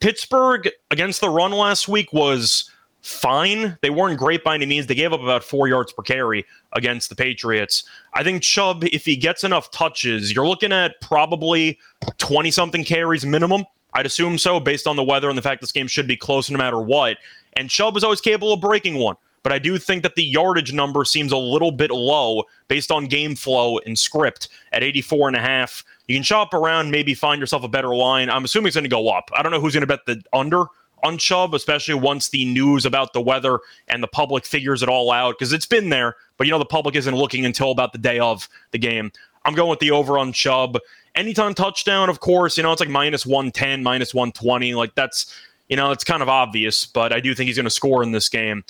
Pittsburgh 0.00 0.68
against 0.90 1.20
the 1.20 1.30
run 1.30 1.50
last 1.50 1.88
week 1.88 2.12
was 2.12 2.70
fine. 3.04 3.76
They 3.82 3.90
weren't 3.90 4.18
great 4.18 4.42
by 4.42 4.54
any 4.54 4.64
means. 4.64 4.86
They 4.86 4.94
gave 4.94 5.12
up 5.12 5.20
about 5.20 5.44
four 5.44 5.68
yards 5.68 5.92
per 5.92 6.02
carry 6.02 6.46
against 6.72 7.10
the 7.10 7.14
Patriots. 7.14 7.84
I 8.14 8.24
think 8.24 8.42
Chubb, 8.42 8.82
if 8.84 9.04
he 9.04 9.14
gets 9.14 9.44
enough 9.44 9.70
touches, 9.70 10.34
you're 10.34 10.46
looking 10.46 10.72
at 10.72 11.00
probably 11.02 11.78
20 12.16 12.50
something 12.50 12.82
carries 12.82 13.26
minimum. 13.26 13.64
I'd 13.92 14.06
assume 14.06 14.38
so 14.38 14.58
based 14.58 14.86
on 14.86 14.96
the 14.96 15.04
weather 15.04 15.28
and 15.28 15.36
the 15.36 15.42
fact 15.42 15.60
this 15.60 15.70
game 15.70 15.86
should 15.86 16.08
be 16.08 16.16
close 16.16 16.48
no 16.48 16.56
matter 16.56 16.80
what. 16.80 17.18
And 17.52 17.68
Chubb 17.68 17.96
is 17.96 18.04
always 18.04 18.22
capable 18.22 18.54
of 18.54 18.60
breaking 18.60 18.94
one. 18.94 19.16
But 19.42 19.52
I 19.52 19.58
do 19.58 19.76
think 19.76 20.02
that 20.02 20.14
the 20.14 20.24
yardage 20.24 20.72
number 20.72 21.04
seems 21.04 21.30
a 21.30 21.36
little 21.36 21.70
bit 21.70 21.90
low 21.90 22.44
based 22.68 22.90
on 22.90 23.04
game 23.04 23.36
flow 23.36 23.78
and 23.80 23.98
script 23.98 24.48
at 24.72 24.82
84 24.82 25.28
and 25.28 25.36
a 25.36 25.40
half. 25.40 25.84
You 26.08 26.16
can 26.16 26.22
shop 26.22 26.54
around, 26.54 26.90
maybe 26.90 27.12
find 27.12 27.38
yourself 27.38 27.62
a 27.64 27.68
better 27.68 27.94
line. 27.94 28.30
I'm 28.30 28.44
assuming 28.44 28.68
it's 28.68 28.76
going 28.76 28.84
to 28.84 28.88
go 28.88 29.10
up. 29.10 29.30
I 29.36 29.42
don't 29.42 29.52
know 29.52 29.60
who's 29.60 29.74
going 29.74 29.82
to 29.82 29.86
bet 29.86 30.06
the 30.06 30.22
under 30.32 30.64
on 31.04 31.18
Chubb, 31.18 31.54
especially 31.54 31.94
once 31.94 32.30
the 32.30 32.44
news 32.46 32.86
about 32.86 33.12
the 33.12 33.20
weather 33.20 33.60
and 33.88 34.02
the 34.02 34.08
public 34.08 34.44
figures 34.44 34.82
it 34.82 34.88
all 34.88 35.12
out, 35.12 35.38
because 35.38 35.52
it's 35.52 35.66
been 35.66 35.90
there, 35.90 36.16
but 36.38 36.46
you 36.46 36.50
know 36.50 36.58
the 36.58 36.64
public 36.64 36.96
isn't 36.96 37.14
looking 37.14 37.44
until 37.44 37.70
about 37.70 37.92
the 37.92 37.98
day 37.98 38.18
of 38.18 38.48
the 38.72 38.78
game. 38.78 39.12
I'm 39.44 39.54
going 39.54 39.70
with 39.70 39.80
the 39.80 39.90
over 39.90 40.18
on 40.18 40.32
Chubb. 40.32 40.78
Anytime 41.14 41.54
touchdown, 41.54 42.08
of 42.08 42.20
course, 42.20 42.56
you 42.56 42.62
know, 42.62 42.72
it's 42.72 42.80
like 42.80 42.88
minus 42.88 43.26
110, 43.26 43.82
minus 43.82 44.14
120. 44.14 44.74
Like 44.74 44.94
that's, 44.94 45.32
you 45.68 45.76
know, 45.76 45.92
it's 45.92 46.02
kind 46.02 46.22
of 46.22 46.28
obvious, 46.28 46.86
but 46.86 47.12
I 47.12 47.20
do 47.20 47.34
think 47.34 47.48
he's 47.48 47.56
going 47.56 47.64
to 47.64 47.70
score 47.70 48.02
in 48.02 48.10
this 48.10 48.28
game. 48.28 48.64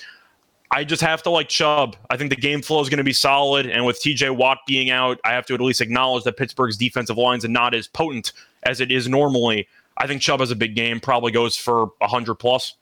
I 0.71 0.83
just 0.83 1.03
have 1.03 1.23
to 1.23 1.31
like 1.31 1.49
Chubb. 1.49 1.97
I 2.11 2.17
think 2.17 2.31
the 2.31 2.37
game 2.37 2.61
flow 2.61 2.81
is 2.81 2.89
going 2.89 2.99
to 2.99 3.05
be 3.05 3.13
solid. 3.13 3.67
And 3.67 3.87
with 3.87 4.01
TJ 4.03 4.37
Watt 4.37 4.59
being 4.67 4.91
out, 4.91 5.21
I 5.25 5.33
have 5.33 5.47
to 5.47 5.55
at 5.55 5.61
least 5.61 5.81
acknowledge 5.81 6.25
that 6.25 6.37
Pittsburgh's 6.37 6.77
defensive 6.77 7.17
lines 7.17 7.45
are 7.45 7.49
not 7.49 7.75
as 7.75 7.87
potent 7.87 8.33
as 8.65 8.81
it 8.81 8.91
is 8.91 9.09
normally. 9.09 9.69
I 9.97 10.07
think 10.07 10.23
Chubb 10.23 10.41
has 10.41 10.51
a 10.51 10.57
big 10.57 10.75
game, 10.75 11.01
probably 11.01 11.33
goes 11.33 11.57
for 11.57 11.87
100 11.99 12.35
plus. 12.37 12.75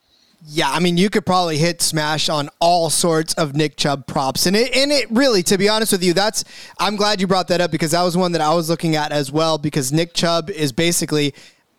Yeah, 0.45 0.69
I 0.69 0.79
mean, 0.79 0.97
you 0.97 1.09
could 1.09 1.25
probably 1.25 1.57
hit 1.57 1.81
smash 1.81 2.27
on 2.27 2.49
all 2.59 2.89
sorts 2.89 3.33
of 3.35 3.55
Nick 3.55 3.77
Chubb 3.77 4.07
props, 4.07 4.45
and 4.45 4.57
it 4.57 4.75
and 4.75 4.91
it 4.91 5.09
really, 5.09 5.41
to 5.43 5.57
be 5.57 5.69
honest 5.69 5.93
with 5.93 6.03
you, 6.03 6.13
that's 6.13 6.43
I'm 6.79 6.97
glad 6.97 7.21
you 7.21 7.27
brought 7.27 7.47
that 7.47 7.61
up 7.61 7.71
because 7.71 7.91
that 7.91 8.03
was 8.03 8.17
one 8.17 8.33
that 8.33 8.41
I 8.41 8.53
was 8.53 8.69
looking 8.69 8.97
at 8.97 9.13
as 9.13 9.31
well. 9.31 9.57
Because 9.57 9.93
Nick 9.93 10.13
Chubb 10.13 10.49
is 10.49 10.73
basically 10.73 11.33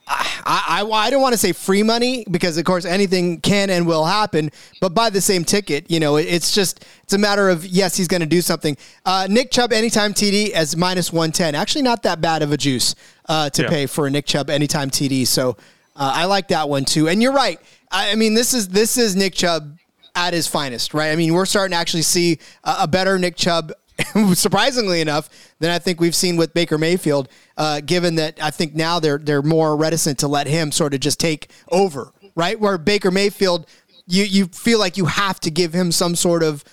I, 0.06 0.82
I, 0.82 0.84
I, 0.84 1.10
don't 1.10 1.22
want 1.22 1.32
to 1.32 1.38
say 1.38 1.52
free 1.52 1.82
money 1.82 2.26
because 2.30 2.58
of 2.58 2.64
course 2.64 2.84
anything 2.84 3.40
can 3.40 3.70
and 3.70 3.86
will 3.86 4.04
happen, 4.04 4.50
but 4.80 4.94
by 4.94 5.08
the 5.08 5.20
same 5.20 5.44
ticket, 5.44 5.90
you 5.90 5.98
know, 5.98 6.16
it, 6.16 6.26
it's 6.26 6.52
just, 6.52 6.84
it's 7.02 7.14
a 7.14 7.18
matter 7.18 7.48
of, 7.48 7.64
yes, 7.64 7.96
he's 7.96 8.08
going 8.08 8.20
to 8.20 8.26
do 8.26 8.42
something. 8.42 8.76
Uh, 9.06 9.26
Nick 9.30 9.50
Chubb 9.50 9.72
anytime 9.72 10.12
TD 10.12 10.50
as 10.50 10.76
minus 10.76 11.12
110. 11.12 11.54
Actually 11.54 11.82
not 11.82 12.02
that 12.02 12.20
bad 12.20 12.42
of 12.42 12.52
a 12.52 12.56
juice 12.56 12.94
uh, 13.28 13.48
to 13.50 13.62
yeah. 13.62 13.68
pay 13.68 13.86
for 13.86 14.06
a 14.06 14.10
Nick 14.10 14.26
Chubb 14.26 14.50
anytime 14.50 14.90
TD. 14.90 15.26
So 15.26 15.56
uh, 15.96 16.12
I 16.14 16.26
like 16.26 16.48
that 16.48 16.68
one 16.68 16.84
too. 16.84 17.08
And 17.08 17.22
you're 17.22 17.32
right. 17.32 17.58
I, 17.90 18.12
I, 18.12 18.14
mean, 18.14 18.34
this 18.34 18.52
is, 18.52 18.68
this 18.68 18.98
is 18.98 19.16
Nick 19.16 19.34
Chubb 19.34 19.78
at 20.14 20.34
his 20.34 20.46
finest, 20.46 20.92
right? 20.92 21.10
I 21.10 21.16
mean, 21.16 21.32
we're 21.32 21.46
starting 21.46 21.72
to 21.72 21.78
actually 21.78 22.02
see 22.02 22.38
a, 22.62 22.76
a 22.80 22.88
better 22.88 23.18
Nick 23.18 23.36
Chubb 23.36 23.72
surprisingly 24.34 25.00
enough, 25.00 25.28
than 25.60 25.70
I 25.70 25.78
think 25.78 26.00
we've 26.00 26.14
seen 26.14 26.36
with 26.36 26.54
Baker 26.54 26.78
Mayfield. 26.78 27.28
Uh, 27.56 27.80
given 27.80 28.16
that 28.16 28.42
I 28.42 28.50
think 28.50 28.74
now 28.74 28.98
they're 28.98 29.18
they're 29.18 29.42
more 29.42 29.76
reticent 29.76 30.18
to 30.20 30.28
let 30.28 30.46
him 30.46 30.72
sort 30.72 30.94
of 30.94 31.00
just 31.00 31.20
take 31.20 31.50
over, 31.70 32.12
right? 32.34 32.58
Where 32.58 32.78
Baker 32.78 33.10
Mayfield, 33.10 33.66
you 34.06 34.24
you 34.24 34.46
feel 34.46 34.78
like 34.78 34.96
you 34.96 35.06
have 35.06 35.40
to 35.40 35.50
give 35.50 35.72
him 35.72 35.92
some 35.92 36.16
sort 36.16 36.42
of 36.42 36.64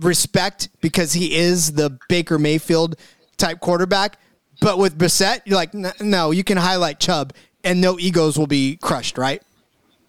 respect 0.00 0.68
because 0.80 1.12
he 1.12 1.36
is 1.36 1.72
the 1.72 1.98
Baker 2.08 2.38
Mayfield 2.38 2.96
type 3.36 3.60
quarterback. 3.60 4.18
But 4.60 4.78
with 4.78 4.98
Brissett, 4.98 5.40
you're 5.46 5.56
like, 5.56 5.72
no, 6.00 6.30
you 6.32 6.44
can 6.44 6.58
highlight 6.58 7.00
Chubb, 7.00 7.32
and 7.64 7.80
no 7.80 7.98
egos 7.98 8.38
will 8.38 8.46
be 8.46 8.76
crushed, 8.76 9.16
right? 9.16 9.42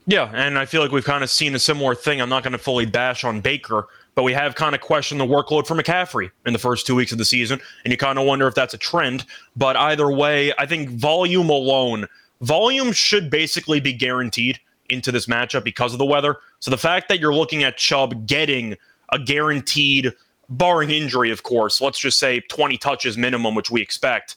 Yeah, 0.08 0.30
and 0.34 0.58
I 0.58 0.66
feel 0.66 0.82
like 0.82 0.92
we've 0.92 1.06
kind 1.06 1.24
of 1.24 1.30
seen 1.30 1.56
a 1.56 1.60
similar 1.60 1.96
thing. 1.96 2.22
I'm 2.22 2.30
not 2.30 2.44
going 2.44 2.52
to 2.52 2.58
fully 2.58 2.86
bash 2.86 3.24
on 3.24 3.40
Baker 3.40 3.88
but 4.16 4.24
we 4.24 4.34
have 4.34 4.56
kind 4.56 4.76
of 4.76 4.82
questioned 4.82 5.22
the 5.22 5.26
workload 5.26 5.66
for 5.66 5.76
McCaffrey 5.76 6.32
in 6.46 6.54
the 6.54 6.60
first 6.60 6.86
two 6.86 6.96
weeks 6.96 7.12
of 7.12 7.18
the 7.18 7.26
season, 7.26 7.60
and 7.84 7.92
you 7.92 7.98
kind 7.98 8.20
of 8.20 8.26
wonder 8.26 8.48
if 8.48 8.56
that's 8.56 8.74
a 8.74 8.78
trend. 8.78 9.26
But 9.56 9.76
either 9.76 10.12
way, 10.12 10.54
I 10.58 10.66
think 10.66 10.90
volume 10.90 11.50
alone, 11.50 12.08
volume 12.42 12.92
should 12.92 13.30
basically 13.30 13.80
be 13.80 13.94
guaranteed 13.94 14.60
into 14.90 15.12
this 15.12 15.28
matchup 15.28 15.64
because 15.64 15.94
of 15.94 16.00
the 16.00 16.06
weather. 16.06 16.38
So 16.60 16.70
the 16.70 16.78
fact 16.78 17.08
that 17.10 17.20
you're 17.20 17.34
looking 17.34 17.64
at 17.64 17.78
Chubb 17.78 18.28
getting 18.28 18.76
a 19.12 19.20
guaranteed, 19.20 20.14
barring 20.50 20.90
injury, 20.90 21.32
of 21.32 21.44
course, 21.44 21.80
let's 21.82 22.00
just 22.00 22.20
say 22.20 22.42
20 22.42 22.78
touches 22.78 23.18
minimum, 23.18 23.56
which 23.56 23.72
we 23.72 23.82
expect. 23.82 24.36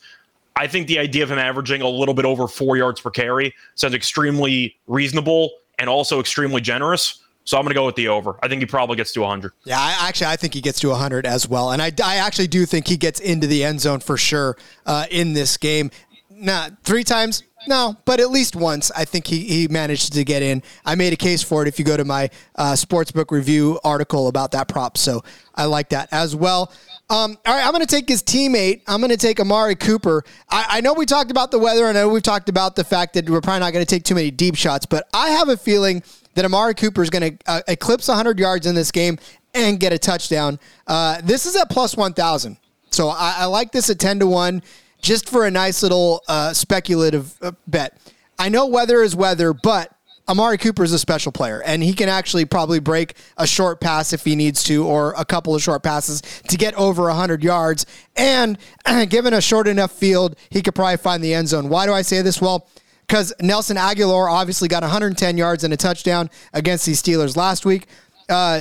I 0.56 0.68
think 0.68 0.87
the 0.87 1.00
idea 1.00 1.24
of 1.24 1.30
him 1.30 1.38
averaging 1.38 1.82
a 1.82 1.88
little 1.88 2.14
bit 2.14 2.24
over 2.24 2.46
four 2.46 2.76
yards 2.76 3.00
per 3.00 3.10
carry 3.10 3.54
sounds 3.74 3.94
extremely 3.94 4.76
reasonable 4.87 5.50
and 5.78 5.90
also 5.90 6.20
extremely 6.20 6.60
generous. 6.60 7.23
So 7.44 7.59
I'm 7.59 7.64
going 7.64 7.70
to 7.70 7.74
go 7.74 7.87
with 7.87 7.96
the 7.96 8.09
over. 8.09 8.38
I 8.42 8.48
think 8.48 8.61
he 8.61 8.66
probably 8.66 8.96
gets 8.96 9.12
to 9.12 9.20
100. 9.20 9.52
Yeah, 9.64 9.78
I, 9.78 10.09
actually, 10.09 10.28
I 10.28 10.37
think 10.37 10.54
he 10.54 10.61
gets 10.61 10.80
to 10.80 10.88
100 10.88 11.26
as 11.26 11.46
well. 11.46 11.72
And 11.72 11.83
I, 11.83 11.92
I 12.02 12.16
actually 12.16 12.46
do 12.46 12.64
think 12.64 12.88
he 12.88 12.96
gets 12.96 13.20
into 13.20 13.46
the 13.46 13.62
end 13.64 13.80
zone 13.80 14.00
for 14.00 14.16
sure 14.16 14.57
uh, 14.87 15.07
in 15.11 15.35
this 15.35 15.57
game. 15.57 15.90
Not 16.30 16.83
three 16.83 17.04
times, 17.04 17.42
no, 17.66 17.96
but 18.04 18.20
at 18.20 18.30
least 18.30 18.57
once, 18.57 18.90
I 18.90 19.04
think 19.04 19.26
he, 19.26 19.44
he 19.44 19.68
managed 19.68 20.12
to 20.14 20.24
get 20.24 20.42
in. 20.42 20.62
I 20.85 20.94
made 20.94 21.12
a 21.12 21.16
case 21.16 21.42
for 21.42 21.62
it 21.62 21.68
if 21.68 21.78
you 21.78 21.85
go 21.85 21.96
to 21.96 22.04
my 22.04 22.30
uh, 22.57 22.72
sportsbook 22.72 23.30
review 23.30 23.78
article 23.85 24.28
about 24.28 24.50
that 24.52 24.68
prop. 24.68 24.98
So 24.98 25.22
I 25.54 25.66
like 25.66 25.90
that 25.90 26.09
as 26.12 26.35
well. 26.35 26.72
Um, 27.11 27.37
all 27.46 27.54
right, 27.54 27.64
I'm 27.64 27.72
going 27.72 27.85
to 27.85 27.87
take 27.87 28.09
his 28.09 28.22
teammate. 28.22 28.83
I'm 28.87 29.00
going 29.00 29.11
to 29.11 29.16
take 29.16 29.38
Amari 29.38 29.76
Cooper. 29.76 30.24
I, 30.48 30.66
I, 30.70 30.80
know 30.80 30.94
we 30.94 31.04
talked 31.04 31.30
about 31.30 31.50
the 31.50 31.59
weather, 31.59 31.87
and 31.87 31.98
I 31.98 32.02
know 32.02 32.09
we've 32.09 32.22
talked 32.22 32.48
about 32.48 32.76
the 32.76 32.85
fact 32.85 33.12
that 33.14 33.28
we're 33.28 33.42
probably 33.42 33.61
not 33.61 33.74
going 33.74 33.85
to 33.85 33.88
take 33.88 34.04
too 34.04 34.14
many 34.14 34.30
deep 34.30 34.57
shots, 34.57 34.87
but 34.87 35.07
I 35.12 35.28
have 35.28 35.50
a 35.50 35.57
feeling 35.57 36.02
that 36.34 36.44
Amari 36.44 36.74
Cooper 36.74 37.02
is 37.02 37.10
going 37.10 37.36
to 37.36 37.38
uh, 37.46 37.60
eclipse 37.68 38.08
100 38.08 38.38
yards 38.38 38.66
in 38.66 38.74
this 38.74 38.90
game 38.90 39.18
and 39.54 39.78
get 39.78 39.92
a 39.92 39.98
touchdown. 39.98 40.58
Uh, 40.86 41.20
this 41.22 41.46
is 41.46 41.56
at 41.56 41.70
plus 41.70 41.96
1,000. 41.96 42.56
So 42.90 43.08
I, 43.08 43.36
I, 43.38 43.44
like 43.46 43.72
this 43.72 43.90
at 43.90 43.98
10 43.98 44.20
to 44.20 44.26
1 44.26 44.62
just 45.00 45.28
for 45.28 45.46
a 45.46 45.50
nice 45.50 45.82
little 45.82 46.22
uh, 46.28 46.52
speculative 46.52 47.34
uh, 47.42 47.52
bet. 47.66 47.98
I 48.38 48.48
know 48.48 48.66
weather 48.66 49.02
is 49.02 49.14
weather, 49.14 49.52
but 49.52 49.94
Amari 50.26 50.56
Cooper 50.56 50.82
is 50.82 50.92
a 50.92 50.98
special 50.98 51.32
player, 51.32 51.62
and 51.62 51.82
he 51.82 51.92
can 51.92 52.08
actually 52.08 52.46
probably 52.46 52.80
break 52.80 53.14
a 53.36 53.46
short 53.46 53.80
pass 53.80 54.12
if 54.14 54.24
he 54.24 54.34
needs 54.34 54.64
to, 54.64 54.86
or 54.86 55.12
a 55.18 55.24
couple 55.24 55.54
of 55.54 55.62
short 55.62 55.82
passes 55.82 56.22
to 56.48 56.56
get 56.56 56.72
over 56.74 57.02
100 57.04 57.44
yards. 57.44 57.84
And 58.16 58.58
given 59.08 59.34
a 59.34 59.40
short 59.42 59.68
enough 59.68 59.92
field, 59.92 60.36
he 60.48 60.62
could 60.62 60.74
probably 60.74 60.96
find 60.96 61.22
the 61.22 61.34
end 61.34 61.48
zone. 61.48 61.68
Why 61.68 61.84
do 61.84 61.92
I 61.92 62.02
say 62.02 62.22
this? 62.22 62.40
Well, 62.40 62.66
because 63.06 63.32
Nelson 63.40 63.76
Agholor 63.76 64.30
obviously 64.30 64.68
got 64.68 64.82
110 64.82 65.36
yards 65.36 65.64
and 65.64 65.72
a 65.72 65.76
touchdown 65.76 66.30
against 66.52 66.86
these 66.86 67.02
Steelers 67.02 67.36
last 67.36 67.64
week. 67.64 67.86
Uh, 68.28 68.60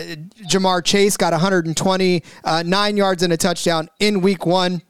Ja'Marr 0.49 0.83
Chase 0.83 1.15
got 1.15 1.31
129 1.31 2.21
uh, 2.43 2.87
yards 2.95 3.23
and 3.23 3.31
a 3.31 3.37
touchdown 3.37 3.89
in 3.99 4.21
week 4.21 4.45
one. 4.45 4.81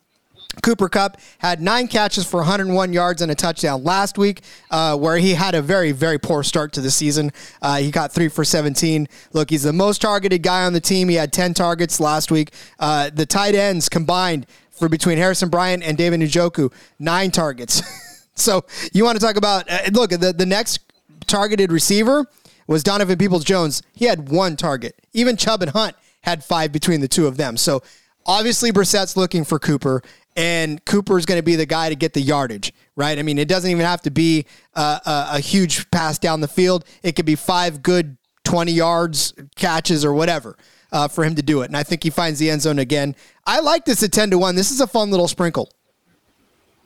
Cooper 0.62 0.88
Kupp 0.88 1.20
had 1.40 1.62
nine 1.62 1.88
catches 1.88 2.28
for 2.28 2.38
101 2.38 2.94
yards 2.94 3.22
and 3.24 3.32
a 3.32 3.36
touchdown 3.36 3.84
last 3.84 4.20
week, 4.20 4.42
uh, 4.70 4.96
where 4.96 5.18
he 5.18 5.34
had 5.34 5.56
a 5.56 5.62
very, 5.62 5.92
very 5.92 6.20
poor 6.20 6.44
start 6.44 6.74
to 6.74 6.82
the 6.82 6.92
season. 6.92 7.32
Uh, 7.62 7.78
he 7.78 7.90
got 7.90 8.12
three 8.12 8.28
for 8.28 8.44
17. 8.44 9.08
Look, 9.32 9.50
he's 9.50 9.64
the 9.64 9.74
most 9.74 10.02
targeted 10.02 10.44
guy 10.44 10.66
on 10.66 10.74
the 10.74 10.80
team. 10.80 11.10
He 11.10 11.16
had 11.16 11.34
10 11.34 11.56
targets 11.56 12.00
last 12.00 12.30
week. 12.30 12.52
Uh, 12.80 13.10
the 13.12 13.26
tight 13.26 13.56
ends 13.56 13.90
combined 13.90 14.46
for 14.70 14.88
between 14.90 15.18
Harrison 15.18 15.50
Bryant 15.50 15.84
and 15.84 15.98
David 15.98 16.20
Njoku, 16.20 16.72
nine 17.00 17.32
targets. 17.32 17.82
so 18.36 18.66
you 18.94 19.04
want 19.04 19.20
to 19.20 19.26
talk 19.26 19.36
about 19.36 19.70
uh, 19.70 19.90
look 19.92 20.12
the 20.12 20.34
the 20.34 20.46
next 20.46 20.80
targeted 21.28 21.72
receiver 21.72 22.26
was 22.68 22.84
Donovan 22.84 23.18
Peoples 23.18 23.44
Jones. 23.44 23.84
He 23.94 24.06
had 24.06 24.30
one 24.30 24.56
target. 24.56 24.96
Even 25.14 25.38
Chubb 25.38 25.62
and 25.62 25.72
Hunt 25.72 25.96
had 26.22 26.44
five 26.44 26.72
between 26.72 27.02
the 27.02 27.08
two 27.08 27.28
of 27.28 27.38
them. 27.38 27.58
So 27.58 27.84
obviously 28.26 28.72
Brissett's 28.72 29.18
looking 29.18 29.44
for 29.44 29.60
Cooper, 29.60 30.02
and 30.36 30.84
Cooper 30.86 31.18
is 31.18 31.26
going 31.26 31.40
to 31.40 31.44
be 31.44 31.56
the 31.56 31.66
guy 31.66 31.90
to 31.90 31.96
get 31.96 32.14
the 32.14 32.22
yardage, 32.22 32.74
right? 32.96 33.20
I 33.20 33.22
mean, 33.22 33.38
it 33.38 33.48
doesn't 33.48 33.70
even 33.70 33.86
have 33.86 34.02
to 34.02 34.12
be 34.12 34.46
a, 34.74 34.80
a, 35.06 35.28
a 35.34 35.40
huge 35.40 35.90
pass 35.92 36.18
down 36.18 36.42
the 36.42 36.48
field. 36.48 36.86
It 37.04 37.16
could 37.16 37.26
be 37.26 37.36
five 37.36 37.84
good 37.84 38.18
20 38.46 38.72
yards 38.72 39.34
catches 39.56 40.04
or 40.04 40.14
whatever 40.14 40.58
uh, 40.92 41.08
for 41.08 41.24
him 41.24 41.36
to 41.36 41.42
do 41.42 41.62
it. 41.62 41.66
And 41.66 41.78
I 41.78 41.84
think 41.84 42.04
he 42.04 42.10
finds 42.10 42.40
the 42.40 42.50
end 42.50 42.62
zone 42.62 42.80
again. 42.80 43.16
I 43.46 43.60
like 43.60 43.86
this 43.86 44.04
at 44.04 44.12
10 44.12 44.32
to 44.32 44.38
1. 44.38 44.56
This 44.56 44.72
is 44.72 44.82
a 44.82 44.88
fun 44.88 45.12
little 45.12 45.28
sprinkle. 45.28 45.70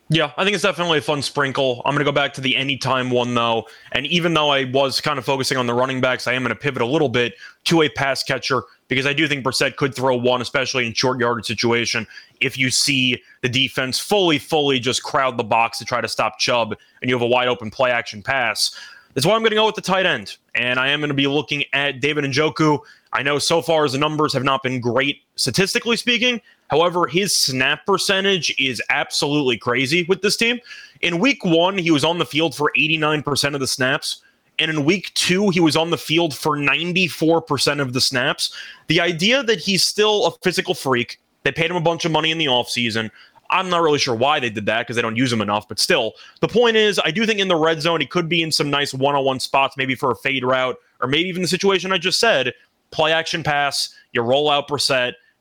Yeah, 0.09 0.31
I 0.37 0.45
think 0.45 0.53
it's 0.53 0.63
definitely 0.63 0.99
a 0.99 1.01
fun 1.01 1.21
sprinkle. 1.21 1.81
I'm 1.83 1.93
going 1.93 2.05
to 2.05 2.09
go 2.09 2.13
back 2.13 2.33
to 2.35 2.41
the 2.41 2.55
anytime 2.55 3.09
one, 3.09 3.35
though. 3.35 3.67
And 3.91 4.05
even 4.07 4.33
though 4.33 4.51
I 4.51 4.63
was 4.63 5.01
kind 5.01 5.19
of 5.19 5.25
focusing 5.25 5.57
on 5.57 5.67
the 5.67 5.73
running 5.73 5.99
backs, 5.99 6.27
I 6.27 6.33
am 6.33 6.43
going 6.43 6.55
to 6.55 6.59
pivot 6.59 6.81
a 6.81 6.85
little 6.85 7.09
bit 7.09 7.33
to 7.65 7.81
a 7.81 7.89
pass 7.89 8.23
catcher 8.23 8.63
because 8.87 9.05
I 9.05 9.11
do 9.11 9.27
think 9.27 9.43
Brissett 9.43 9.75
could 9.75 9.93
throw 9.93 10.15
one, 10.15 10.41
especially 10.41 10.87
in 10.87 10.93
short 10.93 11.19
yardage 11.19 11.45
situation. 11.45 12.07
If 12.39 12.57
you 12.57 12.71
see 12.71 13.21
the 13.41 13.49
defense 13.49 13.99
fully, 13.99 14.39
fully 14.39 14.79
just 14.79 15.03
crowd 15.03 15.35
the 15.35 15.43
box 15.43 15.77
to 15.79 15.85
try 15.85 15.99
to 15.99 16.07
stop 16.07 16.39
Chubb 16.39 16.77
and 17.01 17.09
you 17.09 17.15
have 17.15 17.21
a 17.21 17.27
wide 17.27 17.49
open 17.49 17.69
play 17.69 17.91
action 17.91 18.23
pass. 18.23 18.73
That's 19.13 19.25
why 19.25 19.33
I'm 19.33 19.41
going 19.41 19.49
to 19.49 19.55
go 19.55 19.65
with 19.65 19.75
the 19.75 19.81
tight 19.81 20.05
end. 20.05 20.37
And 20.55 20.79
I 20.79 20.87
am 20.87 21.01
going 21.01 21.09
to 21.09 21.15
be 21.15 21.27
looking 21.27 21.65
at 21.73 21.99
David 21.99 22.23
Njoku. 22.23 22.79
I 23.13 23.23
know 23.23 23.39
so 23.39 23.61
far 23.61 23.85
as 23.85 23.93
the 23.93 23.97
numbers 23.97 24.33
have 24.33 24.43
not 24.43 24.63
been 24.63 24.79
great 24.79 25.21
statistically 25.35 25.97
speaking. 25.97 26.41
However, 26.69 27.07
his 27.07 27.35
snap 27.35 27.85
percentage 27.85 28.53
is 28.59 28.81
absolutely 28.89 29.57
crazy 29.57 30.03
with 30.03 30.21
this 30.21 30.35
team. 30.35 30.59
In 31.01 31.19
week 31.19 31.45
one, 31.45 31.77
he 31.77 31.91
was 31.91 32.03
on 32.03 32.17
the 32.17 32.25
field 32.25 32.55
for 32.55 32.71
89% 32.77 33.53
of 33.53 33.59
the 33.59 33.67
snaps. 33.67 34.21
And 34.59 34.71
in 34.71 34.85
week 34.85 35.13
two, 35.13 35.49
he 35.49 35.59
was 35.59 35.75
on 35.75 35.91
the 35.91 35.97
field 35.97 36.35
for 36.35 36.57
94% 36.57 37.79
of 37.79 37.93
the 37.93 38.01
snaps. 38.01 38.53
The 38.87 38.99
idea 38.99 39.43
that 39.43 39.59
he's 39.59 39.83
still 39.83 40.25
a 40.25 40.31
physical 40.43 40.73
freak, 40.73 41.19
they 41.43 41.51
paid 41.51 41.69
him 41.69 41.77
a 41.77 41.81
bunch 41.81 42.05
of 42.05 42.11
money 42.11 42.31
in 42.31 42.37
the 42.37 42.47
offseason. 42.47 43.11
I'm 43.49 43.69
not 43.69 43.81
really 43.81 43.99
sure 43.99 44.15
why 44.15 44.39
they 44.39 44.49
did 44.49 44.65
that 44.65 44.79
because 44.79 44.95
they 44.95 45.01
don't 45.01 45.15
use 45.15 45.31
him 45.31 45.41
enough. 45.41 45.67
But 45.67 45.79
still, 45.79 46.13
the 46.41 46.47
point 46.47 46.75
is, 46.75 46.99
I 47.05 47.11
do 47.11 47.25
think 47.25 47.39
in 47.39 47.47
the 47.47 47.55
red 47.55 47.81
zone, 47.81 48.01
he 48.01 48.07
could 48.07 48.27
be 48.27 48.41
in 48.41 48.51
some 48.51 48.69
nice 48.69 48.93
one 48.93 49.15
on 49.15 49.23
one 49.23 49.39
spots, 49.39 49.77
maybe 49.77 49.95
for 49.95 50.11
a 50.11 50.15
fade 50.15 50.43
route, 50.43 50.75
or 50.99 51.07
maybe 51.07 51.29
even 51.29 51.43
the 51.43 51.47
situation 51.47 51.93
I 51.93 51.97
just 51.97 52.19
said 52.19 52.53
play 52.91 53.11
action 53.11 53.43
pass, 53.43 53.93
you 54.13 54.21
roll 54.21 54.49
out 54.49 54.69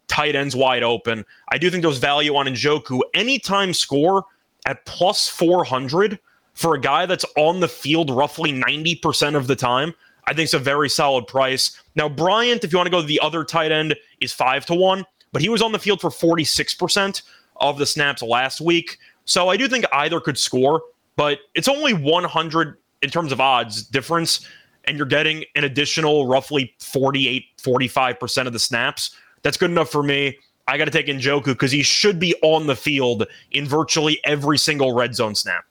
tight 0.09 0.37
ends 0.37 0.54
wide 0.54 0.82
open. 0.82 1.24
I 1.50 1.59
do 1.59 1.70
think 1.70 1.82
there's 1.82 1.98
value 1.98 2.37
on 2.37 2.46
Njoku. 2.46 3.00
Anytime 3.14 3.74
score 3.74 4.24
at 4.66 4.85
plus 4.87 5.28
400 5.28 6.18
for 6.54 6.74
a 6.74 6.80
guy 6.80 7.06
that's 7.06 7.24
on 7.37 7.61
the 7.61 7.68
field 7.68 8.11
roughly 8.11 8.52
90% 8.52 9.37
of 9.37 9.46
the 9.46 9.56
time. 9.56 9.94
I 10.26 10.32
think 10.32 10.44
it's 10.44 10.54
a 10.54 10.59
very 10.59 10.88
solid 10.88 11.26
price. 11.26 11.80
Now, 11.94 12.09
Bryant, 12.09 12.64
if 12.64 12.72
you 12.72 12.78
want 12.78 12.87
to 12.87 12.90
go 12.90 13.00
to 13.00 13.06
the 13.06 13.20
other 13.20 13.44
tight 13.44 13.70
end, 13.70 13.94
is 14.20 14.32
five 14.32 14.66
to 14.66 14.74
one, 14.74 15.04
but 15.32 15.42
he 15.42 15.48
was 15.48 15.62
on 15.62 15.72
the 15.72 15.78
field 15.78 16.00
for 16.00 16.11
46% 16.11 17.22
of 17.56 17.78
the 17.78 17.87
snaps 17.87 18.22
last 18.22 18.61
week. 18.61 18.98
So 19.24 19.48
I 19.48 19.56
do 19.56 19.68
think 19.68 19.85
either 19.92 20.18
could 20.18 20.38
score, 20.38 20.82
but 21.14 21.38
it's 21.54 21.68
only 21.68 21.92
100 21.94 22.78
in 23.02 23.11
terms 23.11 23.32
of 23.32 23.40
odds 23.40 23.85
difference 23.85 24.46
and 24.87 24.96
you're 24.96 25.07
getting 25.07 25.44
an 25.55 25.64
additional 25.64 26.27
roughly 26.27 26.75
48, 26.81 27.44
45% 27.59 28.46
of 28.46 28.53
the 28.53 28.59
snaps, 28.59 29.16
that's 29.42 29.57
good 29.57 29.70
enough 29.70 29.90
for 29.90 30.03
me. 30.03 30.38
I 30.68 30.79
got 30.79 30.87
to 30.87 30.90
take 30.90 31.07
Njoku 31.07 31.46
because 31.46 31.70
he 31.70 31.83
should 31.83 32.18
be 32.18 32.35
on 32.42 32.66
the 32.66 32.77
field 32.77 33.27
in 33.53 33.66
virtually 33.66 34.20
every 34.25 34.59
single 34.59 34.92
red 34.94 35.14
zone 35.14 35.35
snap. 35.35 35.64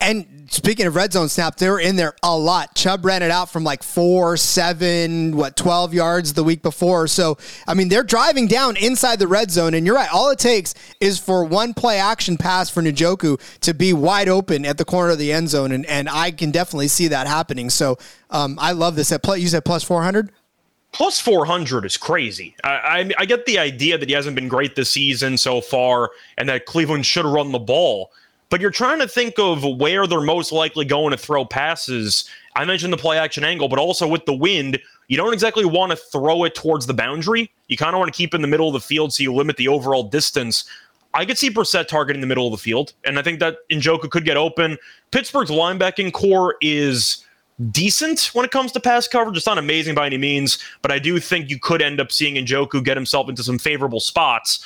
And 0.00 0.46
speaking 0.50 0.86
of 0.86 0.96
red 0.96 1.12
zone 1.12 1.28
snaps, 1.28 1.58
they 1.58 1.68
were 1.68 1.80
in 1.80 1.96
there 1.96 2.14
a 2.22 2.36
lot. 2.36 2.74
Chubb 2.74 3.04
ran 3.04 3.22
it 3.22 3.30
out 3.30 3.50
from 3.50 3.64
like 3.64 3.82
four, 3.82 4.36
seven, 4.36 5.36
what, 5.36 5.56
12 5.56 5.94
yards 5.94 6.34
the 6.34 6.44
week 6.44 6.62
before. 6.62 7.06
So, 7.06 7.38
I 7.66 7.74
mean, 7.74 7.88
they're 7.88 8.02
driving 8.02 8.46
down 8.46 8.76
inside 8.76 9.18
the 9.18 9.28
red 9.28 9.50
zone. 9.50 9.74
And 9.74 9.86
you're 9.86 9.94
right. 9.94 10.12
All 10.12 10.30
it 10.30 10.38
takes 10.38 10.74
is 11.00 11.18
for 11.18 11.44
one 11.44 11.74
play 11.74 11.98
action 11.98 12.36
pass 12.36 12.70
for 12.70 12.82
Njoku 12.82 13.40
to 13.60 13.74
be 13.74 13.92
wide 13.92 14.28
open 14.28 14.64
at 14.64 14.78
the 14.78 14.84
corner 14.84 15.10
of 15.10 15.18
the 15.18 15.32
end 15.32 15.48
zone. 15.48 15.72
And, 15.72 15.86
and 15.86 16.08
I 16.08 16.30
can 16.30 16.50
definitely 16.50 16.88
see 16.88 17.08
that 17.08 17.26
happening. 17.26 17.70
So, 17.70 17.98
um, 18.30 18.58
I 18.60 18.72
love 18.72 18.96
this. 18.96 19.12
At 19.12 19.22
play, 19.22 19.38
you 19.38 19.48
said 19.48 19.64
plus 19.64 19.84
400? 19.84 20.30
plus 20.92 21.18
400 21.18 21.84
is 21.84 21.96
crazy. 21.96 22.54
I, 22.62 22.70
I, 22.70 23.10
I, 23.18 23.24
get 23.24 23.46
the 23.46 23.58
idea 23.58 23.98
that 23.98 24.08
he 24.08 24.14
hasn't 24.14 24.34
been 24.34 24.48
great 24.48 24.76
this 24.76 24.90
season 24.90 25.36
so 25.38 25.60
far 25.60 26.10
and 26.36 26.48
that 26.48 26.66
Cleveland 26.66 27.06
should 27.06 27.24
run 27.24 27.50
the 27.50 27.58
ball 27.58 28.12
but 28.52 28.60
you're 28.60 28.70
trying 28.70 28.98
to 28.98 29.08
think 29.08 29.38
of 29.38 29.64
where 29.64 30.06
they're 30.06 30.20
most 30.20 30.52
likely 30.52 30.84
going 30.84 31.10
to 31.10 31.16
throw 31.16 31.42
passes. 31.42 32.28
I 32.54 32.66
mentioned 32.66 32.92
the 32.92 32.98
play 32.98 33.16
action 33.16 33.44
angle, 33.44 33.66
but 33.66 33.78
also 33.78 34.06
with 34.06 34.26
the 34.26 34.34
wind, 34.34 34.78
you 35.08 35.16
don't 35.16 35.32
exactly 35.32 35.64
want 35.64 35.90
to 35.90 35.96
throw 35.96 36.44
it 36.44 36.54
towards 36.54 36.86
the 36.86 36.92
boundary. 36.92 37.50
You 37.68 37.78
kind 37.78 37.94
of 37.94 37.98
want 37.98 38.12
to 38.12 38.16
keep 38.16 38.34
in 38.34 38.42
the 38.42 38.46
middle 38.46 38.68
of 38.68 38.74
the 38.74 38.80
field 38.80 39.14
so 39.14 39.22
you 39.22 39.32
limit 39.32 39.56
the 39.56 39.68
overall 39.68 40.02
distance. 40.02 40.66
I 41.14 41.24
could 41.24 41.38
see 41.38 41.48
Brissett 41.48 41.88
targeting 41.88 42.20
the 42.20 42.26
middle 42.26 42.46
of 42.46 42.50
the 42.50 42.58
field, 42.58 42.92
and 43.06 43.18
I 43.18 43.22
think 43.22 43.40
that 43.40 43.56
Njoku 43.70 44.10
could 44.10 44.26
get 44.26 44.36
open. 44.36 44.76
Pittsburgh's 45.12 45.50
linebacking 45.50 46.12
core 46.12 46.56
is 46.60 47.24
decent 47.70 48.32
when 48.34 48.44
it 48.44 48.50
comes 48.50 48.70
to 48.72 48.80
pass 48.80 49.08
coverage. 49.08 49.38
It's 49.38 49.46
not 49.46 49.56
amazing 49.56 49.94
by 49.94 50.04
any 50.04 50.18
means, 50.18 50.58
but 50.82 50.92
I 50.92 50.98
do 50.98 51.18
think 51.20 51.48
you 51.48 51.58
could 51.58 51.80
end 51.80 52.02
up 52.02 52.12
seeing 52.12 52.34
Njoku 52.34 52.84
get 52.84 52.98
himself 52.98 53.30
into 53.30 53.42
some 53.42 53.58
favorable 53.58 54.00
spots. 54.00 54.62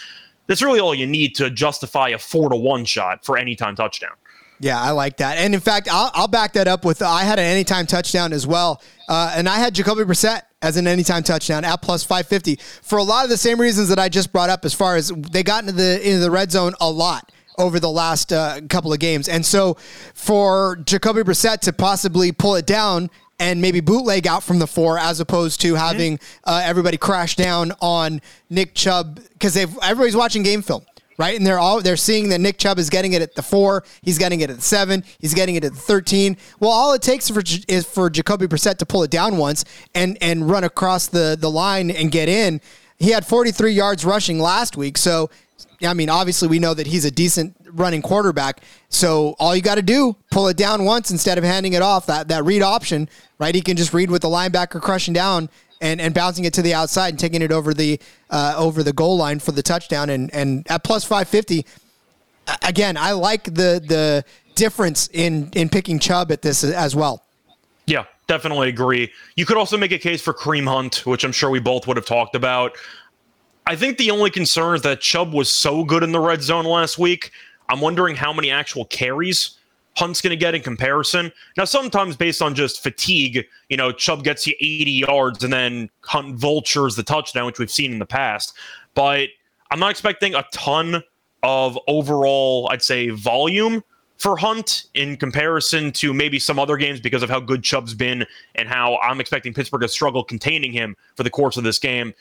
That's 0.47 0.63
really 0.63 0.81
all 0.81 0.95
you 0.95 1.07
need 1.07 1.35
to 1.37 1.51
justify 1.51 2.11
a 2.11 2.19
four 2.19 2.49
to 2.51 2.57
one 2.57 2.85
shot 2.85 3.25
for 3.25 3.37
anytime 3.37 3.75
touchdown. 3.77 4.13
Yeah, 4.59 4.81
I 4.81 4.91
like 4.93 5.19
that. 5.19 5.37
And 5.39 5.55
in 5.55 5.61
fact, 5.61 5.89
I'll, 5.91 6.11
I'll 6.15 6.29
back 6.29 6.55
that 6.55 6.67
up 6.67 6.85
with 6.85 7.03
I 7.03 7.25
had 7.25 7.39
an 7.39 7.45
anytime 7.45 7.87
touchdown 7.87 8.33
as 8.33 8.47
well. 8.47 8.81
Uh, 9.09 9.33
and 9.37 9.49
I 9.49 9.57
had 9.57 9.75
Jacoby 9.75 10.05
Brissett 10.05 10.43
as 10.63 10.77
an 10.77 10.87
anytime 10.87 11.23
touchdown 11.23 11.65
at 11.65 11.83
plus 11.83 12.03
550 12.03 12.59
for 12.83 12.99
a 12.99 13.03
lot 13.03 13.25
of 13.25 13.31
the 13.31 13.37
same 13.37 13.61
reasons 13.61 13.89
that 13.91 13.99
I 13.99 14.09
just 14.09 14.33
brought 14.33 14.51
up 14.51 14.65
as 14.65 14.73
far 14.73 14.97
as 14.97 15.09
they 15.09 15.43
got 15.43 15.65
into 15.65 15.75
the 15.75 16.01
into 16.07 16.21
the 16.21 16.31
red 16.31 16.51
zone 16.51 16.73
a 16.81 16.91
lot 16.91 17.31
over 17.59 17.79
the 17.79 17.91
last 17.91 18.33
uh, 18.33 18.61
couple 18.69 18.93
of 18.93 18.99
games. 18.99 19.29
And 19.29 19.45
so 19.45 19.75
for 20.15 20.77
Jacoby 20.85 21.23
Brissett 21.23 21.61
to 21.61 21.73
possibly 21.73 22.33
pull 22.33 22.57
it 22.57 22.67
down 22.67 23.11
and 23.39 23.61
maybe 23.61 23.81
bootleg 23.81 24.27
out 24.27 24.43
from 24.43 24.59
the 24.59 24.67
four 24.67 24.99
as 24.99 25.21
opposed 25.21 25.61
to 25.61 25.75
having 25.75 26.19
uh, 26.45 26.63
everybody 26.65 26.97
crash 26.97 27.37
down 27.37 27.73
on 27.81 28.21
Nick 28.49 28.75
Chubb 28.75 29.21
because 29.33 29.57
everybody's 29.57 30.17
watching 30.17 30.43
game 30.43 30.63
film. 30.63 30.85
Right, 31.19 31.35
and 31.35 31.47
they're 31.47 31.59
all 31.59 31.81
they're 31.81 31.97
seeing 31.97 32.29
that 32.29 32.43
Nick 32.43 32.59
Chubb 32.59 32.79
is 32.79 32.91
getting 32.91 33.15
it 33.15 33.23
at 33.23 33.35
the 33.35 33.43
four, 33.43 33.85
he's 34.03 34.19
getting 34.19 34.43
it 34.43 34.51
at 34.51 34.57
the 34.57 34.63
seven, 34.63 35.03
he's 35.19 35.33
getting 35.33 35.55
it 35.55 35.65
at 35.65 35.73
the 35.73 35.81
thirteen. 35.81 36.37
Well, 36.61 36.71
all 36.71 36.93
it 36.93 37.01
takes 37.01 37.31
for 37.31 37.43
is 37.69 37.87
for 37.87 38.11
Jacoby 38.11 38.47
Brissett 38.47 38.77
to 38.79 38.87
pull 38.87 39.03
it 39.03 39.11
down 39.11 39.39
once 39.39 39.65
and 39.95 40.19
and 40.21 40.51
run 40.51 40.63
across 40.63 41.07
the 41.07 41.35
the 41.41 41.51
line 41.51 41.91
and 41.91 42.13
get 42.13 42.29
in. 42.29 42.61
He 42.99 43.11
had 43.11 43.27
43 43.27 43.73
yards 43.73 44.05
rushing 44.05 44.39
last 44.39 44.77
week, 44.77 44.99
so 44.99 45.31
I 45.83 45.95
mean, 45.95 46.11
obviously 46.11 46.49
we 46.49 46.59
know 46.59 46.75
that 46.75 46.87
he's 46.87 47.07
a 47.07 47.11
decent 47.11 47.66
running 47.79 48.03
quarterback. 48.03 48.61
So 48.89 49.37
all 49.39 49.55
you 49.55 49.63
got 49.63 49.77
to 49.77 49.83
do, 49.83 50.17
pull 50.31 50.49
it 50.49 50.57
down 50.57 50.85
once 50.85 51.11
instead 51.11 51.39
of 51.39 51.45
handing 51.45 51.73
it 51.73 51.83
off. 51.83 52.07
That 52.07 52.29
that 52.29 52.45
read 52.45 52.63
option, 52.63 53.09
right? 53.39 53.55
He 53.55 53.61
can 53.61 53.77
just 53.77 53.93
read 53.95 54.11
with 54.11 54.23
the 54.23 54.29
linebacker 54.29 54.81
crushing 54.81 55.15
down 55.15 55.49
and, 55.81 56.01
and 56.01 56.15
bouncing 56.15 56.45
it 56.45 56.55
to 56.55 56.63
the 56.63 56.75
outside 56.75 57.11
and 57.11 57.19
taking 57.19 57.43
it 57.43 57.53
over 57.53 57.75
the 57.75 58.01
uh, 58.31 58.55
over 58.57 58.83
the 58.83 58.93
goal 58.93 59.17
line 59.17 59.39
for 59.39 59.53
the 59.53 59.63
touchdown. 59.63 60.11
And 60.11 60.33
and 60.35 60.67
at 60.71 60.85
plus 60.85 61.05
five 61.05 61.29
fifty, 61.29 61.67
again, 62.63 62.97
I 62.97 63.13
like 63.13 63.45
the 63.45 63.83
the 63.85 64.25
difference 64.55 65.09
in 65.13 65.51
in 65.55 65.69
picking 65.69 65.99
Chubb 65.99 66.33
at 66.33 66.43
this 66.43 66.65
as 66.65 66.97
well. 66.97 67.25
Yeah, 67.87 68.05
definitely 68.27 68.69
agree. 68.69 69.13
You 69.37 69.47
could 69.47 69.57
also 69.57 69.77
make 69.77 69.93
a 69.93 69.99
case 69.99 70.21
for 70.21 70.35
Kareem 70.35 70.67
Hunt, 70.67 71.07
which 71.07 71.25
I'm 71.25 71.33
sure 71.33 71.51
we 71.51 71.61
both 71.61 71.87
would 71.87 71.97
have 71.97 72.07
talked 72.07 72.35
about. 72.35 72.77
I 73.69 73.75
think 73.75 73.99
the 73.99 74.13
only 74.13 74.31
concern 74.31 74.77
is 74.77 74.83
that 74.83 75.01
Chubb 75.01 75.35
was 75.35 75.51
so 75.51 75.85
good 75.85 76.03
in 76.03 76.13
the 76.13 76.21
red 76.21 76.41
zone 76.41 76.65
last 76.65 76.99
week. 76.99 77.33
I'm 77.69 77.81
wondering 77.81 78.17
how 78.17 78.33
many 78.33 78.51
actual 78.51 78.85
carries 78.87 79.59
Hunt's 79.97 80.21
going 80.21 80.31
to 80.31 80.37
get 80.37 80.55
in 80.55 80.61
comparison. 80.61 81.33
Now, 81.57 81.65
sometimes 81.65 82.17
based 82.17 82.43
on 82.43 82.55
just 82.55 82.83
fatigue, 82.83 83.47
you 83.71 83.77
know, 83.77 83.93
Chubb 83.93 84.25
gets 84.25 84.47
you 84.47 84.55
80 84.61 84.91
yards 84.91 85.43
and 85.43 85.53
then 85.53 85.91
Hunt 86.03 86.37
vultures 86.37 86.97
the 86.97 87.03
touchdown, 87.03 87.47
which 87.47 87.59
we've 87.59 87.71
seen 87.71 87.93
in 87.93 87.99
the 87.99 88.07
past. 88.07 88.55
But 88.95 89.29
I'm 89.71 89.81
not 89.81 89.91
expecting 89.91 90.35
a 90.35 90.45
ton 90.53 91.03
of 91.43 91.79
overall, 91.89 92.69
I'd 92.71 92.83
say, 92.83 93.09
volume 93.09 93.83
for 94.19 94.37
Hunt 94.37 94.87
in 94.95 95.17
comparison 95.17 95.93
to 95.93 96.13
maybe 96.13 96.39
some 96.39 96.59
other 96.59 96.77
games 96.77 97.01
because 97.01 97.23
of 97.23 97.31
how 97.31 97.41
good 97.41 97.63
Chubb's 97.63 97.95
been 97.95 98.27
and 98.55 98.69
how 98.69 98.99
I'm 98.99 99.21
expecting 99.21 99.55
Pittsburgh 99.55 99.83
to 99.83 99.89
struggle 99.89 100.25
containing 100.25 100.73
him 100.73 100.95
for 101.17 101.23
the 101.23 101.31
course 101.31 101.57
of 101.57 101.65
this 101.65 101.79
game. 101.79 102.13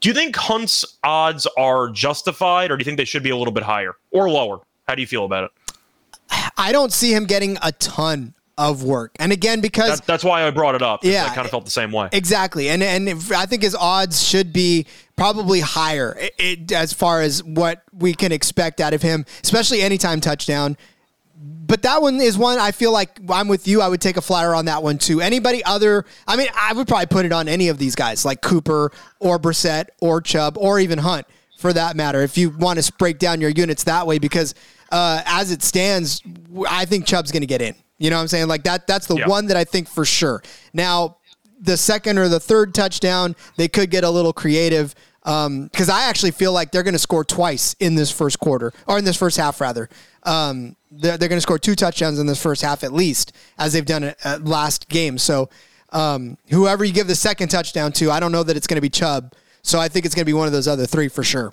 Do 0.00 0.08
you 0.08 0.14
think 0.14 0.34
Hunt's 0.34 0.84
odds 1.04 1.46
are 1.56 1.90
justified, 1.90 2.70
or 2.70 2.76
do 2.76 2.80
you 2.80 2.84
think 2.84 2.96
they 2.96 3.04
should 3.04 3.22
be 3.22 3.30
a 3.30 3.36
little 3.36 3.52
bit 3.52 3.62
higher 3.62 3.94
or 4.10 4.30
lower? 4.30 4.60
How 4.90 4.96
do 4.96 5.02
you 5.02 5.06
feel 5.06 5.24
about 5.24 5.44
it? 5.44 6.50
I 6.58 6.72
don't 6.72 6.92
see 6.92 7.12
him 7.14 7.26
getting 7.26 7.56
a 7.62 7.70
ton 7.70 8.34
of 8.58 8.82
work. 8.82 9.12
And 9.20 9.30
again, 9.30 9.60
because 9.60 10.00
That, 10.00 10.06
that's 10.06 10.24
why 10.24 10.44
I 10.44 10.50
brought 10.50 10.74
it 10.74 10.82
up. 10.82 11.04
Yeah. 11.04 11.26
I 11.30 11.32
kind 11.32 11.44
of 11.44 11.50
felt 11.52 11.64
the 11.64 11.70
same 11.70 11.92
way. 11.92 12.08
Exactly, 12.10 12.68
and 12.68 12.82
and 12.82 13.08
if, 13.08 13.30
I 13.30 13.46
think 13.46 13.62
his 13.62 13.76
odds 13.76 14.20
should 14.26 14.52
be 14.52 14.86
probably 15.14 15.60
higher 15.60 16.16
it, 16.20 16.34
it- 16.38 16.72
as 16.72 16.92
far 16.92 17.20
as 17.22 17.40
what 17.44 17.84
we 17.96 18.14
can 18.14 18.32
expect 18.32 18.80
out 18.80 18.92
of 18.92 19.00
him, 19.00 19.26
especially 19.44 19.80
anytime 19.80 20.20
touchdown. 20.20 20.76
But 21.42 21.82
that 21.82 22.02
one 22.02 22.20
is 22.20 22.36
one 22.36 22.58
I 22.58 22.72
feel 22.72 22.90
like 22.92 23.20
I'm 23.30 23.46
with 23.46 23.68
you. 23.68 23.80
I 23.80 23.86
would 23.86 24.00
take 24.00 24.16
a 24.16 24.20
flyer 24.20 24.56
on 24.56 24.64
that 24.64 24.82
one 24.82 24.98
too. 24.98 25.20
Anybody 25.20 25.64
other? 25.64 26.04
I 26.26 26.36
mean, 26.36 26.48
I 26.60 26.72
would 26.72 26.88
probably 26.88 27.06
put 27.06 27.24
it 27.26 27.32
on 27.32 27.46
any 27.46 27.68
of 27.68 27.78
these 27.78 27.94
guys, 27.94 28.24
like 28.24 28.40
Cooper 28.42 28.90
or 29.20 29.38
Brissett 29.38 29.86
or 30.00 30.20
Chubb 30.20 30.58
or 30.58 30.80
even 30.80 30.98
Hunt, 30.98 31.26
for 31.58 31.72
that 31.72 31.94
matter. 31.94 32.22
If 32.22 32.36
you 32.36 32.50
want 32.50 32.82
to 32.82 32.92
break 32.94 33.18
down 33.20 33.40
your 33.40 33.50
units 33.50 33.84
that 33.84 34.06
way, 34.06 34.18
because 34.18 34.54
uh, 34.90 35.22
as 35.26 35.50
it 35.50 35.62
stands, 35.62 36.22
I 36.68 36.84
think 36.84 37.06
Chubb's 37.06 37.30
going 37.32 37.42
to 37.42 37.46
get 37.46 37.62
in. 37.62 37.74
You 37.98 38.10
know 38.10 38.16
what 38.16 38.22
I'm 38.22 38.28
saying? 38.28 38.48
Like 38.48 38.64
that. 38.64 38.86
That's 38.86 39.06
the 39.06 39.16
Yeah. 39.16 39.28
one 39.28 39.46
that 39.46 39.56
I 39.56 39.64
think 39.64 39.88
for 39.88 40.04
sure. 40.04 40.42
Now, 40.72 41.16
the 41.60 41.76
second 41.76 42.18
or 42.18 42.28
the 42.28 42.40
third 42.40 42.74
touchdown, 42.74 43.36
they 43.56 43.68
could 43.68 43.90
get 43.90 44.04
a 44.04 44.10
little 44.10 44.32
creative. 44.32 44.94
Because 45.22 45.90
I 45.90 46.04
actually 46.04 46.30
feel 46.30 46.52
like 46.52 46.72
they're 46.72 46.82
going 46.82 46.94
to 46.94 46.98
score 46.98 47.24
twice 47.24 47.76
in 47.78 47.94
this 47.94 48.10
first 48.10 48.40
quarter, 48.40 48.72
or 48.86 48.98
in 48.98 49.04
this 49.04 49.16
first 49.18 49.36
half, 49.36 49.60
rather. 49.60 49.90
Um, 50.22 50.76
they're 50.90 51.18
they're 51.18 51.28
going 51.28 51.36
to 51.36 51.42
score 51.42 51.58
two 51.58 51.74
touchdowns 51.74 52.18
in 52.18 52.26
this 52.26 52.42
first 52.42 52.62
half 52.62 52.82
at 52.84 52.92
least, 52.94 53.32
as 53.58 53.74
they've 53.74 53.84
done 53.84 54.02
it 54.02 54.16
at 54.24 54.46
last 54.46 54.88
game. 54.88 55.18
So, 55.18 55.50
um, 55.92 56.38
whoever 56.48 56.84
you 56.84 56.92
give 56.94 57.06
the 57.06 57.14
second 57.14 57.48
touchdown 57.50 57.92
to, 57.92 58.10
I 58.10 58.18
don't 58.18 58.32
know 58.32 58.42
that 58.42 58.56
it's 58.56 58.66
going 58.66 58.76
to 58.78 58.80
be 58.80 58.88
Chubb. 58.88 59.34
So 59.62 59.78
I 59.78 59.88
think 59.88 60.06
it's 60.06 60.14
going 60.14 60.22
to 60.22 60.26
be 60.26 60.32
one 60.32 60.46
of 60.46 60.52
those 60.54 60.66
other 60.66 60.86
three 60.86 61.08
for 61.08 61.22
sure. 61.22 61.52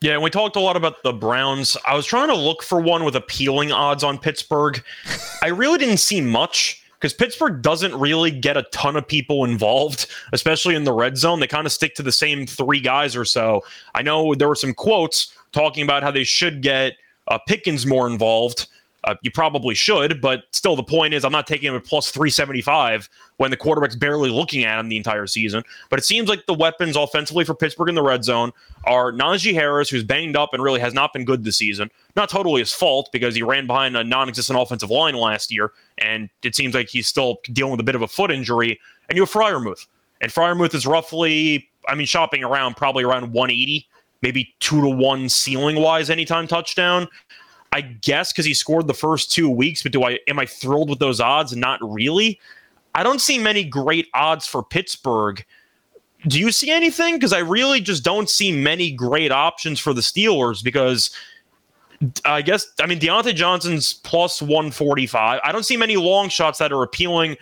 Yeah, 0.00 0.12
and 0.12 0.22
we 0.22 0.30
talked 0.30 0.54
a 0.54 0.60
lot 0.60 0.76
about 0.76 1.02
the 1.02 1.12
Browns. 1.12 1.76
I 1.84 1.96
was 1.96 2.06
trying 2.06 2.28
to 2.28 2.36
look 2.36 2.62
for 2.62 2.80
one 2.80 3.02
with 3.02 3.16
appealing 3.16 3.72
odds 3.72 4.04
on 4.04 4.16
Pittsburgh. 4.18 4.82
I 5.42 5.48
really 5.48 5.78
didn't 5.78 5.98
see 5.98 6.20
much 6.20 6.84
because 7.00 7.12
Pittsburgh 7.12 7.62
doesn't 7.62 7.94
really 7.94 8.30
get 8.30 8.56
a 8.56 8.62
ton 8.64 8.96
of 8.96 9.06
people 9.06 9.44
involved, 9.44 10.06
especially 10.32 10.76
in 10.76 10.84
the 10.84 10.92
red 10.92 11.16
zone. 11.16 11.40
They 11.40 11.48
kind 11.48 11.66
of 11.66 11.72
stick 11.72 11.96
to 11.96 12.02
the 12.02 12.12
same 12.12 12.46
three 12.46 12.80
guys 12.80 13.16
or 13.16 13.24
so. 13.24 13.62
I 13.94 14.02
know 14.02 14.34
there 14.34 14.48
were 14.48 14.54
some 14.54 14.74
quotes 14.74 15.34
talking 15.52 15.82
about 15.82 16.02
how 16.04 16.12
they 16.12 16.24
should 16.24 16.62
get 16.62 16.94
uh, 17.26 17.38
Pickens 17.46 17.84
more 17.84 18.06
involved. 18.06 18.68
Uh, 19.04 19.14
you 19.22 19.30
probably 19.30 19.76
should, 19.76 20.20
but 20.20 20.42
still, 20.50 20.74
the 20.74 20.82
point 20.82 21.14
is, 21.14 21.24
I'm 21.24 21.30
not 21.30 21.46
taking 21.46 21.68
him 21.68 21.76
at 21.76 21.84
plus 21.84 22.10
375 22.10 23.08
when 23.36 23.50
the 23.52 23.56
quarterback's 23.56 23.94
barely 23.94 24.28
looking 24.28 24.64
at 24.64 24.80
him 24.80 24.88
the 24.88 24.96
entire 24.96 25.26
season. 25.28 25.62
But 25.88 26.00
it 26.00 26.04
seems 26.04 26.28
like 26.28 26.46
the 26.46 26.54
weapons 26.54 26.96
offensively 26.96 27.44
for 27.44 27.54
Pittsburgh 27.54 27.88
in 27.90 27.94
the 27.94 28.02
red 28.02 28.24
zone 28.24 28.50
are 28.84 29.12
Najee 29.12 29.54
Harris, 29.54 29.88
who's 29.88 30.02
banged 30.02 30.36
up 30.36 30.52
and 30.52 30.62
really 30.62 30.80
has 30.80 30.94
not 30.94 31.12
been 31.12 31.24
good 31.24 31.44
this 31.44 31.56
season. 31.56 31.90
Not 32.16 32.28
totally 32.28 32.60
his 32.60 32.72
fault 32.72 33.10
because 33.12 33.36
he 33.36 33.42
ran 33.42 33.68
behind 33.68 33.96
a 33.96 34.02
non 34.02 34.28
existent 34.28 34.58
offensive 34.60 34.90
line 34.90 35.14
last 35.14 35.52
year, 35.52 35.70
and 35.98 36.28
it 36.42 36.56
seems 36.56 36.74
like 36.74 36.88
he's 36.88 37.06
still 37.06 37.38
dealing 37.52 37.70
with 37.70 37.80
a 37.80 37.84
bit 37.84 37.94
of 37.94 38.02
a 38.02 38.08
foot 38.08 38.32
injury. 38.32 38.80
And 39.08 39.16
you 39.16 39.22
have 39.22 39.30
Freiermuth. 39.30 39.86
And 40.20 40.32
Freiermuth 40.32 40.74
is 40.74 40.86
roughly, 40.86 41.70
I 41.86 41.94
mean, 41.94 42.06
shopping 42.06 42.42
around 42.42 42.76
probably 42.76 43.04
around 43.04 43.32
180, 43.32 43.86
maybe 44.22 44.54
two 44.58 44.80
to 44.80 44.88
one 44.88 45.28
ceiling 45.28 45.80
wise 45.80 46.10
anytime 46.10 46.48
touchdown. 46.48 47.06
I 47.72 47.82
guess 47.82 48.32
because 48.32 48.46
he 48.46 48.54
scored 48.54 48.86
the 48.86 48.94
first 48.94 49.30
two 49.30 49.50
weeks, 49.50 49.82
but 49.82 49.92
do 49.92 50.02
I 50.02 50.18
am 50.28 50.38
I 50.38 50.46
thrilled 50.46 50.90
with 50.90 50.98
those 50.98 51.20
odds? 51.20 51.54
Not 51.54 51.78
really. 51.82 52.40
I 52.94 53.02
don't 53.02 53.20
see 53.20 53.38
many 53.38 53.64
great 53.64 54.08
odds 54.14 54.46
for 54.46 54.62
Pittsburgh. 54.62 55.44
Do 56.26 56.38
you 56.38 56.50
see 56.50 56.70
anything? 56.70 57.14
Because 57.14 57.32
I 57.32 57.38
really 57.38 57.80
just 57.80 58.02
don't 58.02 58.28
see 58.28 58.50
many 58.50 58.90
great 58.90 59.30
options 59.30 59.78
for 59.78 59.94
the 59.94 60.00
Steelers 60.00 60.64
because 60.64 61.10
I 62.24 62.42
guess 62.42 62.66
I 62.80 62.86
mean 62.86 62.98
Diontae 62.98 63.34
Johnson's 63.34 63.92
plus 63.92 64.40
145. 64.40 65.40
I 65.44 65.52
don't 65.52 65.64
see 65.64 65.76
many 65.76 65.96
long 65.96 66.28
shots 66.28 66.58
that 66.58 66.72
are 66.72 66.82
appealing. 66.82 67.36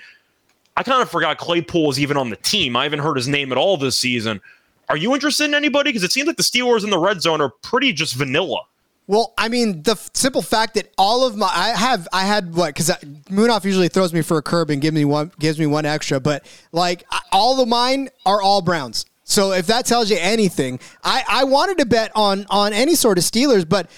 I 0.77 0.83
kind 0.83 1.03
of 1.03 1.11
forgot 1.11 1.39
Claypool 1.39 1.87
was 1.87 2.01
even 2.01 2.17
on 2.17 2.31
the 2.31 2.37
team. 2.37 2.77
I 2.77 2.83
haven't 2.83 2.99
heard 2.99 3.17
his 3.17 3.29
name 3.29 3.51
at 3.51 3.59
all 3.59 3.77
this 3.77 3.99
season. 3.99 4.41
Are 4.89 4.97
you 4.97 5.15
interested 5.15 5.45
in 5.45 5.55
anybody? 5.55 5.91
Because 5.91 6.05
it 6.05 6.13
seems 6.13 6.27
like 6.27 6.37
the 6.37 6.43
Steelers 6.43 6.85
in 6.85 6.91
the 6.91 6.99
red 6.99 7.23
zone 7.23 7.41
are 7.41 7.51
pretty 7.63 7.93
just 7.93 8.15
vanilla. 8.15 8.61
Well, 9.09 9.35
I 9.39 9.49
mean, 9.49 9.83
the 9.83 9.93
f- 9.93 10.11
simple 10.15 10.43
fact 10.43 10.75
that 10.75 10.93
all 10.99 11.25
of 11.25 11.37
my 11.37 11.47
I 11.47 11.69
have 11.71 12.09
I 12.13 12.25
had 12.25 12.55
what 12.55 12.75
because 12.75 12.89
Munaf 13.31 13.65
usually 13.65 13.89
throws 13.89 14.13
me 14.13 14.23
for 14.23 14.37
a 14.37 14.43
curb 14.43 14.71
and 14.71 14.83
gives 14.83 14.95
me 14.95 15.05
one 15.05 15.31
gives 15.39 15.59
me 15.59 15.67
one 15.67 15.87
extra, 15.87 16.19
but 16.19 16.45
like 16.73 17.05
I- 17.11 17.21
all 17.31 17.61
of 17.61 17.69
mine 17.69 18.09
are 18.25 18.43
all 18.43 18.63
Browns. 18.63 19.07
So 19.23 19.53
if 19.53 19.67
that 19.69 19.87
tells 19.87 20.11
you 20.11 20.19
anything, 20.21 20.81
I 21.05 21.23
I 21.29 21.45
wanted 21.45 21.79
to 21.79 21.87
bet 21.87 22.11
on 22.17 22.47
on 22.51 22.73
any 22.73 22.97
sort 22.97 23.19
of 23.19 23.25
Steelers, 23.25 23.69
but 23.69 23.89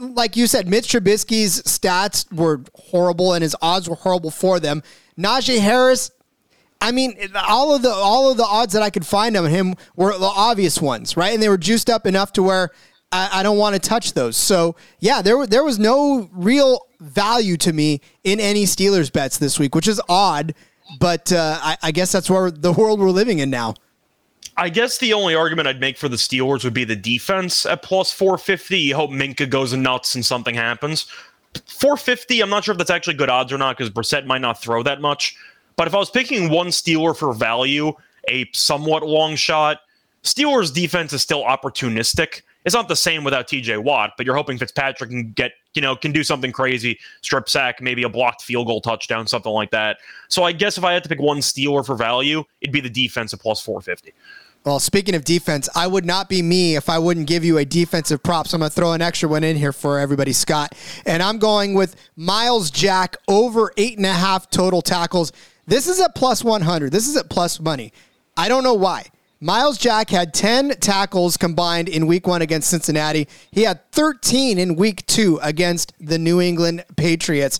like 0.00 0.36
you 0.36 0.46
said, 0.46 0.68
Mitch 0.68 0.88
Trubisky's 0.92 1.62
stats 1.62 2.32
were 2.32 2.60
horrible 2.74 3.32
and 3.34 3.42
his 3.42 3.56
odds 3.62 3.88
were 3.88 3.96
horrible 3.96 4.30
for 4.30 4.58
them. 4.60 4.82
Najee 5.18 5.60
Harris, 5.60 6.10
I 6.80 6.90
mean, 6.90 7.16
all 7.36 7.74
of 7.74 7.82
the 7.82 7.90
all 7.90 8.30
of 8.30 8.36
the 8.36 8.44
odds 8.44 8.72
that 8.74 8.82
I 8.82 8.90
could 8.90 9.06
find 9.06 9.36
on 9.36 9.50
him 9.50 9.74
were 9.96 10.16
the 10.16 10.24
obvious 10.24 10.80
ones, 10.80 11.16
right? 11.16 11.32
And 11.34 11.42
they 11.42 11.48
were 11.48 11.58
juiced 11.58 11.90
up 11.90 12.06
enough 12.06 12.32
to 12.34 12.42
where 12.42 12.70
I, 13.12 13.40
I 13.40 13.42
don't 13.42 13.58
want 13.58 13.74
to 13.74 13.80
touch 13.80 14.14
those. 14.14 14.36
So 14.36 14.74
yeah, 14.98 15.22
there 15.22 15.46
there 15.46 15.62
was 15.62 15.78
no 15.78 16.28
real 16.32 16.86
value 17.00 17.56
to 17.58 17.72
me 17.72 18.00
in 18.24 18.40
any 18.40 18.64
Steelers 18.64 19.12
bets 19.12 19.38
this 19.38 19.58
week, 19.58 19.74
which 19.74 19.88
is 19.88 20.00
odd, 20.08 20.54
but 20.98 21.32
uh, 21.32 21.58
I, 21.60 21.76
I 21.82 21.90
guess 21.92 22.12
that's 22.12 22.30
where 22.30 22.50
the 22.50 22.72
world 22.72 23.00
we're 23.00 23.10
living 23.10 23.38
in 23.38 23.50
now. 23.50 23.74
I 24.56 24.68
guess 24.68 24.98
the 24.98 25.14
only 25.14 25.34
argument 25.34 25.68
I'd 25.68 25.80
make 25.80 25.96
for 25.96 26.08
the 26.08 26.16
Steelers 26.16 26.62
would 26.64 26.74
be 26.74 26.84
the 26.84 26.96
defense 26.96 27.64
at 27.64 27.82
plus 27.82 28.12
450. 28.12 28.78
You 28.78 28.94
hope 28.94 29.10
Minkah 29.10 29.48
goes 29.48 29.72
nuts 29.72 30.14
and 30.14 30.24
something 30.24 30.54
happens. 30.54 31.06
450, 31.66 32.40
I'm 32.40 32.50
not 32.50 32.64
sure 32.64 32.72
if 32.72 32.78
that's 32.78 32.90
actually 32.90 33.14
good 33.14 33.30
odds 33.30 33.52
or 33.52 33.58
not 33.58 33.76
because 33.76 33.90
Brissett 33.90 34.26
might 34.26 34.40
not 34.40 34.60
throw 34.60 34.82
that 34.82 35.00
much. 35.00 35.36
But 35.76 35.86
if 35.86 35.94
I 35.94 35.98
was 35.98 36.10
picking 36.10 36.50
one 36.50 36.68
Steeler 36.68 37.16
for 37.16 37.32
value, 37.32 37.92
a 38.28 38.46
somewhat 38.52 39.02
long 39.02 39.36
shot, 39.36 39.80
Steelers 40.22 40.72
defense 40.72 41.12
is 41.12 41.22
still 41.22 41.42
opportunistic. 41.44 42.42
It's 42.64 42.74
not 42.74 42.88
the 42.88 42.96
same 42.96 43.24
without 43.24 43.48
TJ 43.48 43.82
Watt, 43.82 44.12
but 44.16 44.26
you're 44.26 44.36
hoping 44.36 44.58
Fitzpatrick 44.58 45.10
can 45.10 45.32
get, 45.32 45.52
you 45.74 45.82
know, 45.82 45.96
can 45.96 46.12
do 46.12 46.22
something 46.22 46.52
crazy, 46.52 46.98
strip 47.22 47.48
sack, 47.48 47.80
maybe 47.80 48.02
a 48.04 48.08
blocked 48.08 48.42
field 48.42 48.66
goal 48.66 48.80
touchdown, 48.80 49.26
something 49.26 49.52
like 49.52 49.70
that. 49.70 49.98
So 50.28 50.44
I 50.44 50.52
guess 50.52 50.78
if 50.78 50.84
I 50.84 50.92
had 50.92 51.02
to 51.02 51.08
pick 51.08 51.20
one 51.20 51.38
Steeler 51.38 51.84
for 51.84 51.96
value, 51.96 52.44
it'd 52.60 52.72
be 52.72 52.80
the 52.80 52.90
defense 52.90 53.34
at 53.34 53.40
plus 53.40 53.60
450. 53.60 54.14
Well, 54.64 54.78
speaking 54.78 55.16
of 55.16 55.24
defense, 55.24 55.68
I 55.74 55.88
would 55.88 56.04
not 56.04 56.28
be 56.28 56.40
me 56.40 56.76
if 56.76 56.88
I 56.88 56.96
wouldn't 56.96 57.26
give 57.26 57.44
you 57.44 57.58
a 57.58 57.64
defensive 57.64 58.22
prop. 58.22 58.46
So 58.46 58.54
I'm 58.54 58.60
going 58.60 58.70
to 58.70 58.74
throw 58.74 58.92
an 58.92 59.02
extra 59.02 59.28
one 59.28 59.42
in 59.42 59.56
here 59.56 59.72
for 59.72 59.98
everybody, 59.98 60.32
Scott. 60.32 60.76
And 61.04 61.20
I'm 61.20 61.38
going 61.38 61.74
with 61.74 61.96
Myles 62.14 62.70
Jack 62.70 63.16
over 63.26 63.72
eight 63.76 63.96
and 63.96 64.06
a 64.06 64.12
half 64.12 64.50
total 64.50 64.80
tackles. 64.80 65.32
This 65.66 65.88
is 65.88 66.00
at 66.00 66.14
plus 66.14 66.44
100. 66.44 66.92
This 66.92 67.08
is 67.08 67.16
at 67.16 67.28
plus 67.28 67.58
money. 67.58 67.92
I 68.36 68.48
don't 68.48 68.62
know 68.62 68.74
why. 68.74 69.06
Myles 69.42 69.76
Jack 69.76 70.10
had 70.10 70.32
10 70.32 70.76
tackles 70.78 71.36
combined 71.36 71.88
in 71.88 72.06
week 72.06 72.28
one 72.28 72.42
against 72.42 72.70
Cincinnati. 72.70 73.26
He 73.50 73.62
had 73.62 73.90
13 73.90 74.56
in 74.56 74.76
week 74.76 75.04
two 75.06 75.40
against 75.42 75.92
the 75.98 76.16
New 76.16 76.40
England 76.40 76.84
Patriots. 76.94 77.58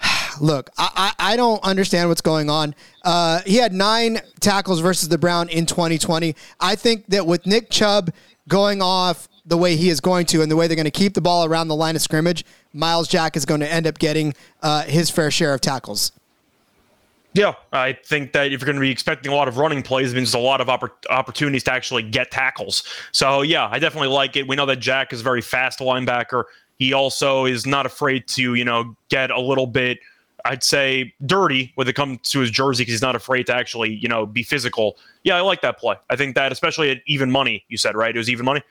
Look, 0.40 0.70
I, 0.78 1.12
I, 1.18 1.32
I 1.32 1.36
don't 1.36 1.62
understand 1.62 2.08
what's 2.08 2.22
going 2.22 2.48
on. 2.48 2.74
Uh, 3.04 3.42
he 3.44 3.56
had 3.56 3.74
nine 3.74 4.22
tackles 4.40 4.80
versus 4.80 5.10
the 5.10 5.18
Brown 5.18 5.50
in 5.50 5.66
2020. 5.66 6.34
I 6.60 6.74
think 6.76 7.04
that 7.08 7.26
with 7.26 7.44
Nick 7.44 7.68
Chubb 7.68 8.10
going 8.48 8.80
off 8.80 9.28
the 9.44 9.58
way 9.58 9.76
he 9.76 9.90
is 9.90 10.00
going 10.00 10.24
to 10.26 10.40
and 10.40 10.50
the 10.50 10.56
way 10.56 10.66
they're 10.66 10.76
going 10.76 10.86
to 10.86 10.90
keep 10.90 11.12
the 11.12 11.20
ball 11.20 11.44
around 11.44 11.68
the 11.68 11.76
line 11.76 11.94
of 11.94 12.00
scrimmage, 12.00 12.42
Myles 12.72 13.06
Jack 13.06 13.36
is 13.36 13.44
going 13.44 13.60
to 13.60 13.70
end 13.70 13.86
up 13.86 13.98
getting 13.98 14.32
uh, 14.62 14.84
his 14.84 15.10
fair 15.10 15.30
share 15.30 15.52
of 15.52 15.60
tackles. 15.60 16.10
Yeah, 17.34 17.54
I 17.72 17.92
think 17.92 18.32
that 18.32 18.52
if 18.52 18.60
you're 18.60 18.66
going 18.66 18.76
to 18.76 18.80
be 18.80 18.90
expecting 18.90 19.30
a 19.30 19.34
lot 19.34 19.48
of 19.48 19.58
running 19.58 19.82
plays, 19.82 20.12
it 20.12 20.16
means 20.16 20.34
a 20.34 20.38
lot 20.38 20.60
of 20.60 20.68
oppor- 20.68 20.90
opportunities 21.10 21.62
to 21.64 21.72
actually 21.72 22.02
get 22.02 22.30
tackles. 22.30 22.82
So 23.12 23.42
yeah, 23.42 23.68
I 23.70 23.78
definitely 23.78 24.08
like 24.08 24.34
it. 24.36 24.48
We 24.48 24.56
know 24.56 24.66
that 24.66 24.76
Jack 24.76 25.12
is 25.12 25.20
a 25.20 25.24
very 25.24 25.42
fast 25.42 25.78
linebacker. 25.78 26.44
He 26.78 26.92
also 26.92 27.44
is 27.44 27.66
not 27.66 27.86
afraid 27.86 28.26
to, 28.28 28.54
you 28.54 28.64
know, 28.64 28.96
get 29.08 29.30
a 29.30 29.40
little 29.40 29.66
bit, 29.66 29.98
I'd 30.44 30.62
say, 30.62 31.12
dirty 31.26 31.72
when 31.74 31.86
it 31.86 31.94
comes 31.94 32.18
to 32.30 32.40
his 32.40 32.50
jersey 32.50 32.82
because 32.82 32.94
he's 32.94 33.02
not 33.02 33.14
afraid 33.16 33.46
to 33.46 33.54
actually, 33.54 33.94
you 33.94 34.08
know, 34.08 34.24
be 34.26 34.42
physical. 34.42 34.96
Yeah, 35.22 35.36
I 35.36 35.40
like 35.40 35.60
that 35.62 35.78
play. 35.78 35.96
I 36.08 36.16
think 36.16 36.34
that, 36.36 36.50
especially 36.50 36.90
at 36.90 36.98
even 37.06 37.30
money, 37.30 37.64
you 37.68 37.76
said, 37.76 37.94
right? 37.94 38.14
It 38.14 38.18
was 38.18 38.30
even 38.30 38.46
money. 38.46 38.62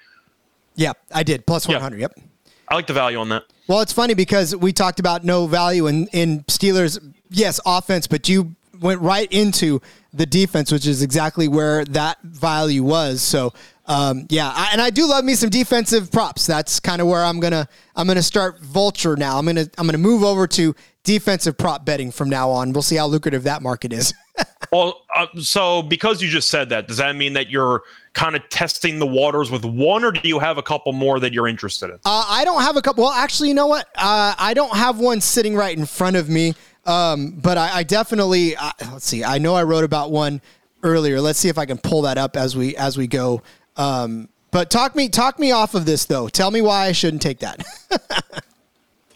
Yeah, 0.76 0.94
I 1.14 1.24
did. 1.24 1.46
Plus 1.46 1.68
Yeah. 1.68 1.76
100. 1.76 2.00
Yep. 2.00 2.20
I 2.68 2.76
like 2.76 2.88
the 2.88 2.94
value 2.94 3.18
on 3.18 3.30
that. 3.30 3.44
Well, 3.68 3.82
it's 3.82 3.94
funny 3.94 4.14
because 4.14 4.56
we 4.56 4.74
talked 4.74 5.00
about 5.00 5.24
no 5.24 5.48
value 5.48 5.88
in, 5.88 6.08
in 6.08 6.44
Steelers, 6.44 7.00
yes, 7.30 7.60
offense, 7.66 8.08
but 8.08 8.28
you 8.28 8.56
went 8.80 9.02
right 9.02 9.32
into 9.32 9.82
the 10.14 10.26
defense, 10.26 10.72
which 10.72 10.86
is 10.86 11.02
exactly 11.02 11.48
where 11.48 11.86
that 11.86 12.22
value 12.22 12.84
was. 12.84 13.22
So, 13.22 13.54
um, 13.86 14.28
yeah, 14.30 14.52
I, 14.54 14.70
and 14.72 14.82
I 14.82 14.90
do 14.90 15.08
love 15.08 15.24
me 15.24 15.36
some 15.36 15.50
defensive 15.50 16.12
props. 16.12 16.46
That's 16.46 16.80
kind 16.80 17.02
of 17.02 17.08
where 17.08 17.24
I'm 17.24 17.40
gonna 17.40 17.68
I'm 17.96 18.08
gonna 18.08 18.22
start 18.24 18.62
vulture 18.62 19.16
now. 19.16 19.38
I'm 19.38 19.46
gonna 19.46 19.68
I'm 19.78 19.86
gonna 19.86 19.98
move 19.98 20.24
over 20.24 20.48
to 20.48 20.76
defensive 21.04 21.58
prop 21.58 21.86
betting 21.86 22.12
from 22.12 22.30
now 22.30 22.50
on. 22.50 22.74
We'll 22.74 22.82
see 22.82 22.98
how 22.98 23.08
lucrative 23.08 23.44
that 23.44 23.62
market 23.62 23.94
is. 23.94 24.14
Well, 24.72 25.06
uh, 25.16 25.28
so 25.40 25.82
because 25.82 26.22
you 26.22 26.28
just 26.28 26.50
said 26.50 26.70
that, 26.70 26.88
does 26.88 26.98
that 26.98 27.16
mean 27.16 27.34
that 27.34 27.50
you're 27.50 27.84
kind 28.18 28.36
of 28.36 28.50
testing 28.50 28.98
the 28.98 29.06
waters 29.06 29.52
with 29.52 29.64
one, 29.64 30.04
or 30.04 30.12
do 30.12 30.28
you 30.28 30.40
have 30.40 30.58
a 30.58 30.64
couple 30.64 30.92
more 30.92 31.20
that 31.20 31.34
you're 31.34 31.48
interested 31.48 31.92
in? 31.92 31.98
Uh, 32.04 32.26
I 32.28 32.44
don't 32.44 32.64
have 32.64 32.76
a 32.76 32.82
couple. 32.82 33.04
Well, 33.04 33.14
actually, 33.14 33.50
you 33.50 33.54
know 33.54 33.68
what? 33.68 33.88
Uh, 33.96 34.34
I 34.38 34.54
don't 34.54 34.76
have 34.76 35.00
one 35.00 35.22
sitting 35.22 35.56
right 35.56 35.78
in 35.78 35.86
front 35.86 36.18
of 36.18 36.28
me. 36.28 36.56
Um, 36.86 37.32
but 37.32 37.58
I, 37.58 37.80
I 37.80 37.84
definitely 37.84 38.56
uh, 38.56 38.72
let's 38.94 39.06
see. 39.06 39.24
I 39.24 39.38
know 39.38 39.56
I 39.56 39.64
wrote 39.64 39.84
about 39.84 40.10
one 40.10 40.42
earlier. 40.84 41.22
Let's 41.22 41.38
see 41.38 41.50
if 41.50 41.58
I 41.58 41.66
can 41.66 41.78
pull 41.78 42.02
that 42.04 42.18
up 42.18 42.36
as 42.36 42.56
we 42.56 42.76
as 42.78 42.98
we 42.98 43.08
go. 43.08 43.44
Um, 43.76 44.30
but 44.52 44.70
talk 44.70 44.96
me 44.96 45.10
talk 45.10 45.38
me 45.38 45.52
off 45.52 45.76
of 45.76 45.86
this 45.86 46.06
though. 46.06 46.30
Tell 46.30 46.50
me 46.50 46.62
why 46.62 46.86
I 46.86 46.94
shouldn't 46.94 47.22
take 47.22 47.40
that. 47.40 47.64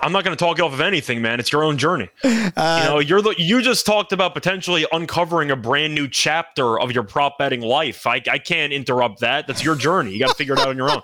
I'm 0.02 0.12
not 0.12 0.24
going 0.24 0.36
to 0.36 0.44
talk 0.44 0.58
you 0.58 0.66
off 0.66 0.74
of 0.74 0.82
anything, 0.82 1.22
man. 1.22 1.40
It's 1.40 1.52
your 1.52 1.64
own 1.64 1.78
journey. 1.78 2.10
Uh, 2.58 2.82
you 2.84 2.90
know, 2.90 3.00
you're 3.00 3.22
the 3.22 3.34
you 3.38 3.62
just 3.62 3.86
talked 3.86 4.12
about 4.12 4.34
potentially 4.34 4.86
uncovering 4.92 5.52
a 5.52 5.56
brand 5.56 5.96
new 5.96 6.08
chapter 6.08 6.80
of 6.80 6.92
your 6.92 7.04
prop 7.04 7.38
betting 7.38 7.62
life. 7.62 8.06
I, 8.06 8.22
I 8.30 8.40
can't 8.40 8.74
interrupt 8.74 9.22
that. 9.22 9.48
That's 9.48 9.64
your 9.64 9.76
journey. 9.76 10.12
You 10.12 10.20
got 10.20 10.30
to 10.30 10.36
figure 10.36 10.54
it 10.54 10.60
out 10.60 10.68
on 10.68 10.76
your 10.76 10.92
own. 10.92 11.02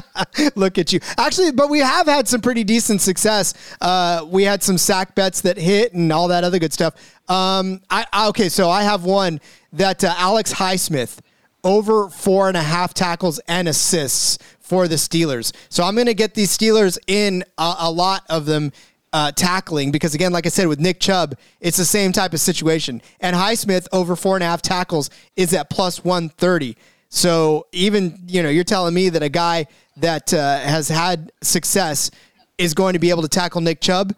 Look 0.56 0.78
at 0.78 0.92
you. 0.92 1.00
Actually, 1.16 1.52
but 1.52 1.70
we 1.70 1.80
have 1.80 2.06
had 2.06 2.26
some 2.26 2.40
pretty 2.40 2.64
decent 2.64 3.00
success. 3.00 3.54
Uh, 3.80 4.26
we 4.28 4.42
had 4.42 4.62
some 4.62 4.76
sack 4.76 5.14
bets 5.14 5.42
that 5.42 5.56
hit 5.56 5.92
and 5.94 6.12
all 6.12 6.28
that 6.28 6.42
other 6.42 6.58
good 6.58 6.72
stuff. 6.72 6.94
Um, 7.28 7.80
I, 7.90 8.06
okay, 8.28 8.48
so 8.48 8.70
I 8.70 8.82
have 8.82 9.04
one 9.04 9.40
that 9.72 10.02
uh, 10.02 10.14
Alex 10.16 10.54
Highsmith 10.54 11.20
over 11.64 12.08
four 12.08 12.48
and 12.48 12.56
a 12.56 12.62
half 12.62 12.94
tackles 12.94 13.40
and 13.48 13.68
assists 13.68 14.38
for 14.68 14.86
the 14.86 14.96
Steelers. 14.96 15.52
So 15.70 15.82
I'm 15.82 15.94
going 15.94 16.06
to 16.06 16.14
get 16.14 16.34
these 16.34 16.56
Steelers 16.56 16.98
in 17.06 17.42
a, 17.56 17.74
a 17.80 17.90
lot 17.90 18.24
of 18.28 18.46
them 18.46 18.72
uh, 19.12 19.32
tackling 19.32 19.90
because 19.90 20.14
again, 20.14 20.32
like 20.32 20.46
I 20.46 20.50
said, 20.50 20.66
with 20.66 20.78
Nick 20.80 21.00
Chubb, 21.00 21.36
it's 21.60 21.78
the 21.78 21.84
same 21.84 22.12
type 22.12 22.34
of 22.34 22.40
situation. 22.40 23.00
And 23.20 23.34
Highsmith 23.34 23.88
over 23.92 24.16
four 24.16 24.36
and 24.36 24.42
a 24.42 24.46
half 24.46 24.62
tackles 24.62 25.10
is 25.36 25.54
at 25.54 25.70
plus 25.70 26.04
130. 26.04 26.76
So 27.08 27.66
even 27.72 28.18
you 28.26 28.42
know, 28.42 28.50
you're 28.50 28.64
telling 28.64 28.94
me 28.94 29.08
that 29.08 29.22
a 29.22 29.30
guy 29.30 29.66
that 29.96 30.32
uh, 30.34 30.60
has 30.60 30.88
had 30.88 31.32
success 31.42 32.10
is 32.58 32.74
going 32.74 32.92
to 32.92 32.98
be 32.98 33.10
able 33.10 33.22
to 33.22 33.28
tackle 33.28 33.60
Nick 33.60 33.80
Chubb 33.80 34.14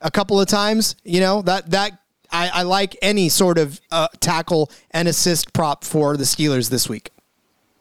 a 0.00 0.10
couple 0.10 0.40
of 0.40 0.48
times. 0.48 0.96
You 1.04 1.20
know 1.20 1.42
that 1.42 1.70
that 1.70 2.00
I, 2.32 2.48
I 2.48 2.62
like 2.62 2.96
any 3.02 3.28
sort 3.28 3.58
of 3.58 3.80
uh, 3.90 4.08
tackle 4.20 4.70
and 4.90 5.06
assist 5.06 5.52
prop 5.52 5.84
for 5.84 6.16
the 6.16 6.24
Steelers 6.24 6.70
this 6.70 6.88
week. 6.88 7.10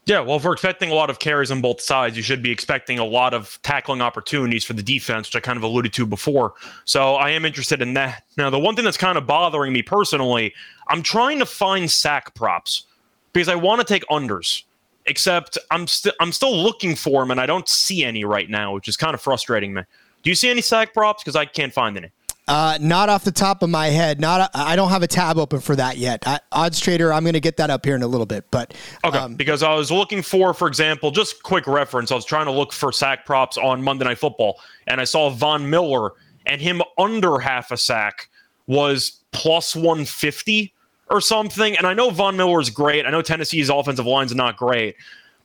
Yeah, 0.05 0.21
well, 0.21 0.37
if 0.37 0.43
we're 0.43 0.53
expecting 0.53 0.89
a 0.89 0.95
lot 0.95 1.11
of 1.11 1.19
carries 1.19 1.51
on 1.51 1.61
both 1.61 1.81
sides, 1.81 2.17
you 2.17 2.23
should 2.23 2.41
be 2.41 2.49
expecting 2.49 2.97
a 2.97 3.05
lot 3.05 3.33
of 3.33 3.59
tackling 3.61 4.01
opportunities 4.01 4.63
for 4.63 4.73
the 4.73 4.81
defense, 4.81 5.27
which 5.27 5.35
I 5.35 5.39
kind 5.39 5.57
of 5.57 5.61
alluded 5.61 5.93
to 5.93 6.05
before. 6.05 6.53
So 6.85 7.15
I 7.15 7.29
am 7.29 7.45
interested 7.45 7.79
in 7.81 7.93
that. 7.93 8.23
Now, 8.35 8.49
the 8.49 8.57
one 8.57 8.75
thing 8.75 8.85
that's 8.85 8.97
kind 8.97 9.19
of 9.19 9.27
bothering 9.27 9.71
me 9.71 9.83
personally, 9.83 10.53
I'm 10.87 11.03
trying 11.03 11.37
to 11.39 11.45
find 11.45 11.91
sack 11.91 12.33
props 12.33 12.85
because 13.33 13.49
I 13.49 13.55
want 13.55 13.81
to 13.81 13.85
take 13.85 14.03
unders. 14.07 14.63
Except 15.05 15.57
I'm 15.71 15.87
still 15.87 16.13
I'm 16.19 16.31
still 16.31 16.55
looking 16.55 16.95
for 16.95 17.21
them 17.21 17.31
and 17.31 17.41
I 17.41 17.47
don't 17.47 17.67
see 17.67 18.03
any 18.03 18.25
right 18.25 18.47
now, 18.47 18.73
which 18.73 18.87
is 18.87 18.95
kind 18.95 19.15
of 19.15 19.21
frustrating 19.21 19.73
me. 19.73 19.81
Do 20.21 20.29
you 20.29 20.35
see 20.35 20.49
any 20.49 20.61
sack 20.61 20.93
props? 20.93 21.23
Because 21.23 21.35
I 21.35 21.45
can't 21.45 21.73
find 21.73 21.97
any. 21.97 22.11
Uh, 22.49 22.79
not 22.81 23.09
off 23.09 23.23
the 23.23 23.31
top 23.31 23.61
of 23.61 23.69
my 23.69 23.87
head. 23.87 24.19
Not 24.19 24.49
I 24.55 24.75
don't 24.75 24.89
have 24.89 25.03
a 25.03 25.07
tab 25.07 25.37
open 25.37 25.59
for 25.59 25.75
that 25.75 25.97
yet. 25.97 26.27
I, 26.27 26.39
Odds 26.51 26.79
Trader, 26.79 27.13
I'm 27.13 27.23
going 27.23 27.33
to 27.33 27.39
get 27.39 27.57
that 27.57 27.69
up 27.69 27.85
here 27.85 27.95
in 27.95 28.01
a 28.01 28.07
little 28.07 28.25
bit. 28.25 28.43
But 28.49 28.73
okay, 29.05 29.19
um, 29.19 29.35
because 29.35 29.61
I 29.61 29.75
was 29.75 29.91
looking 29.91 30.23
for, 30.23 30.55
for 30.55 30.67
example, 30.67 31.11
just 31.11 31.43
quick 31.43 31.67
reference. 31.67 32.11
I 32.11 32.15
was 32.15 32.25
trying 32.25 32.47
to 32.47 32.51
look 32.51 32.73
for 32.73 32.91
sack 32.91 33.23
props 33.27 33.55
on 33.57 33.83
Monday 33.83 34.05
Night 34.05 34.17
Football, 34.17 34.59
and 34.87 34.99
I 34.99 35.03
saw 35.03 35.29
Von 35.29 35.69
Miller 35.69 36.13
and 36.47 36.59
him 36.59 36.81
under 36.97 37.37
half 37.37 37.69
a 37.69 37.77
sack 37.77 38.29
was 38.65 39.19
plus 39.31 39.75
150 39.75 40.73
or 41.11 41.21
something. 41.21 41.77
And 41.77 41.85
I 41.85 41.93
know 41.93 42.09
Von 42.09 42.35
Miller 42.35 42.59
is 42.59 42.71
great. 42.71 43.05
I 43.05 43.11
know 43.11 43.21
Tennessee's 43.21 43.69
offensive 43.69 44.07
line's 44.07 44.33
not 44.33 44.57
great, 44.57 44.95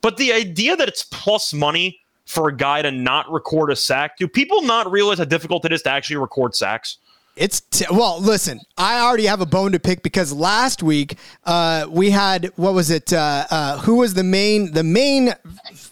but 0.00 0.16
the 0.16 0.32
idea 0.32 0.74
that 0.74 0.88
it's 0.88 1.02
plus 1.04 1.52
money 1.52 2.00
for 2.26 2.48
a 2.48 2.56
guy 2.56 2.82
to 2.82 2.90
not 2.90 3.30
record 3.30 3.70
a 3.70 3.76
sack? 3.76 4.16
Do 4.18 4.28
people 4.28 4.62
not 4.62 4.90
realize 4.90 5.18
how 5.18 5.24
difficult 5.24 5.64
it 5.64 5.72
is 5.72 5.82
to 5.82 5.90
actually 5.90 6.16
record 6.16 6.54
sacks? 6.54 6.98
It's 7.36 7.60
t- 7.60 7.86
well. 7.90 8.20
Listen, 8.20 8.60
I 8.78 9.00
already 9.00 9.26
have 9.26 9.40
a 9.40 9.46
bone 9.46 9.72
to 9.72 9.80
pick 9.80 10.04
because 10.04 10.32
last 10.32 10.84
week 10.84 11.16
uh, 11.42 11.86
we 11.90 12.10
had 12.10 12.52
what 12.54 12.74
was 12.74 12.90
it? 12.90 13.12
Uh, 13.12 13.44
uh, 13.50 13.78
who 13.80 13.96
was 13.96 14.14
the 14.14 14.22
main 14.22 14.72
the 14.72 14.84
main 14.84 15.34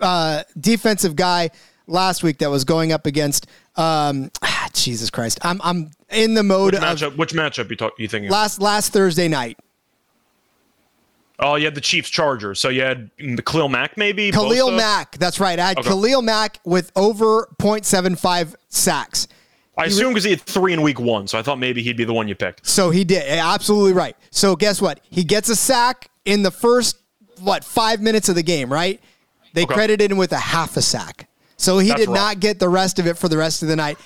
uh, 0.00 0.44
defensive 0.60 1.16
guy 1.16 1.50
last 1.88 2.22
week 2.22 2.38
that 2.38 2.50
was 2.50 2.64
going 2.64 2.92
up 2.92 3.06
against? 3.06 3.48
Um, 3.74 4.30
ah, 4.42 4.68
Jesus 4.72 5.10
Christ, 5.10 5.40
I'm 5.42 5.60
I'm 5.64 5.90
in 6.10 6.34
the 6.34 6.44
mode 6.44 6.74
which 6.74 6.82
matchup, 6.82 7.06
of 7.08 7.18
which 7.18 7.32
matchup 7.32 7.70
you 7.70 7.76
talk, 7.76 7.94
you 7.98 8.06
thinking? 8.06 8.30
Last 8.30 8.60
last 8.60 8.92
Thursday 8.92 9.26
night. 9.26 9.58
Oh, 11.42 11.56
you 11.56 11.64
had 11.64 11.74
the 11.74 11.80
Chiefs 11.80 12.08
Chargers. 12.08 12.60
So 12.60 12.68
you 12.68 12.82
had 12.82 13.14
mm, 13.16 13.44
Khalil 13.44 13.68
Mack, 13.68 13.96
maybe? 13.96 14.30
Khalil 14.30 14.70
Bosa? 14.70 14.76
Mack. 14.76 15.18
That's 15.18 15.40
right. 15.40 15.58
I 15.58 15.68
had 15.68 15.78
okay. 15.78 15.88
Khalil 15.88 16.22
Mack 16.22 16.60
with 16.64 16.92
over 16.96 17.48
0.75 17.58 18.54
sacks. 18.68 19.28
I 19.76 19.86
assume 19.86 20.10
because 20.10 20.24
he 20.24 20.30
had 20.30 20.40
three 20.40 20.72
in 20.72 20.82
week 20.82 21.00
one. 21.00 21.26
So 21.26 21.38
I 21.38 21.42
thought 21.42 21.58
maybe 21.58 21.82
he'd 21.82 21.96
be 21.96 22.04
the 22.04 22.12
one 22.12 22.28
you 22.28 22.34
picked. 22.34 22.66
So 22.66 22.90
he 22.90 23.04
did. 23.04 23.26
Absolutely 23.26 23.94
right. 23.94 24.16
So 24.30 24.54
guess 24.54 24.80
what? 24.80 25.00
He 25.10 25.24
gets 25.24 25.48
a 25.48 25.56
sack 25.56 26.10
in 26.24 26.42
the 26.42 26.50
first, 26.50 26.98
what, 27.40 27.64
five 27.64 28.00
minutes 28.00 28.28
of 28.28 28.34
the 28.34 28.42
game, 28.42 28.70
right? 28.70 29.00
They 29.54 29.64
okay. 29.64 29.74
credited 29.74 30.12
him 30.12 30.18
with 30.18 30.32
a 30.32 30.38
half 30.38 30.76
a 30.76 30.82
sack. 30.82 31.28
So 31.56 31.78
he 31.78 31.88
That's 31.88 32.02
did 32.02 32.10
not 32.10 32.40
get 32.40 32.58
the 32.58 32.68
rest 32.68 32.98
of 32.98 33.06
it 33.06 33.16
for 33.16 33.28
the 33.28 33.36
rest 33.36 33.62
of 33.62 33.68
the 33.68 33.76
night. 33.76 33.98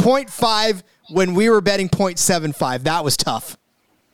0.5 0.00 0.82
when 1.10 1.34
we 1.34 1.48
were 1.48 1.60
betting 1.60 1.88
0.75. 1.88 2.82
That 2.82 3.04
was 3.04 3.16
tough. 3.16 3.56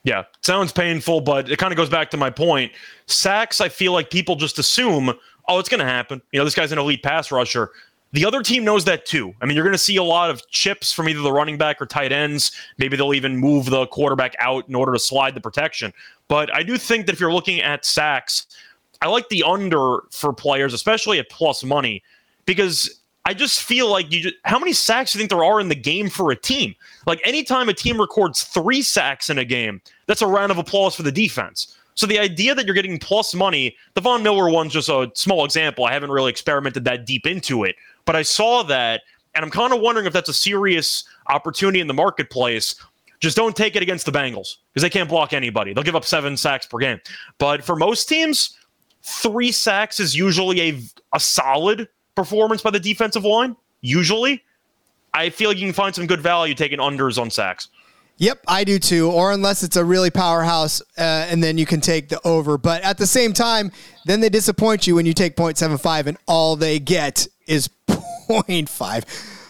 Yeah, 0.04 0.24
sounds 0.42 0.72
painful, 0.72 1.20
but 1.20 1.50
it 1.50 1.58
kind 1.58 1.72
of 1.72 1.76
goes 1.76 1.90
back 1.90 2.10
to 2.10 2.16
my 2.16 2.30
point. 2.30 2.72
Sacks, 3.06 3.60
I 3.60 3.68
feel 3.68 3.92
like 3.92 4.10
people 4.10 4.36
just 4.36 4.58
assume, 4.58 5.12
oh, 5.48 5.58
it's 5.58 5.68
going 5.68 5.80
to 5.80 5.86
happen. 5.86 6.22
You 6.32 6.38
know, 6.38 6.44
this 6.44 6.54
guy's 6.54 6.72
an 6.72 6.78
elite 6.78 7.02
pass 7.02 7.30
rusher. 7.30 7.72
The 8.12 8.24
other 8.24 8.42
team 8.42 8.64
knows 8.64 8.84
that 8.86 9.04
too. 9.04 9.34
I 9.42 9.46
mean, 9.46 9.54
you're 9.54 9.64
going 9.64 9.74
to 9.74 9.78
see 9.78 9.96
a 9.96 10.02
lot 10.02 10.30
of 10.30 10.48
chips 10.48 10.92
from 10.92 11.08
either 11.08 11.20
the 11.20 11.32
running 11.32 11.58
back 11.58 11.82
or 11.82 11.86
tight 11.86 12.10
ends. 12.10 12.52
Maybe 12.78 12.96
they'll 12.96 13.12
even 13.12 13.36
move 13.36 13.66
the 13.66 13.86
quarterback 13.88 14.34
out 14.40 14.66
in 14.66 14.74
order 14.74 14.92
to 14.92 14.98
slide 14.98 15.34
the 15.34 15.42
protection. 15.42 15.92
But 16.26 16.54
I 16.54 16.62
do 16.62 16.78
think 16.78 17.06
that 17.06 17.12
if 17.12 17.20
you're 17.20 17.32
looking 17.32 17.60
at 17.60 17.84
sacks, 17.84 18.46
I 19.02 19.08
like 19.08 19.28
the 19.28 19.42
under 19.42 20.04
for 20.10 20.32
players, 20.32 20.72
especially 20.72 21.18
at 21.18 21.28
plus 21.28 21.62
money, 21.62 22.02
because 22.46 23.02
I 23.28 23.34
just 23.34 23.62
feel 23.62 23.90
like 23.90 24.10
you. 24.10 24.22
Just, 24.22 24.36
how 24.44 24.58
many 24.58 24.72
sacks 24.72 25.12
do 25.12 25.18
you 25.18 25.20
think 25.20 25.28
there 25.28 25.44
are 25.44 25.60
in 25.60 25.68
the 25.68 25.74
game 25.74 26.08
for 26.08 26.30
a 26.30 26.36
team? 26.36 26.74
Like 27.06 27.20
anytime 27.24 27.68
a 27.68 27.74
team 27.74 28.00
records 28.00 28.44
three 28.44 28.80
sacks 28.80 29.28
in 29.28 29.36
a 29.36 29.44
game, 29.44 29.82
that's 30.06 30.22
a 30.22 30.26
round 30.26 30.50
of 30.50 30.56
applause 30.56 30.94
for 30.94 31.02
the 31.02 31.12
defense. 31.12 31.76
So 31.94 32.06
the 32.06 32.18
idea 32.18 32.54
that 32.54 32.64
you're 32.64 32.74
getting 32.74 32.98
plus 32.98 33.34
money, 33.34 33.76
the 33.92 34.00
Von 34.00 34.22
Miller 34.22 34.48
one's 34.48 34.72
just 34.72 34.88
a 34.88 35.10
small 35.14 35.44
example. 35.44 35.84
I 35.84 35.92
haven't 35.92 36.10
really 36.10 36.30
experimented 36.30 36.86
that 36.86 37.04
deep 37.04 37.26
into 37.26 37.64
it, 37.64 37.76
but 38.06 38.16
I 38.16 38.22
saw 38.22 38.62
that, 38.62 39.02
and 39.34 39.44
I'm 39.44 39.50
kind 39.50 39.74
of 39.74 39.80
wondering 39.82 40.06
if 40.06 40.14
that's 40.14 40.30
a 40.30 40.34
serious 40.34 41.04
opportunity 41.26 41.80
in 41.80 41.86
the 41.86 41.92
marketplace. 41.92 42.76
Just 43.20 43.36
don't 43.36 43.54
take 43.54 43.76
it 43.76 43.82
against 43.82 44.06
the 44.06 44.12
Bengals 44.12 44.56
because 44.72 44.82
they 44.82 44.88
can't 44.88 45.08
block 45.08 45.34
anybody. 45.34 45.74
They'll 45.74 45.84
give 45.84 45.96
up 45.96 46.06
seven 46.06 46.34
sacks 46.38 46.64
per 46.64 46.78
game. 46.78 46.98
But 47.36 47.62
for 47.62 47.76
most 47.76 48.08
teams, 48.08 48.56
three 49.02 49.52
sacks 49.52 50.00
is 50.00 50.16
usually 50.16 50.62
a, 50.62 50.80
a 51.12 51.20
solid 51.20 51.88
performance 52.18 52.62
by 52.62 52.70
the 52.70 52.80
defensive 52.80 53.24
line, 53.24 53.54
usually, 53.80 54.42
I 55.14 55.30
feel 55.30 55.50
like 55.50 55.58
you 55.58 55.66
can 55.66 55.72
find 55.72 55.94
some 55.94 56.06
good 56.06 56.20
value 56.20 56.52
taking 56.54 56.80
unders 56.80 57.16
on 57.20 57.30
sacks. 57.30 57.68
Yep, 58.16 58.40
I 58.48 58.64
do 58.64 58.80
too. 58.80 59.08
Or 59.08 59.30
unless 59.30 59.62
it's 59.62 59.76
a 59.76 59.84
really 59.84 60.10
powerhouse, 60.10 60.82
uh, 60.98 61.28
and 61.30 61.42
then 61.42 61.56
you 61.56 61.64
can 61.64 61.80
take 61.80 62.08
the 62.08 62.20
over. 62.26 62.58
But 62.58 62.82
at 62.82 62.98
the 62.98 63.06
same 63.06 63.32
time, 63.32 63.70
then 64.04 64.18
they 64.18 64.28
disappoint 64.28 64.88
you 64.88 64.96
when 64.96 65.06
you 65.06 65.14
take 65.14 65.36
0.75 65.36 66.06
and 66.06 66.18
all 66.26 66.56
they 66.56 66.80
get 66.80 67.28
is 67.46 67.70
0.5. 67.88 69.04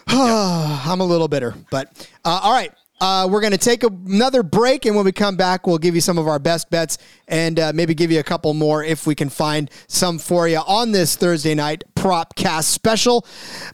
I'm 0.86 1.00
a 1.00 1.04
little 1.04 1.28
bitter, 1.28 1.54
but 1.70 2.08
uh, 2.24 2.40
all 2.42 2.52
right. 2.52 2.72
Uh, 3.00 3.28
we're 3.30 3.40
going 3.40 3.52
to 3.52 3.56
take 3.56 3.84
another 3.84 4.42
break, 4.42 4.84
and 4.84 4.96
when 4.96 5.04
we 5.04 5.12
come 5.12 5.36
back, 5.36 5.68
we'll 5.68 5.78
give 5.78 5.94
you 5.94 6.00
some 6.00 6.18
of 6.18 6.26
our 6.26 6.40
best 6.40 6.68
bets 6.68 6.98
and 7.28 7.60
uh, 7.60 7.72
maybe 7.72 7.94
give 7.94 8.10
you 8.10 8.18
a 8.18 8.24
couple 8.24 8.52
more 8.54 8.82
if 8.82 9.06
we 9.06 9.14
can 9.14 9.28
find 9.28 9.70
some 9.86 10.18
for 10.18 10.48
you 10.48 10.58
on 10.66 10.90
this 10.90 11.14
Thursday 11.14 11.54
night 11.54 11.84
prop 11.98 12.36
cast 12.36 12.70
special. 12.70 13.26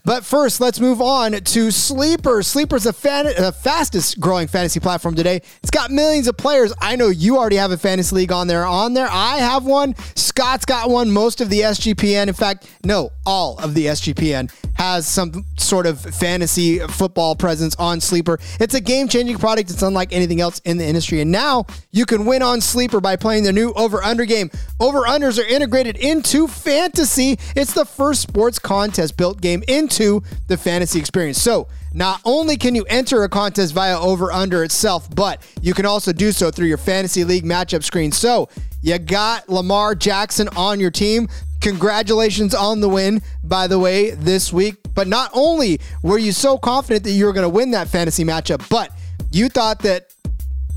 But 0.05 0.25
first, 0.25 0.61
let's 0.61 0.81
move 0.81 1.01
on 1.01 1.33
to 1.33 1.71
Sleeper. 1.71 2.43
Sleeper 2.43 2.77
is 2.77 2.85
the 2.85 2.93
fan- 2.93 3.33
fastest 3.53 4.19
growing 4.19 4.49
fantasy 4.49 4.81
platform 4.81 5.15
today. 5.15 5.43
It's 5.63 5.71
got 5.71 5.91
millions 5.91 6.27
of 6.27 6.37
players. 6.37 6.73
I 6.81 6.97
know 6.97 7.09
you 7.09 7.37
already 7.37 7.57
have 7.57 7.71
a 7.71 7.77
fantasy 7.77 8.17
league 8.17 8.33
on 8.33 8.47
there. 8.47 8.65
On 8.65 8.95
there, 8.95 9.09
I 9.11 9.39
have 9.39 9.65
one. 9.65 9.95
Scott's 10.15 10.65
got 10.65 10.91
one. 10.91 11.11
Most 11.11 11.41
of 11.41 11.51
the 11.51 11.61
SGPN, 11.61 12.29
in 12.29 12.35
fact, 12.35 12.69
no, 12.85 13.11
all 13.27 13.59
of 13.59 13.75
the 13.75 13.87
SGPN 13.87 14.51
has 14.75 15.07
some 15.07 15.45
sort 15.57 15.87
of 15.87 16.01
fantasy 16.01 16.79
football 16.81 17.37
presence 17.37 17.77
on 17.77 18.01
Sleeper. 18.01 18.39
It's 18.59 18.75
a 18.75 18.81
game 18.81 19.09
changing 19.09 19.39
product. 19.39 19.71
It's 19.71 19.83
unlike 19.83 20.13
anything 20.13 20.41
else 20.41 20.61
in 20.61 20.79
the 20.79 20.85
industry. 20.85 21.21
And 21.21 21.31
now 21.31 21.67
you 21.93 22.07
can 22.07 22.25
win 22.25 22.43
on 22.43 22.61
Sleeper 22.61 23.01
by 23.01 23.17
playing 23.17 23.45
the 23.45 23.53
new 23.53 23.73
over 23.75 24.03
under 24.03 24.25
game. 24.25 24.51
Over 24.81 25.03
unders 25.03 25.39
are 25.39 25.47
integrated 25.47 25.97
into 25.97 26.49
fantasy. 26.49 27.39
It's 27.55 27.73
the 27.73 27.85
first 27.85 28.14
sports 28.15 28.59
contest 28.59 29.17
built 29.17 29.41
game 29.41 29.63
into 29.69 30.23
the 30.49 30.57
fantasy 30.57 30.99
experience. 30.99 31.41
So, 31.41 31.69
not 31.93 32.21
only 32.25 32.57
can 32.57 32.75
you 32.75 32.85
enter 32.89 33.23
a 33.23 33.29
contest 33.29 33.73
via 33.73 33.99
over 33.99 34.33
under 34.33 34.65
itself, 34.65 35.15
but 35.15 35.47
you 35.63 35.75
can 35.75 35.87
also 35.87 36.13
do 36.13 36.33
so 36.33 36.51
through 36.51 36.67
your 36.67 36.79
fantasy 36.79 37.25
league 37.25 37.45
matchup 37.45 37.85
screen. 37.85 38.13
So, 38.13 38.49
you 38.83 38.99
got 38.99 39.49
Lamar 39.49 39.95
Jackson 39.95 40.49
on 40.57 40.81
your 40.81 40.91
team. 40.91 41.29
Congratulations 41.61 42.55
on 42.55 42.81
the 42.81 42.89
win, 42.89 43.23
by 43.43 43.67
the 43.67 43.79
way, 43.79 44.11
this 44.11 44.53
week. 44.53 44.77
But 44.95 45.09
not 45.09 45.31
only 45.33 45.81
were 46.03 46.19
you 46.19 46.33
so 46.33 46.59
confident 46.59 47.05
that 47.05 47.13
you 47.13 47.25
were 47.25 47.33
going 47.33 47.45
to 47.45 47.49
win 47.49 47.71
that 47.71 47.89
fantasy 47.89 48.25
matchup, 48.25 48.69
but 48.69 48.91
you 49.33 49.49
thought 49.49 49.79
that 49.81 50.13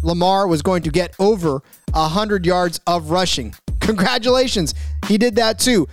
Lamar 0.03 0.47
was 0.47 0.61
going 0.61 0.83
to 0.83 0.89
get 0.89 1.13
over 1.19 1.61
100 1.91 2.45
yards 2.45 2.79
of 2.87 3.11
rushing. 3.11 3.53
Congratulations. 3.79 4.73
He 5.07 5.17
did 5.17 5.35
that 5.35 5.59
too. 5.59 5.87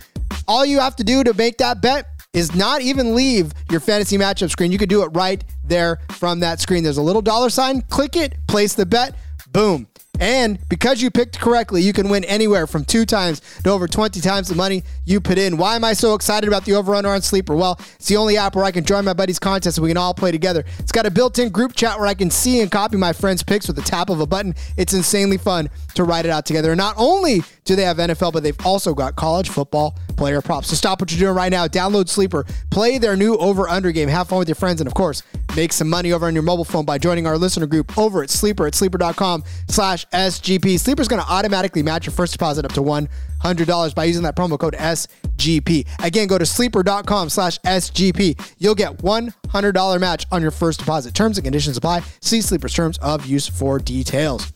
All 0.47 0.65
you 0.65 0.79
have 0.79 0.95
to 0.97 1.03
do 1.03 1.23
to 1.23 1.33
make 1.33 1.57
that 1.57 1.81
bet 1.81 2.07
is 2.33 2.53
not 2.53 2.81
even 2.81 3.15
leave 3.15 3.53
your 3.71 3.79
fantasy 3.79 4.17
matchup 4.17 4.49
screen. 4.49 4.71
You 4.71 4.77
can 4.77 4.89
do 4.89 5.03
it 5.03 5.07
right 5.07 5.43
there 5.63 5.99
from 6.11 6.41
that 6.41 6.59
screen. 6.59 6.83
There's 6.83 6.97
a 6.97 7.01
little 7.01 7.21
dollar 7.21 7.49
sign. 7.49 7.81
Click 7.83 8.15
it, 8.15 8.35
place 8.47 8.73
the 8.73 8.85
bet, 8.85 9.15
boom. 9.51 9.87
And 10.19 10.59
because 10.69 11.01
you 11.01 11.11
picked 11.11 11.39
correctly, 11.39 11.81
you 11.81 11.93
can 11.93 12.09
win 12.09 12.23
anywhere 12.25 12.67
from 12.67 12.85
two 12.85 13.05
times 13.05 13.41
to 13.63 13.69
over 13.69 13.87
20 13.87 14.21
times 14.21 14.47
the 14.47 14.55
money 14.55 14.83
you 15.05 15.19
put 15.19 15.37
in. 15.37 15.57
Why 15.57 15.75
am 15.75 15.83
I 15.83 15.93
so 15.93 16.13
excited 16.13 16.47
about 16.47 16.65
the 16.65 16.73
over-under 16.73 17.09
on 17.09 17.21
Sleeper? 17.21 17.55
Well, 17.55 17.79
it's 17.95 18.07
the 18.07 18.17
only 18.17 18.37
app 18.37 18.55
where 18.55 18.65
I 18.65 18.71
can 18.71 18.83
join 18.83 19.05
my 19.05 19.13
buddies' 19.13 19.39
contest 19.39 19.77
and 19.77 19.83
we 19.83 19.89
can 19.89 19.97
all 19.97 20.13
play 20.13 20.31
together. 20.31 20.63
It's 20.79 20.91
got 20.91 21.05
a 21.05 21.11
built-in 21.11 21.49
group 21.49 21.75
chat 21.75 21.99
where 21.99 22.07
I 22.07 22.13
can 22.13 22.29
see 22.29 22.61
and 22.61 22.71
copy 22.71 22.97
my 22.97 23.13
friends' 23.13 23.43
picks 23.43 23.67
with 23.67 23.75
the 23.75 23.81
tap 23.81 24.09
of 24.09 24.19
a 24.19 24.25
button. 24.25 24.55
It's 24.77 24.93
insanely 24.93 25.37
fun 25.37 25.69
to 25.95 26.03
write 26.03 26.25
it 26.25 26.31
out 26.31 26.45
together. 26.45 26.71
And 26.71 26.77
not 26.77 26.95
only 26.97 27.41
do 27.65 27.75
they 27.75 27.83
have 27.83 27.97
NFL, 27.97 28.33
but 28.33 28.43
they've 28.43 28.65
also 28.65 28.93
got 28.93 29.15
college 29.15 29.49
football 29.49 29.97
player 30.15 30.41
props. 30.41 30.67
So 30.69 30.75
stop 30.75 31.01
what 31.01 31.11
you're 31.11 31.19
doing 31.19 31.35
right 31.35 31.51
now. 31.51 31.67
Download 31.67 32.07
Sleeper, 32.07 32.45
play 32.69 32.97
their 32.97 33.17
new 33.17 33.35
over-under 33.37 33.91
game, 33.91 34.07
have 34.09 34.27
fun 34.29 34.39
with 34.39 34.47
your 34.47 34.55
friends, 34.55 34.81
and 34.81 34.87
of 34.87 34.93
course, 34.93 35.23
make 35.55 35.73
some 35.73 35.89
money 35.89 36.11
over 36.11 36.27
on 36.27 36.33
your 36.33 36.43
mobile 36.43 36.65
phone 36.65 36.85
by 36.85 36.97
joining 36.97 37.25
our 37.27 37.37
listener 37.37 37.65
group 37.65 37.97
over 37.97 38.23
at 38.23 38.29
Sleeper 38.29 38.67
at 38.67 38.75
sleeper.com 38.75 39.43
slash 39.67 40.04
SGP. 40.11 40.79
Sleeper's 40.79 41.07
going 41.07 41.21
to 41.21 41.29
automatically 41.29 41.83
match 41.83 42.05
your 42.05 42.13
first 42.13 42.33
deposit 42.33 42.65
up 42.65 42.73
to 42.73 42.81
$100 42.81 43.95
by 43.95 44.03
using 44.03 44.23
that 44.23 44.35
promo 44.35 44.59
code 44.59 44.73
SGP. 44.73 45.87
Again, 46.03 46.27
go 46.27 46.37
to 46.37 46.45
sleeper.com 46.45 47.29
slash 47.29 47.59
SGP. 47.59 48.53
You'll 48.57 48.75
get 48.75 48.97
$100 48.97 49.99
match 49.99 50.25
on 50.31 50.41
your 50.41 50.51
first 50.51 50.79
deposit. 50.79 51.13
Terms 51.13 51.37
and 51.37 51.45
conditions 51.45 51.77
apply. 51.77 52.03
See 52.21 52.41
Sleeper's 52.41 52.73
terms 52.73 52.97
of 52.99 53.25
use 53.25 53.47
for 53.47 53.79
details. 53.79 54.51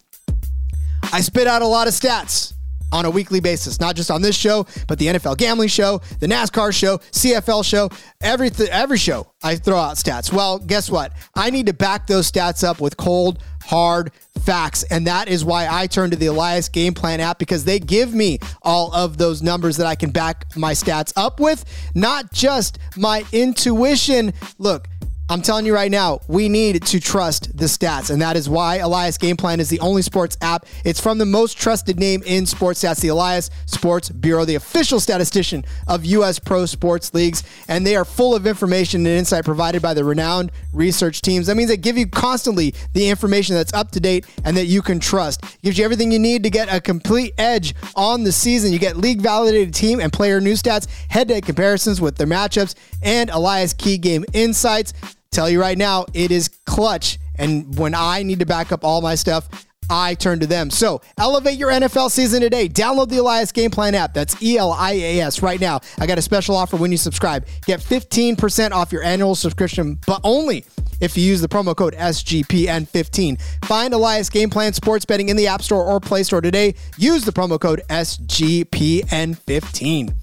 I 1.11 1.21
spit 1.21 1.47
out 1.47 1.61
a 1.61 1.67
lot 1.67 1.87
of 1.87 1.93
stats 1.93 2.53
on 2.91 3.05
a 3.05 3.09
weekly 3.09 3.39
basis, 3.39 3.79
not 3.79 3.95
just 3.95 4.09
on 4.09 4.21
this 4.21 4.35
show, 4.35 4.65
but 4.87 4.97
the 4.99 5.07
NFL 5.07 5.37
gambling 5.37 5.69
show, 5.69 6.01
the 6.19 6.27
NASCAR 6.27 6.73
show, 6.73 6.97
CFL 6.97 7.63
show, 7.63 7.89
every 8.21 8.49
every 8.71 8.97
show 8.97 9.31
I 9.43 9.55
throw 9.55 9.77
out 9.77 9.97
stats. 9.97 10.33
Well, 10.33 10.59
guess 10.59 10.89
what? 10.89 11.13
I 11.35 11.49
need 11.49 11.67
to 11.67 11.73
back 11.73 12.07
those 12.07 12.31
stats 12.31 12.63
up 12.63 12.81
with 12.81 12.97
cold, 12.97 13.43
hard 13.69 14.11
facts, 14.39 14.81
and 14.89 15.05
that 15.05 15.27
is 15.27 15.45
why 15.45 15.67
I 15.69 15.85
turn 15.85 16.09
to 16.09 16.15
the 16.15 16.25
Elias 16.25 16.69
Game 16.69 16.95
Plan 16.95 17.19
app 17.19 17.37
because 17.37 17.65
they 17.65 17.77
give 17.77 18.15
me 18.15 18.39
all 18.63 18.91
of 18.95 19.17
those 19.19 19.43
numbers 19.43 19.77
that 19.77 19.85
I 19.85 19.93
can 19.93 20.09
back 20.09 20.45
my 20.55 20.71
stats 20.73 21.13
up 21.15 21.39
with, 21.39 21.65
not 21.93 22.33
just 22.33 22.79
my 22.97 23.23
intuition. 23.31 24.33
Look, 24.57 24.87
I'm 25.31 25.43
telling 25.43 25.67
you 25.67 25.75
right 25.75 25.91
now, 25.91 26.21
we 26.27 26.49
need 26.49 26.83
to 26.87 26.99
trust 26.99 27.55
the 27.55 27.65
stats, 27.65 28.09
and 28.09 28.19
that 28.19 28.35
is 28.35 28.49
why 28.49 28.77
Elias 28.77 29.19
Game 29.19 29.37
Plan 29.37 29.59
is 29.59 29.69
the 29.69 29.79
only 29.79 30.01
sports 30.01 30.35
app. 30.41 30.65
It's 30.83 30.99
from 30.99 31.19
the 31.19 31.25
most 31.25 31.55
trusted 31.55 31.99
name 31.99 32.23
in 32.25 32.47
sports 32.47 32.83
stats, 32.83 32.99
the 33.01 33.09
Elias 33.09 33.51
Sports 33.67 34.09
Bureau, 34.09 34.43
the 34.43 34.55
official 34.55 34.99
statistician 34.99 35.65
of 35.87 36.03
U.S. 36.03 36.39
pro 36.39 36.65
sports 36.65 37.13
leagues, 37.13 37.43
and 37.67 37.85
they 37.85 37.95
are 37.95 38.05
full 38.05 38.33
of 38.33 38.47
information 38.47 39.05
and 39.05 39.19
insight 39.19 39.45
provided 39.45 39.83
by 39.83 39.93
the 39.93 40.03
renowned 40.03 40.51
research 40.73 41.21
teams. 41.21 41.45
That 41.45 41.57
means 41.57 41.69
they 41.69 41.77
give 41.77 41.95
you 41.95 42.07
constantly 42.07 42.73
the 42.93 43.07
information 43.07 43.53
that's 43.53 43.73
up 43.73 43.91
to 43.91 43.99
date 43.99 44.25
and 44.45 44.57
that 44.57 44.65
you 44.65 44.81
can 44.81 44.99
trust. 44.99 45.43
It 45.43 45.61
gives 45.61 45.77
you 45.77 45.85
everything 45.85 46.11
you 46.11 46.17
need 46.17 46.41
to 46.41 46.49
get 46.49 46.73
a 46.73 46.81
complete 46.81 47.35
edge 47.37 47.75
on 47.95 48.23
the 48.23 48.31
season. 48.31 48.73
You 48.73 48.79
get 48.79 48.97
league 48.97 49.21
validated 49.21 49.75
team 49.75 49.99
and 49.99 50.11
player 50.11 50.41
news 50.41 50.63
stats, 50.63 50.87
head-to-head 51.11 51.45
comparisons 51.45 52.01
with 52.01 52.15
their 52.15 52.25
matchups, 52.25 52.73
and 53.03 53.29
Elias 53.29 53.73
key 53.73 53.99
game 53.99 54.25
insights. 54.33 54.91
Tell 55.31 55.49
you 55.49 55.61
right 55.61 55.77
now, 55.77 56.05
it 56.13 56.31
is 56.31 56.49
clutch. 56.65 57.19
And 57.35 57.77
when 57.77 57.93
I 57.95 58.23
need 58.23 58.39
to 58.39 58.45
back 58.45 58.71
up 58.71 58.83
all 58.83 59.01
my 59.01 59.15
stuff, 59.15 59.47
I 59.89 60.15
turn 60.15 60.39
to 60.41 60.47
them. 60.47 60.69
So 60.69 61.01
elevate 61.17 61.57
your 61.57 61.71
NFL 61.71 62.11
season 62.11 62.41
today. 62.41 62.69
Download 62.69 63.09
the 63.09 63.17
Elias 63.17 63.51
Game 63.51 63.71
Plan 63.71 63.95
app. 63.95 64.13
That's 64.13 64.41
E 64.41 64.57
L 64.57 64.71
I 64.71 64.93
A 64.93 65.19
S 65.21 65.41
right 65.41 65.59
now. 65.59 65.79
I 65.97 66.05
got 66.05 66.19
a 66.19 66.21
special 66.21 66.55
offer 66.55 66.77
when 66.77 66.91
you 66.91 66.97
subscribe. 66.97 67.47
Get 67.65 67.79
15% 67.79 68.71
off 68.71 68.91
your 68.91 69.01
annual 69.03 69.33
subscription, 69.35 69.97
but 70.05 70.21
only 70.23 70.65
if 71.01 71.17
you 71.17 71.23
use 71.23 71.41
the 71.41 71.47
promo 71.47 71.75
code 71.75 71.95
SGPN15. 71.95 73.41
Find 73.65 73.91
Elias 73.93 74.29
Game 74.29 74.49
Plan 74.49 74.73
Sports 74.73 75.05
Betting 75.05 75.29
in 75.29 75.37
the 75.37 75.47
App 75.47 75.63
Store 75.63 75.83
or 75.83 75.99
Play 75.99 76.21
Store 76.23 76.41
today. 76.41 76.75
Use 76.97 77.25
the 77.25 77.31
promo 77.31 77.59
code 77.59 77.81
SGPN15. 77.89 80.13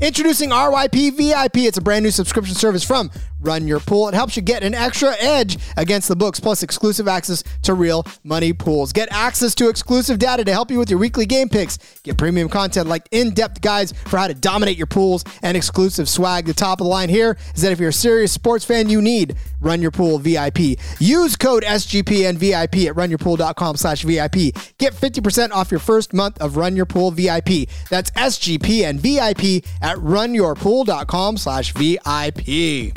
Introducing 0.00 0.50
RYP 0.50 1.16
VIP. 1.16 1.58
It's 1.58 1.78
a 1.78 1.80
brand 1.80 2.02
new 2.04 2.10
subscription 2.10 2.56
service 2.56 2.82
from 2.82 3.10
Run 3.38 3.68
Your 3.68 3.78
Pool. 3.78 4.08
It 4.08 4.14
helps 4.14 4.34
you 4.34 4.42
get 4.42 4.64
an 4.64 4.74
extra 4.74 5.14
edge 5.20 5.58
against 5.76 6.08
the 6.08 6.16
books, 6.16 6.40
plus 6.40 6.64
exclusive 6.64 7.06
access 7.06 7.44
to 7.62 7.74
real 7.74 8.04
money 8.24 8.52
pools. 8.52 8.92
Get 8.92 9.08
access 9.12 9.54
to 9.56 9.68
exclusive 9.68 10.18
data 10.18 10.44
to 10.44 10.52
help 10.52 10.72
you 10.72 10.78
with 10.78 10.90
your 10.90 10.98
weekly 10.98 11.24
game 11.24 11.48
picks. 11.48 11.78
Get 12.02 12.18
premium 12.18 12.48
content 12.48 12.88
like 12.88 13.06
in-depth 13.12 13.60
guides 13.60 13.92
for 14.06 14.16
how 14.16 14.26
to 14.26 14.34
dominate 14.34 14.76
your 14.76 14.88
pools 14.88 15.24
and 15.42 15.56
exclusive 15.56 16.08
swag. 16.08 16.46
The 16.46 16.54
top 16.54 16.80
of 16.80 16.84
the 16.84 16.90
line 16.90 17.08
here 17.08 17.36
is 17.54 17.62
that 17.62 17.70
if 17.70 17.78
you're 17.78 17.90
a 17.90 17.92
serious 17.92 18.32
sports 18.32 18.64
fan, 18.64 18.88
you 18.88 19.00
need 19.00 19.36
Run 19.60 19.80
Your 19.82 19.92
Pool 19.92 20.18
VIP. 20.18 20.78
Use 20.98 21.36
code 21.36 21.62
SGPN 21.62 22.36
VIP 22.36 22.88
at 22.88 22.96
runyourpool.com 22.96 23.76
slash 23.76 24.02
VIP. 24.02 24.52
Get 24.78 24.94
50% 24.94 25.52
off 25.52 25.70
your 25.70 25.80
first 25.80 26.12
month 26.12 26.40
of 26.40 26.56
Run 26.56 26.74
Your 26.74 26.86
Pool 26.86 27.12
VIP. 27.12 27.68
That's 27.88 28.10
SGPN 28.12 28.98
VIP 28.98 29.64
at 29.80 29.91
runyourpool.com 29.98 31.36
slash 31.36 31.72
VIP. 31.72 32.92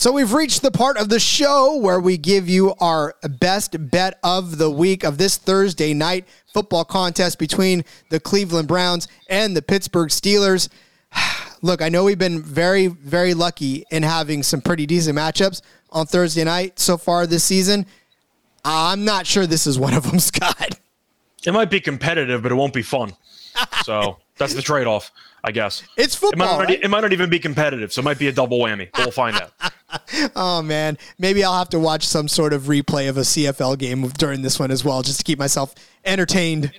So 0.00 0.12
we've 0.12 0.32
reached 0.32 0.62
the 0.62 0.70
part 0.70 0.96
of 0.96 1.10
the 1.10 1.20
show 1.20 1.76
where 1.76 2.00
we 2.00 2.16
give 2.16 2.48
you 2.48 2.72
our 2.80 3.14
best 3.38 3.90
bet 3.90 4.18
of 4.22 4.56
the 4.56 4.70
week 4.70 5.04
of 5.04 5.18
this 5.18 5.36
Thursday 5.36 5.92
night 5.92 6.26
football 6.54 6.86
contest 6.86 7.38
between 7.38 7.84
the 8.08 8.18
Cleveland 8.18 8.66
Browns 8.66 9.08
and 9.28 9.54
the 9.54 9.60
Pittsburgh 9.60 10.08
Steelers. 10.08 10.70
Look, 11.62 11.82
I 11.82 11.90
know 11.90 12.04
we've 12.04 12.18
been 12.18 12.40
very, 12.40 12.86
very 12.86 13.34
lucky 13.34 13.84
in 13.90 14.02
having 14.02 14.42
some 14.42 14.62
pretty 14.62 14.86
decent 14.86 15.18
matchups 15.18 15.60
on 15.90 16.06
Thursday 16.06 16.44
night 16.44 16.78
so 16.78 16.96
far 16.96 17.26
this 17.26 17.44
season. 17.44 17.84
I'm 18.64 19.04
not 19.04 19.26
sure 19.26 19.46
this 19.46 19.66
is 19.66 19.78
one 19.78 19.92
of 19.92 20.10
them, 20.10 20.18
Scott. 20.18 20.78
It 21.44 21.52
might 21.52 21.68
be 21.68 21.78
competitive, 21.78 22.42
but 22.42 22.52
it 22.52 22.54
won't 22.54 22.72
be 22.72 22.82
fun. 22.82 23.12
So 23.84 24.18
that's 24.36 24.54
the 24.54 24.62
trade 24.62 24.86
off, 24.86 25.10
I 25.44 25.52
guess. 25.52 25.82
It's 25.96 26.14
It 26.16 26.22
might, 26.22 26.28
football. 26.30 26.58
not, 26.58 26.68
right? 26.68 26.82
it 26.82 26.88
might 26.88 27.00
not 27.00 27.12
even 27.12 27.30
be 27.30 27.38
competitive, 27.38 27.92
so 27.92 28.00
it 28.00 28.04
might 28.04 28.18
be 28.18 28.28
a 28.28 28.32
double 28.32 28.58
whammy. 28.58 28.88
But 28.92 29.00
We'll 29.00 29.10
find 29.10 29.36
out. 29.36 29.52
Oh 30.36 30.62
man, 30.62 30.96
maybe 31.18 31.42
I'll 31.42 31.58
have 31.58 31.70
to 31.70 31.80
watch 31.80 32.06
some 32.06 32.28
sort 32.28 32.52
of 32.52 32.64
replay 32.64 33.08
of 33.08 33.16
a 33.16 33.22
CFL 33.22 33.76
game 33.76 34.06
during 34.10 34.42
this 34.42 34.56
one 34.60 34.70
as 34.70 34.84
well, 34.84 35.02
just 35.02 35.18
to 35.18 35.24
keep 35.24 35.36
myself 35.36 35.74
entertained. 36.04 36.70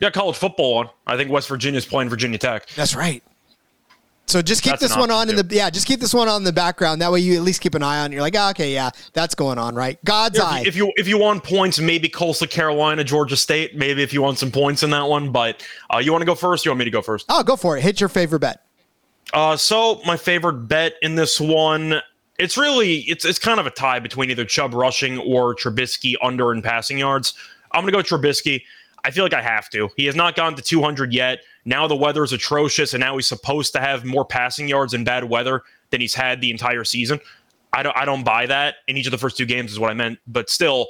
Yeah, 0.00 0.08
college 0.08 0.36
football 0.36 0.78
on. 0.78 0.88
I 1.06 1.18
think 1.18 1.30
West 1.30 1.46
Virginia's 1.48 1.84
playing 1.84 2.08
Virginia 2.08 2.38
Tech. 2.38 2.68
That's 2.70 2.94
right. 2.94 3.22
So 4.30 4.40
just 4.42 4.62
keep 4.62 4.70
That's 4.72 4.82
this 4.82 4.96
one 4.96 5.10
on 5.10 5.22
option, 5.28 5.38
in 5.40 5.48
the 5.48 5.54
yeah, 5.54 5.70
just 5.70 5.86
keep 5.86 5.98
this 5.98 6.14
one 6.14 6.28
on 6.28 6.36
in 6.38 6.44
the 6.44 6.52
background. 6.52 7.02
That 7.02 7.10
way 7.10 7.18
you 7.20 7.34
at 7.34 7.42
least 7.42 7.60
keep 7.60 7.74
an 7.74 7.82
eye 7.82 7.98
on. 7.98 8.12
it. 8.12 8.14
You're 8.14 8.22
like, 8.22 8.36
oh, 8.36 8.50
okay, 8.50 8.72
yeah, 8.72 8.90
that's 9.12 9.34
going 9.34 9.58
on, 9.58 9.74
right? 9.74 9.98
God's 10.04 10.38
Yeah, 10.38 10.44
eye. 10.44 10.62
if, 10.64 10.76
you, 10.76 10.92
if 10.96 11.08
you 11.08 11.18
want 11.18 11.42
points, 11.42 11.80
maybe 11.80 12.08
Coastal 12.08 12.46
Carolina, 12.46 13.02
Georgia 13.02 13.36
State. 13.36 13.76
Maybe 13.76 14.02
if 14.02 14.12
you 14.12 14.22
want 14.22 14.38
some 14.38 14.52
points 14.52 14.84
in 14.84 14.90
that 14.90 15.08
one. 15.08 15.32
But 15.32 15.66
uh, 15.92 15.98
you 15.98 16.12
want 16.12 16.22
to 16.22 16.26
go 16.26 16.36
first? 16.36 16.64
You 16.64 16.70
want 16.70 16.78
me 16.78 16.84
to 16.84 16.90
go 16.92 17.02
first? 17.02 17.26
oh, 17.28 17.42
go 17.42 17.56
for 17.56 17.76
it. 17.76 17.82
Hit 17.82 17.98
your 18.00 18.08
favorite 18.08 18.40
bet. 18.40 18.64
Uh, 19.32 19.56
so 19.56 20.00
my 20.06 20.16
favorite 20.16 20.68
bet 20.68 20.94
in 21.02 21.14
this 21.16 21.40
one, 21.40 22.00
it's 22.38 22.56
really 22.56 22.98
it's 23.08 23.24
it's 23.24 23.38
kind 23.38 23.60
of 23.60 23.66
a 23.66 23.70
tie 23.70 23.98
between 23.98 24.30
either 24.30 24.44
Chubb 24.44 24.74
rushing 24.74 25.18
or 25.18 25.54
Trubisky 25.54 26.14
under 26.22 26.52
in 26.52 26.62
passing 26.62 26.98
yards. 26.98 27.34
I'm 27.72 27.82
gonna 27.82 27.92
go 27.92 27.98
Trubisky. 27.98 28.62
I 29.04 29.10
feel 29.10 29.24
like 29.24 29.34
I 29.34 29.42
have 29.42 29.70
to. 29.70 29.88
He 29.96 30.06
has 30.06 30.14
not 30.14 30.36
gone 30.36 30.54
to 30.56 30.62
200 30.62 31.12
yet. 31.12 31.40
Now 31.64 31.86
the 31.86 31.96
weather 31.96 32.22
is 32.24 32.32
atrocious, 32.32 32.92
and 32.94 33.00
now 33.00 33.16
he's 33.16 33.28
supposed 33.28 33.72
to 33.72 33.80
have 33.80 34.04
more 34.04 34.24
passing 34.24 34.68
yards 34.68 34.94
in 34.94 35.04
bad 35.04 35.24
weather 35.24 35.62
than 35.90 36.00
he's 36.00 36.14
had 36.14 36.40
the 36.40 36.50
entire 36.50 36.84
season. 36.84 37.20
I 37.72 37.82
don't 37.82 37.96
I 37.96 38.04
don't 38.04 38.24
buy 38.24 38.46
that 38.46 38.76
in 38.88 38.96
each 38.96 39.06
of 39.06 39.12
the 39.12 39.18
first 39.18 39.36
two 39.36 39.46
games 39.46 39.72
is 39.72 39.78
what 39.78 39.90
I 39.90 39.94
meant, 39.94 40.18
but 40.26 40.50
still, 40.50 40.88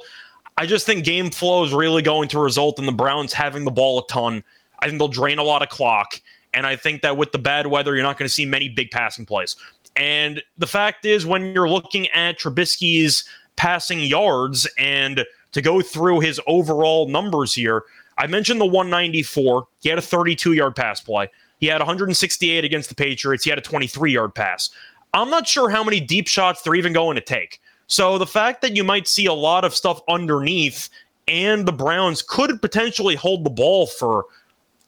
I 0.57 0.65
just 0.65 0.85
think 0.85 1.05
game 1.05 1.29
flow 1.29 1.63
is 1.63 1.73
really 1.73 2.01
going 2.01 2.27
to 2.29 2.39
result 2.39 2.79
in 2.79 2.85
the 2.85 2.91
Browns 2.91 3.33
having 3.33 3.65
the 3.65 3.71
ball 3.71 3.99
a 3.99 4.07
ton. 4.07 4.43
I 4.79 4.87
think 4.87 4.99
they'll 4.99 5.07
drain 5.07 5.37
a 5.37 5.43
lot 5.43 5.61
of 5.61 5.69
clock. 5.69 6.19
And 6.53 6.67
I 6.67 6.75
think 6.75 7.01
that 7.01 7.15
with 7.15 7.31
the 7.31 7.37
bad 7.37 7.67
weather, 7.67 7.95
you're 7.95 8.03
not 8.03 8.17
going 8.17 8.27
to 8.27 8.33
see 8.33 8.45
many 8.45 8.67
big 8.67 8.91
passing 8.91 9.25
plays. 9.25 9.55
And 9.95 10.41
the 10.57 10.67
fact 10.67 11.05
is, 11.05 11.25
when 11.25 11.53
you're 11.53 11.69
looking 11.69 12.09
at 12.09 12.39
Trubisky's 12.39 13.23
passing 13.55 14.01
yards 14.01 14.67
and 14.77 15.25
to 15.51 15.61
go 15.61 15.81
through 15.81 16.21
his 16.21 16.39
overall 16.47 17.07
numbers 17.07 17.53
here, 17.53 17.83
I 18.21 18.27
mentioned 18.27 18.61
the 18.61 18.67
194. 18.67 19.67
He 19.79 19.89
had 19.89 19.97
a 19.97 20.01
32 20.01 20.53
yard 20.53 20.75
pass 20.75 21.01
play. 21.01 21.27
He 21.57 21.65
had 21.65 21.79
168 21.79 22.63
against 22.63 22.87
the 22.87 22.93
Patriots. 22.93 23.43
He 23.43 23.49
had 23.49 23.57
a 23.57 23.63
23 23.63 24.11
yard 24.11 24.35
pass. 24.35 24.69
I'm 25.15 25.31
not 25.31 25.47
sure 25.47 25.71
how 25.71 25.83
many 25.83 25.99
deep 25.99 26.27
shots 26.27 26.61
they're 26.61 26.75
even 26.75 26.93
going 26.93 27.15
to 27.15 27.21
take. 27.21 27.59
So 27.87 28.19
the 28.19 28.27
fact 28.27 28.61
that 28.61 28.75
you 28.75 28.83
might 28.83 29.07
see 29.07 29.25
a 29.25 29.33
lot 29.33 29.65
of 29.65 29.75
stuff 29.75 30.01
underneath 30.07 30.87
and 31.27 31.67
the 31.67 31.71
Browns 31.71 32.21
could 32.21 32.61
potentially 32.61 33.15
hold 33.15 33.43
the 33.43 33.49
ball 33.49 33.87
for, 33.87 34.25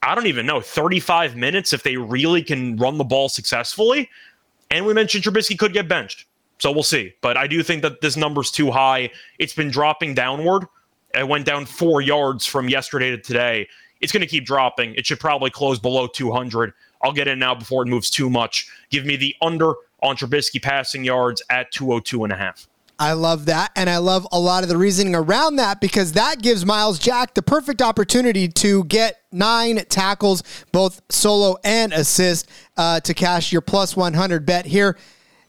I 0.04 0.14
don't 0.14 0.28
even 0.28 0.46
know, 0.46 0.62
35 0.62 1.36
minutes 1.36 1.74
if 1.74 1.82
they 1.82 1.98
really 1.98 2.44
can 2.44 2.78
run 2.78 3.00
the 3.00 3.04
ball 3.04 3.30
successfully. 3.30 4.12
And 4.70 4.86
we 4.86 4.94
mentioned 4.94 5.24
Trubisky 5.24 5.58
could 5.58 5.74
get 5.74 5.88
benched. 5.88 6.28
So 6.60 6.72
we'll 6.72 6.84
see. 6.84 7.16
But 7.22 7.36
I 7.36 7.48
do 7.48 7.64
think 7.64 7.82
that 7.82 8.02
this 8.02 8.16
number's 8.16 8.52
too 8.52 8.70
high. 8.70 9.10
It's 9.40 9.54
been 9.54 9.72
dropping 9.72 10.14
downward. 10.14 10.66
It 11.14 11.28
went 11.28 11.46
down 11.46 11.66
four 11.66 12.02
yards 12.02 12.46
from 12.46 12.70
yesterday 12.70 13.12
to 13.12 13.18
today. 13.18 13.68
It's 14.02 14.12
going 14.12 14.22
to 14.22 14.28
keep 14.28 14.46
dropping. 14.46 14.96
It 14.96 15.06
should 15.06 15.20
probably 15.20 15.50
close 15.50 15.80
below 15.80 16.08
200. 16.08 16.74
I'll 17.04 17.14
get 17.14 17.28
in 17.28 17.40
now 17.40 17.56
before 17.56 17.84
it 17.84 17.88
moves 17.88 18.10
too 18.10 18.30
much. 18.30 18.70
Give 18.90 19.06
me 19.06 19.16
the 19.16 19.36
under 19.42 19.74
on 20.02 20.18
Trubisky 20.18 20.62
passing 20.62 21.04
yards 21.04 21.42
at 21.50 21.72
202 21.72 22.24
and 22.24 22.34
a 22.34 22.36
half. 22.36 22.68
I 23.00 23.14
love 23.14 23.46
that. 23.46 23.72
And 23.76 23.90
I 23.90 23.98
love 23.98 24.28
a 24.32 24.40
lot 24.40 24.64
of 24.64 24.70
the 24.70 24.78
reasoning 24.78 25.16
around 25.16 25.56
that 25.58 25.82
because 25.82 26.14
that 26.14 26.42
gives 26.42 26.66
Myles 26.66 27.00
Jack 27.00 27.34
the 27.34 27.42
perfect 27.42 27.82
opportunity 27.82 28.48
to 28.48 28.84
get 28.86 29.22
nine 29.32 29.84
tackles, 29.90 30.44
both 30.72 31.02
solo 31.10 31.58
and 31.64 31.92
assist, 31.94 32.50
uh, 32.78 33.00
to 33.02 33.14
cash 33.14 33.52
your 33.52 33.62
plus 33.62 33.96
100 33.96 34.46
bet 34.46 34.66
here 34.66 34.98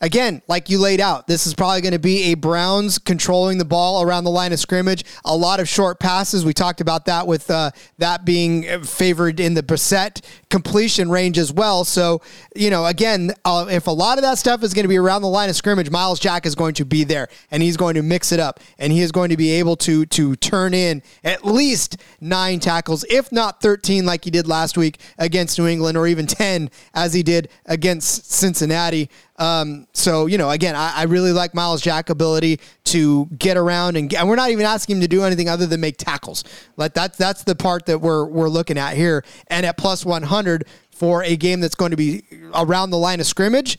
again, 0.00 0.42
like 0.48 0.70
you 0.70 0.78
laid 0.78 1.00
out, 1.00 1.26
this 1.26 1.46
is 1.46 1.54
probably 1.54 1.80
going 1.80 1.92
to 1.92 1.98
be 1.98 2.32
a 2.32 2.34
Browns 2.34 2.98
controlling 2.98 3.58
the 3.58 3.64
ball 3.64 4.02
around 4.02 4.24
the 4.24 4.30
line 4.30 4.52
of 4.52 4.58
scrimmage. 4.58 5.04
A 5.24 5.36
lot 5.36 5.60
of 5.60 5.68
short 5.68 6.00
passes. 6.00 6.44
We 6.44 6.52
talked 6.52 6.80
about 6.80 7.06
that 7.06 7.26
with 7.26 7.50
uh, 7.50 7.70
that 7.98 8.24
being 8.24 8.82
favored 8.82 9.40
in 9.40 9.54
the 9.54 9.62
Brissett 9.62 10.20
completion 10.54 11.10
range 11.10 11.36
as 11.36 11.52
well. 11.52 11.82
So, 11.82 12.22
you 12.54 12.70
know, 12.70 12.86
again, 12.86 13.32
uh, 13.44 13.66
if 13.68 13.88
a 13.88 13.90
lot 13.90 14.18
of 14.18 14.22
that 14.22 14.38
stuff 14.38 14.62
is 14.62 14.72
going 14.72 14.84
to 14.84 14.88
be 14.88 14.96
around 14.96 15.22
the 15.22 15.28
line 15.28 15.50
of 15.50 15.56
scrimmage, 15.56 15.90
Myles 15.90 16.20
Jack 16.20 16.46
is 16.46 16.54
going 16.54 16.74
to 16.74 16.84
be 16.84 17.02
there 17.02 17.26
and 17.50 17.60
he's 17.60 17.76
going 17.76 17.96
to 17.96 18.02
mix 18.04 18.30
it 18.30 18.38
up 18.38 18.60
and 18.78 18.92
he 18.92 19.00
is 19.00 19.10
going 19.10 19.30
to 19.30 19.36
be 19.36 19.50
able 19.50 19.74
to 19.78 20.06
to 20.06 20.36
turn 20.36 20.72
in 20.72 21.02
at 21.24 21.44
least 21.44 21.96
nine 22.20 22.60
tackles, 22.60 23.04
if 23.10 23.32
not 23.32 23.60
13 23.62 24.06
like 24.06 24.22
he 24.22 24.30
did 24.30 24.46
last 24.46 24.78
week 24.78 25.00
against 25.18 25.58
New 25.58 25.66
England 25.66 25.98
or 25.98 26.06
even 26.06 26.24
10 26.24 26.70
as 26.94 27.12
he 27.12 27.24
did 27.24 27.48
against 27.66 28.30
Cincinnati. 28.30 29.10
Um, 29.36 29.88
so 29.92 30.26
you 30.26 30.38
know, 30.38 30.50
again, 30.50 30.76
I, 30.76 30.92
I, 30.94 31.02
really 31.04 31.32
like 31.32 31.56
Myles 31.56 31.80
Jack 31.80 32.08
ability 32.08 32.60
to 32.84 33.26
get 33.36 33.56
around 33.56 33.96
and, 33.96 34.08
get, 34.08 34.20
and 34.20 34.28
we're 34.28 34.36
not 34.36 34.50
even 34.50 34.64
asking 34.64 34.96
him 34.96 35.00
to 35.02 35.08
do 35.08 35.24
anything 35.24 35.48
other 35.48 35.66
than 35.66 35.80
make 35.80 35.96
tackles. 35.96 36.44
Like 36.76 36.94
that's 36.94 37.18
that's 37.18 37.42
the 37.42 37.56
part 37.56 37.86
that 37.86 37.98
we're 37.98 38.26
we're 38.26 38.48
looking 38.48 38.78
at 38.78 38.96
here. 38.96 39.24
And 39.48 39.66
at 39.66 39.76
plus 39.76 40.06
one 40.06 40.22
hundred 40.22 40.43
for 40.90 41.22
a 41.24 41.36
game 41.36 41.60
that's 41.60 41.74
going 41.74 41.90
to 41.90 41.96
be 41.96 42.22
around 42.54 42.90
the 42.90 42.98
line 42.98 43.20
of 43.20 43.26
scrimmage, 43.26 43.78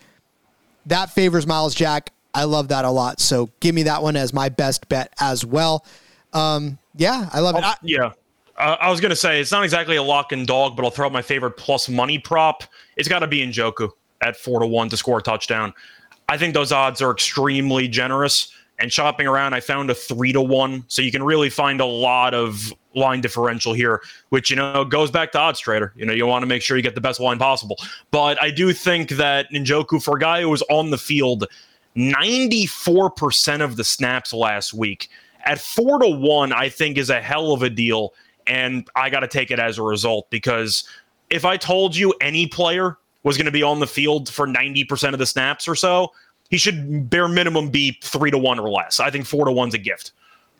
that 0.85 1.09
favors 1.09 1.47
Myles 1.47 1.73
Jack. 1.73 2.11
I 2.33 2.43
love 2.43 2.67
that 2.67 2.85
a 2.85 2.91
lot. 2.91 3.19
So 3.19 3.49
give 3.61 3.73
me 3.73 3.83
that 3.83 4.03
one 4.03 4.15
as 4.17 4.33
my 4.33 4.49
best 4.49 4.89
bet 4.89 5.13
as 5.19 5.45
well. 5.45 5.85
Um, 6.33 6.77
yeah, 6.95 7.29
I 7.31 7.39
love 7.39 7.55
it. 7.55 7.63
I, 7.63 7.75
yeah. 7.81 8.11
Uh, 8.57 8.77
I 8.79 8.89
was 8.89 8.99
going 9.01 9.09
to 9.09 9.15
say 9.15 9.39
it's 9.39 9.51
not 9.51 9.63
exactly 9.63 9.95
a 9.95 10.03
lock 10.03 10.31
and 10.31 10.45
dog, 10.45 10.75
but 10.75 10.83
I'll 10.83 10.91
throw 10.91 11.05
out 11.05 11.11
my 11.11 11.21
favorite 11.21 11.57
plus 11.57 11.89
money 11.89 12.19
prop. 12.19 12.63
It's 12.97 13.07
got 13.07 13.19
to 13.19 13.27
be 13.27 13.39
Njoku 13.39 13.89
at 14.21 14.37
four 14.37 14.59
to 14.59 14.67
one 14.67 14.89
to 14.89 14.97
score 14.97 15.19
a 15.19 15.21
touchdown. 15.21 15.73
I 16.27 16.37
think 16.37 16.53
those 16.53 16.71
odds 16.71 17.01
are 17.01 17.11
extremely 17.11 17.87
generous. 17.87 18.53
And 18.79 18.91
shopping 18.91 19.25
around, 19.25 19.53
I 19.53 19.61
found 19.61 19.89
a 19.89 19.95
three 19.95 20.33
to 20.33 20.41
one. 20.41 20.83
So 20.87 21.01
you 21.01 21.11
can 21.11 21.23
really 21.23 21.49
find 21.49 21.79
a 21.79 21.85
lot 21.85 22.33
of 22.33 22.73
line 22.93 23.21
differential 23.21 23.73
here, 23.73 24.01
which, 24.29 24.49
you 24.49 24.55
know, 24.55 24.83
goes 24.83 25.11
back 25.11 25.31
to 25.33 25.39
odds 25.39 25.59
trader. 25.59 25.93
You 25.95 26.05
know, 26.05 26.13
you 26.13 26.25
want 26.25 26.43
to 26.43 26.47
make 26.47 26.61
sure 26.61 26.75
you 26.75 26.83
get 26.83 26.95
the 26.95 27.01
best 27.01 27.19
line 27.19 27.37
possible. 27.37 27.77
But 28.11 28.41
I 28.41 28.51
do 28.51 28.73
think 28.73 29.09
that 29.11 29.49
Njoku, 29.51 30.03
for 30.03 30.17
a 30.17 30.19
guy 30.19 30.41
who 30.41 30.49
was 30.49 30.61
on 30.63 30.89
the 30.89 30.97
field 30.97 31.45
94% 31.95 33.61
of 33.61 33.77
the 33.77 33.83
snaps 33.83 34.33
last 34.33 34.73
week, 34.73 35.09
at 35.45 35.59
four 35.59 35.99
to 35.99 36.09
one, 36.09 36.51
I 36.51 36.69
think 36.69 36.97
is 36.97 37.09
a 37.09 37.21
hell 37.21 37.53
of 37.53 37.63
a 37.63 37.69
deal. 37.69 38.13
And 38.47 38.87
I 38.95 39.09
got 39.09 39.21
to 39.21 39.27
take 39.27 39.51
it 39.51 39.59
as 39.59 39.77
a 39.77 39.83
result 39.83 40.29
because 40.29 40.83
if 41.29 41.45
I 41.45 41.57
told 41.57 41.95
you 41.95 42.13
any 42.21 42.47
player 42.47 42.97
was 43.23 43.37
going 43.37 43.45
to 43.45 43.51
be 43.51 43.63
on 43.63 43.79
the 43.79 43.87
field 43.87 44.29
for 44.29 44.47
90% 44.47 45.13
of 45.13 45.19
the 45.19 45.25
snaps 45.25 45.67
or 45.67 45.75
so, 45.75 46.11
he 46.55 46.59
should 46.59 47.09
bare 47.09 47.27
minimum 47.27 47.69
be 47.69 47.99
three 48.01 48.31
to 48.31 48.37
one 48.37 48.57
or 48.59 48.69
less. 48.69 49.01
I 49.01 49.11
think 49.11 49.25
four 49.25 49.43
to 49.43 49.51
one's 49.51 49.73
a 49.73 49.77
gift. 49.77 50.13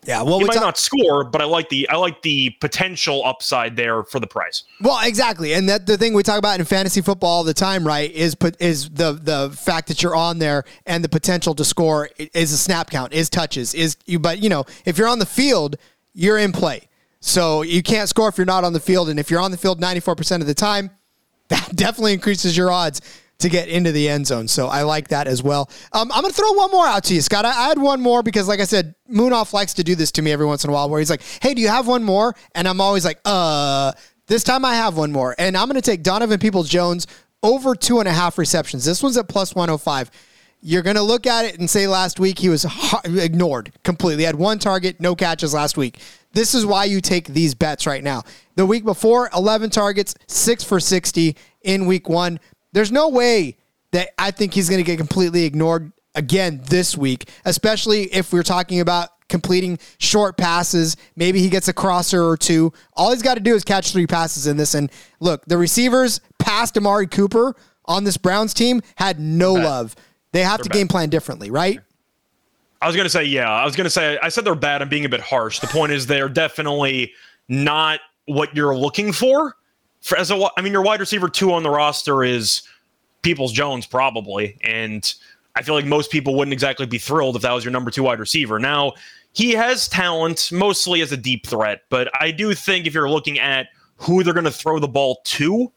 Yeah, 0.03 0.23
well, 0.23 0.39
he 0.39 0.45
might 0.45 0.55
ta- 0.55 0.59
not 0.59 0.77
score, 0.77 1.23
but 1.23 1.41
I 1.41 1.45
like 1.45 1.69
the 1.69 1.87
I 1.87 1.95
like 1.95 2.21
the 2.21 2.49
potential 2.59 3.23
upside 3.25 3.77
there 3.77 4.03
for 4.03 4.19
the 4.19 4.27
price. 4.27 4.65
Well, 4.81 4.99
exactly, 5.07 5.53
and 5.53 5.69
that 5.69 5.87
the 5.87 5.97
thing 5.97 6.13
we 6.13 6.21
talk 6.21 6.37
about 6.37 6.59
in 6.59 6.65
fantasy 6.65 6.99
football 6.99 7.29
all 7.29 7.43
the 7.45 7.53
time, 7.53 7.87
right? 7.87 8.11
Is 8.11 8.35
put 8.35 8.61
is 8.61 8.89
the 8.89 9.13
the 9.13 9.55
fact 9.57 9.87
that 9.87 10.03
you're 10.03 10.15
on 10.15 10.37
there 10.39 10.65
and 10.85 11.01
the 11.01 11.07
potential 11.07 11.55
to 11.55 11.63
score 11.63 12.09
is 12.17 12.51
a 12.51 12.57
snap 12.57 12.89
count, 12.89 13.13
is 13.13 13.29
touches, 13.29 13.73
is 13.73 13.95
you. 14.05 14.19
But 14.19 14.43
you 14.43 14.49
know, 14.49 14.65
if 14.83 14.97
you're 14.97 15.07
on 15.07 15.19
the 15.19 15.25
field, 15.25 15.77
you're 16.13 16.37
in 16.37 16.51
play. 16.51 16.89
So 17.21 17.61
you 17.61 17.81
can't 17.81 18.09
score 18.09 18.27
if 18.27 18.37
you're 18.37 18.45
not 18.45 18.65
on 18.65 18.73
the 18.73 18.81
field, 18.81 19.07
and 19.07 19.17
if 19.17 19.31
you're 19.31 19.39
on 19.39 19.51
the 19.51 19.57
field 19.57 19.81
94% 19.81 20.41
of 20.41 20.45
the 20.45 20.53
time, 20.53 20.91
that 21.47 21.73
definitely 21.73 22.13
increases 22.13 22.55
your 22.55 22.69
odds 22.69 23.01
to 23.39 23.49
get 23.49 23.67
into 23.67 23.91
the 23.91 24.07
end 24.07 24.27
zone. 24.27 24.47
So 24.47 24.67
I 24.67 24.83
like 24.83 25.09
that 25.09 25.27
as 25.27 25.43
well. 25.43 25.69
Um, 25.91 26.11
I'm 26.11 26.21
going 26.21 26.31
to 26.31 26.37
throw 26.37 26.51
one 26.53 26.71
more 26.71 26.87
out 26.87 27.03
to 27.05 27.13
you, 27.13 27.21
Scott. 27.21 27.45
I, 27.45 27.49
I, 27.49 27.67
had 27.67 27.77
one 27.77 28.01
more 28.01 28.23
because, 28.23 28.47
like 28.47 28.59
I 28.59 28.65
said, 28.65 28.95
Munaf 29.11 29.53
likes 29.53 29.73
to 29.75 29.83
do 29.83 29.95
this 29.95 30.11
to 30.13 30.21
me 30.21 30.31
every 30.31 30.45
once 30.45 30.63
in 30.63 30.69
a 30.69 30.73
while 30.73 30.89
where 30.89 30.99
he's 30.99 31.09
like, 31.09 31.21
hey, 31.41 31.53
do 31.53 31.61
you 31.61 31.67
have 31.67 31.87
one 31.87 32.03
more? 32.03 32.35
And 32.53 32.67
I'm 32.67 32.79
always 32.79 33.03
like, 33.03 33.19
uh, 33.25 33.91
this 34.27 34.43
time 34.43 34.63
I 34.65 34.75
have 34.75 34.97
one 34.97 35.11
more. 35.11 35.35
And 35.37 35.57
I'm 35.57 35.67
going 35.67 35.81
to 35.81 35.81
take 35.81 36.01
Donovan 36.01 36.39
Peoples 36.39 36.69
Jones 36.69 37.07
over 37.43 37.75
two 37.75 37.99
and 37.99 38.07
a 38.07 38.13
half 38.13 38.37
receptions. 38.37 38.85
This 38.85 39.03
one's 39.03 39.17
at 39.17 39.27
plus 39.27 39.53
105. 39.53 40.09
You're 40.61 40.81
going 40.81 40.95
to 40.95 41.03
look 41.03 41.27
at 41.27 41.45
it 41.45 41.59
and 41.59 41.69
say 41.69 41.85
last 41.85 42.19
week 42.19 42.39
he 42.39 42.49
was 42.49 42.65
ignored 43.05 43.71
completely. 43.83 44.23
Had 44.23 44.35
one 44.35 44.57
target, 44.57 44.99
no 44.99 45.15
catches 45.15 45.53
last 45.53 45.77
week. 45.77 45.99
This 46.33 46.55
is 46.55 46.65
why 46.65 46.85
you 46.85 47.01
take 47.01 47.27
these 47.27 47.53
bets 47.53 47.85
right 47.85 48.03
now. 48.03 48.23
The 48.55 48.65
week 48.65 48.83
before, 48.83 49.29
11 49.35 49.69
targets, 49.69 50.15
6 50.27 50.63
for 50.63 50.79
60 50.79 51.37
in 51.61 51.85
week 51.85 52.09
1. 52.09 52.39
There's 52.75 52.91
no 52.91 53.07
way 53.07 53.55
that 53.93 54.09
I 54.17 54.31
think 54.31 54.53
he's 54.53 54.67
going 54.69 54.83
to 54.83 54.85
get 54.85 54.97
completely 54.97 55.45
ignored 55.45 55.93
again 56.13 56.61
this 56.67 56.97
week, 56.97 57.29
especially 57.45 58.13
if 58.13 58.33
we're 58.33 58.43
talking 58.43 58.81
about 58.81 59.11
completing 59.29 59.79
short 59.97 60.35
passes. 60.35 60.97
Maybe 61.15 61.39
he 61.39 61.47
gets 61.47 61.69
a 61.69 61.73
crosser 61.73 62.21
or 62.21 62.35
two. 62.35 62.73
All 62.91 63.11
he's 63.11 63.21
got 63.21 63.35
to 63.35 63.39
do 63.39 63.55
is 63.55 63.63
catch 63.63 63.93
three 63.93 64.05
passes 64.05 64.45
in 64.45 64.57
this. 64.57 64.75
And 64.75 64.91
look, 65.21 65.45
the 65.45 65.57
receivers 65.57 66.19
past 66.37 66.77
Amari 66.77 67.07
Cooper 67.07 67.55
on 67.85 68.03
this 68.03 68.17
Browns 68.17 68.53
team 68.53 68.81
had 68.97 69.21
no 69.21 69.53
love. 69.53 69.95
They 70.33 70.41
have 70.41 70.57
they're 70.57 70.65
to 70.65 70.69
bad. 70.71 70.75
game 70.75 70.87
plan 70.89 71.09
differently, 71.09 71.51
right? 71.51 71.79
I 72.81 72.87
was 72.87 72.97
going 72.97 73.05
to 73.05 73.09
say, 73.09 73.23
yeah. 73.23 73.49
I 73.49 73.63
was 73.63 73.77
going 73.77 73.85
to 73.85 73.89
say, 73.89 74.19
I 74.21 74.27
said 74.27 74.43
they're 74.43 74.53
bad. 74.53 74.81
I'm 74.81 74.89
being 74.89 75.05
a 75.05 75.09
bit 75.09 75.21
harsh. 75.21 75.59
The 75.59 75.67
point 75.67 75.93
is, 75.93 76.07
they're 76.07 76.27
definitely 76.27 77.13
not 77.47 78.01
what 78.25 78.53
you're 78.53 78.75
looking 78.75 79.13
for. 79.13 79.55
For 80.05 80.19
as 80.19 80.29
a, 80.29 80.49
I 80.55 80.61
mean, 80.61 80.71
your 80.71 80.83
wide 80.83 80.99
receiver 80.99 81.27
two 81.27 81.51
on 81.51 81.63
the 81.63 81.69
roster 81.71 82.23
is 82.23 82.61
Peoples 83.23 83.51
Jones, 83.51 83.87
probably. 83.87 84.55
And 84.61 85.11
I 85.55 85.63
feel 85.63 85.73
like 85.73 85.85
most 85.85 86.11
people 86.11 86.35
wouldn't 86.35 86.53
exactly 86.53 86.85
be 86.85 86.99
thrilled 86.99 87.35
if 87.35 87.41
that 87.41 87.51
was 87.51 87.65
your 87.65 87.71
number 87.71 87.89
two 87.89 88.03
wide 88.03 88.19
receiver. 88.19 88.59
Now, 88.59 88.93
he 89.33 89.51
has 89.53 89.89
talent, 89.89 90.51
mostly 90.51 91.01
as 91.01 91.11
a 91.11 91.17
deep 91.17 91.47
threat, 91.47 91.81
but 91.89 92.11
I 92.21 92.29
do 92.29 92.53
think 92.53 92.85
if 92.85 92.93
you're 92.93 93.09
looking 93.09 93.39
at 93.39 93.69
who 93.97 94.23
they're 94.23 94.33
going 94.35 94.43
to 94.45 94.51
throw 94.51 94.77
the 94.77 94.87
ball 94.87 95.21
to, 95.23 95.71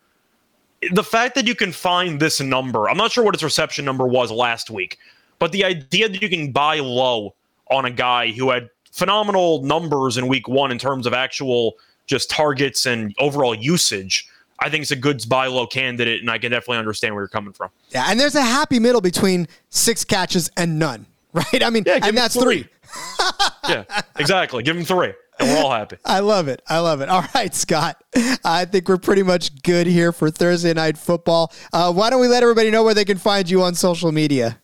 the 0.92 1.02
fact 1.02 1.34
that 1.34 1.46
you 1.46 1.54
can 1.54 1.72
find 1.72 2.20
this 2.20 2.38
number, 2.38 2.90
I'm 2.90 2.98
not 2.98 3.10
sure 3.10 3.24
what 3.24 3.34
its 3.34 3.42
reception 3.42 3.86
number 3.86 4.06
was 4.06 4.30
last 4.30 4.68
week, 4.68 4.98
but 5.38 5.52
the 5.52 5.64
idea 5.64 6.06
that 6.06 6.20
you 6.20 6.28
can 6.28 6.52
buy 6.52 6.80
low 6.80 7.34
on 7.70 7.86
a 7.86 7.90
guy 7.90 8.30
who 8.30 8.50
had 8.50 8.68
phenomenal 8.92 9.62
numbers 9.62 10.18
in 10.18 10.28
week 10.28 10.48
one 10.48 10.70
in 10.70 10.78
terms 10.78 11.06
of 11.06 11.14
actual 11.14 11.78
just 12.08 12.30
targets 12.30 12.86
and 12.86 13.14
overall 13.18 13.54
usage, 13.54 14.28
I 14.58 14.68
think 14.68 14.82
it's 14.82 14.90
a 14.90 14.96
good 14.96 15.22
buy 15.28 15.46
low 15.46 15.66
candidate, 15.66 16.20
and 16.20 16.30
I 16.30 16.38
can 16.38 16.50
definitely 16.50 16.78
understand 16.78 17.14
where 17.14 17.22
you're 17.22 17.28
coming 17.28 17.52
from. 17.52 17.70
Yeah, 17.90 18.06
and 18.08 18.18
there's 18.18 18.34
a 18.34 18.42
happy 18.42 18.80
middle 18.80 19.00
between 19.00 19.46
six 19.70 20.04
catches 20.04 20.50
and 20.56 20.78
none, 20.78 21.06
right? 21.32 21.62
I 21.62 21.70
mean, 21.70 21.84
yeah, 21.86 22.00
and 22.02 22.16
that's 22.16 22.34
three. 22.34 22.62
three. 22.62 22.68
yeah, 23.68 23.84
exactly. 24.18 24.64
Give 24.64 24.76
him 24.76 24.84
three 24.84 25.12
and 25.38 25.48
we're 25.48 25.58
all 25.58 25.70
happy. 25.70 25.96
I 26.04 26.20
love 26.20 26.48
it. 26.48 26.62
I 26.66 26.78
love 26.78 27.00
it. 27.00 27.08
All 27.08 27.24
right, 27.34 27.54
Scott. 27.54 28.02
I 28.44 28.64
think 28.64 28.88
we're 28.88 28.98
pretty 28.98 29.22
much 29.22 29.62
good 29.62 29.86
here 29.86 30.12
for 30.12 30.30
Thursday 30.30 30.74
night 30.74 30.98
football. 30.98 31.52
Uh, 31.72 31.92
why 31.92 32.10
don't 32.10 32.20
we 32.20 32.28
let 32.28 32.42
everybody 32.42 32.70
know 32.70 32.82
where 32.82 32.94
they 32.94 33.04
can 33.04 33.18
find 33.18 33.48
you 33.48 33.62
on 33.62 33.74
social 33.74 34.12
media? 34.12 34.58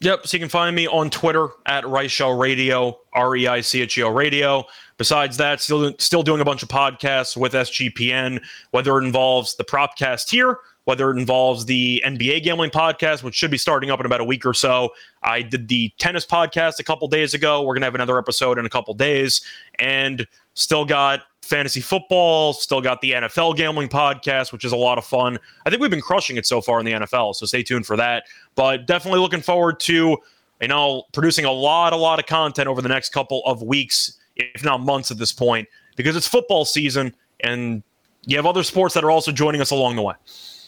Yep. 0.00 0.26
So 0.26 0.36
you 0.36 0.40
can 0.40 0.48
find 0.48 0.76
me 0.76 0.86
on 0.86 1.10
Twitter 1.10 1.48
at 1.64 1.84
Reichel 1.84 2.38
Radio, 2.38 2.98
R 3.12 3.36
E 3.36 3.46
I 3.46 3.60
C 3.60 3.82
H 3.82 3.96
E 3.98 4.02
L 4.02 4.12
Radio. 4.12 4.64
Besides 4.98 5.36
that, 5.36 5.60
still 5.60 5.94
still 5.98 6.22
doing 6.22 6.40
a 6.40 6.44
bunch 6.44 6.62
of 6.62 6.68
podcasts 6.68 7.36
with 7.36 7.52
SGPN, 7.52 8.42
whether 8.70 8.98
it 8.98 9.04
involves 9.04 9.56
the 9.56 9.64
Propcast 9.64 10.30
here 10.30 10.58
whether 10.86 11.10
it 11.10 11.18
involves 11.18 11.66
the 11.66 12.00
NBA 12.06 12.44
gambling 12.44 12.70
podcast, 12.70 13.24
which 13.24 13.34
should 13.34 13.50
be 13.50 13.58
starting 13.58 13.90
up 13.90 13.98
in 13.98 14.06
about 14.06 14.20
a 14.20 14.24
week 14.24 14.46
or 14.46 14.54
so. 14.54 14.90
I 15.20 15.42
did 15.42 15.66
the 15.66 15.92
tennis 15.98 16.24
podcast 16.24 16.78
a 16.78 16.84
couple 16.84 17.08
days 17.08 17.34
ago. 17.34 17.62
We're 17.62 17.74
to 17.74 17.84
have 17.84 17.96
another 17.96 18.16
episode 18.18 18.56
in 18.56 18.64
a 18.66 18.68
couple 18.68 18.94
days. 18.94 19.40
And 19.80 20.28
still 20.54 20.84
got 20.84 21.22
fantasy 21.42 21.80
football, 21.80 22.52
still 22.52 22.80
got 22.80 23.00
the 23.00 23.12
NFL 23.12 23.56
gambling 23.56 23.88
podcast, 23.88 24.52
which 24.52 24.64
is 24.64 24.70
a 24.70 24.76
lot 24.76 24.96
of 24.96 25.04
fun. 25.04 25.40
I 25.66 25.70
think 25.70 25.82
we've 25.82 25.90
been 25.90 26.00
crushing 26.00 26.36
it 26.36 26.46
so 26.46 26.60
far 26.60 26.78
in 26.78 26.86
the 26.86 26.92
NFL, 26.92 27.34
so 27.34 27.46
stay 27.46 27.64
tuned 27.64 27.84
for 27.84 27.96
that. 27.96 28.24
But 28.54 28.86
definitely 28.86 29.20
looking 29.20 29.42
forward 29.42 29.80
to, 29.80 30.18
you 30.60 30.68
know, 30.68 31.02
producing 31.12 31.46
a 31.46 31.52
lot, 31.52 31.94
a 31.94 31.96
lot 31.96 32.20
of 32.20 32.26
content 32.26 32.68
over 32.68 32.80
the 32.80 32.88
next 32.88 33.12
couple 33.12 33.42
of 33.44 33.60
weeks, 33.60 34.18
if 34.36 34.64
not 34.64 34.80
months 34.80 35.10
at 35.10 35.18
this 35.18 35.32
point, 35.32 35.68
because 35.96 36.16
it's 36.16 36.28
football 36.28 36.64
season 36.64 37.14
and 37.40 37.82
you 38.24 38.36
have 38.36 38.46
other 38.46 38.62
sports 38.62 38.94
that 38.94 39.04
are 39.04 39.10
also 39.10 39.32
joining 39.32 39.60
us 39.60 39.70
along 39.70 39.96
the 39.96 40.02
way. 40.02 40.14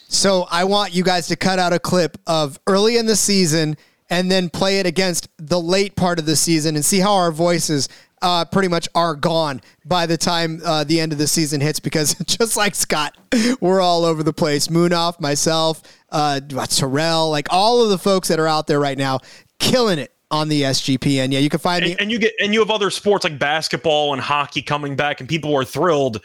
So 0.07 0.47
I 0.49 0.63
want 0.63 0.93
you 0.93 1.03
guys 1.03 1.27
to 1.27 1.35
cut 1.35 1.59
out 1.59 1.71
a 1.71 1.79
clip 1.79 2.17
of 2.25 2.59
early 2.65 2.97
in 2.97 3.05
the 3.05 3.15
season 3.15 3.77
and 4.09 4.31
then 4.31 4.49
play 4.49 4.79
it 4.79 4.87
against 4.87 5.29
the 5.37 5.59
late 5.59 5.95
part 5.95 6.17
of 6.17 6.25
the 6.25 6.35
season 6.35 6.75
and 6.75 6.83
see 6.83 6.99
how 6.99 7.13
our 7.13 7.31
voices 7.31 7.89
uh, 8.21 8.43
pretty 8.45 8.67
much 8.67 8.89
are 8.95 9.15
gone 9.15 9.61
by 9.85 10.05
the 10.05 10.17
time 10.17 10.61
uh, 10.65 10.83
the 10.83 10.99
end 10.99 11.11
of 11.11 11.17
the 11.17 11.27
season 11.27 11.61
hits 11.61 11.79
because 11.79 12.15
just 12.25 12.57
like 12.57 12.75
Scott, 12.75 13.15
we're 13.61 13.81
all 13.81 14.03
over 14.03 14.23
the 14.23 14.33
place. 14.33 14.67
Munaf, 14.67 15.19
myself, 15.19 15.81
uh, 16.09 16.39
Terrell, 16.39 17.29
like 17.29 17.47
all 17.51 17.83
of 17.83 17.89
the 17.89 17.97
folks 17.97 18.29
that 18.29 18.39
are 18.39 18.47
out 18.47 18.67
there 18.67 18.79
right 18.79 18.97
now, 18.97 19.19
killing 19.59 19.99
it 19.99 20.13
on 20.31 20.49
the 20.49 20.63
SGPN. 20.63 21.31
Yeah, 21.31 21.39
you 21.39 21.49
can 21.49 21.59
find 21.59 21.83
and, 21.83 21.93
me. 21.93 21.97
And 21.99 22.11
you 22.11 22.19
get 22.19 22.33
and 22.39 22.53
you 22.53 22.59
have 22.59 22.71
other 22.71 22.89
sports 22.89 23.23
like 23.23 23.39
basketball 23.39 24.13
and 24.13 24.21
hockey 24.21 24.61
coming 24.61 24.95
back, 24.95 25.19
and 25.19 25.29
people 25.29 25.55
are 25.55 25.65
thrilled. 25.65 26.21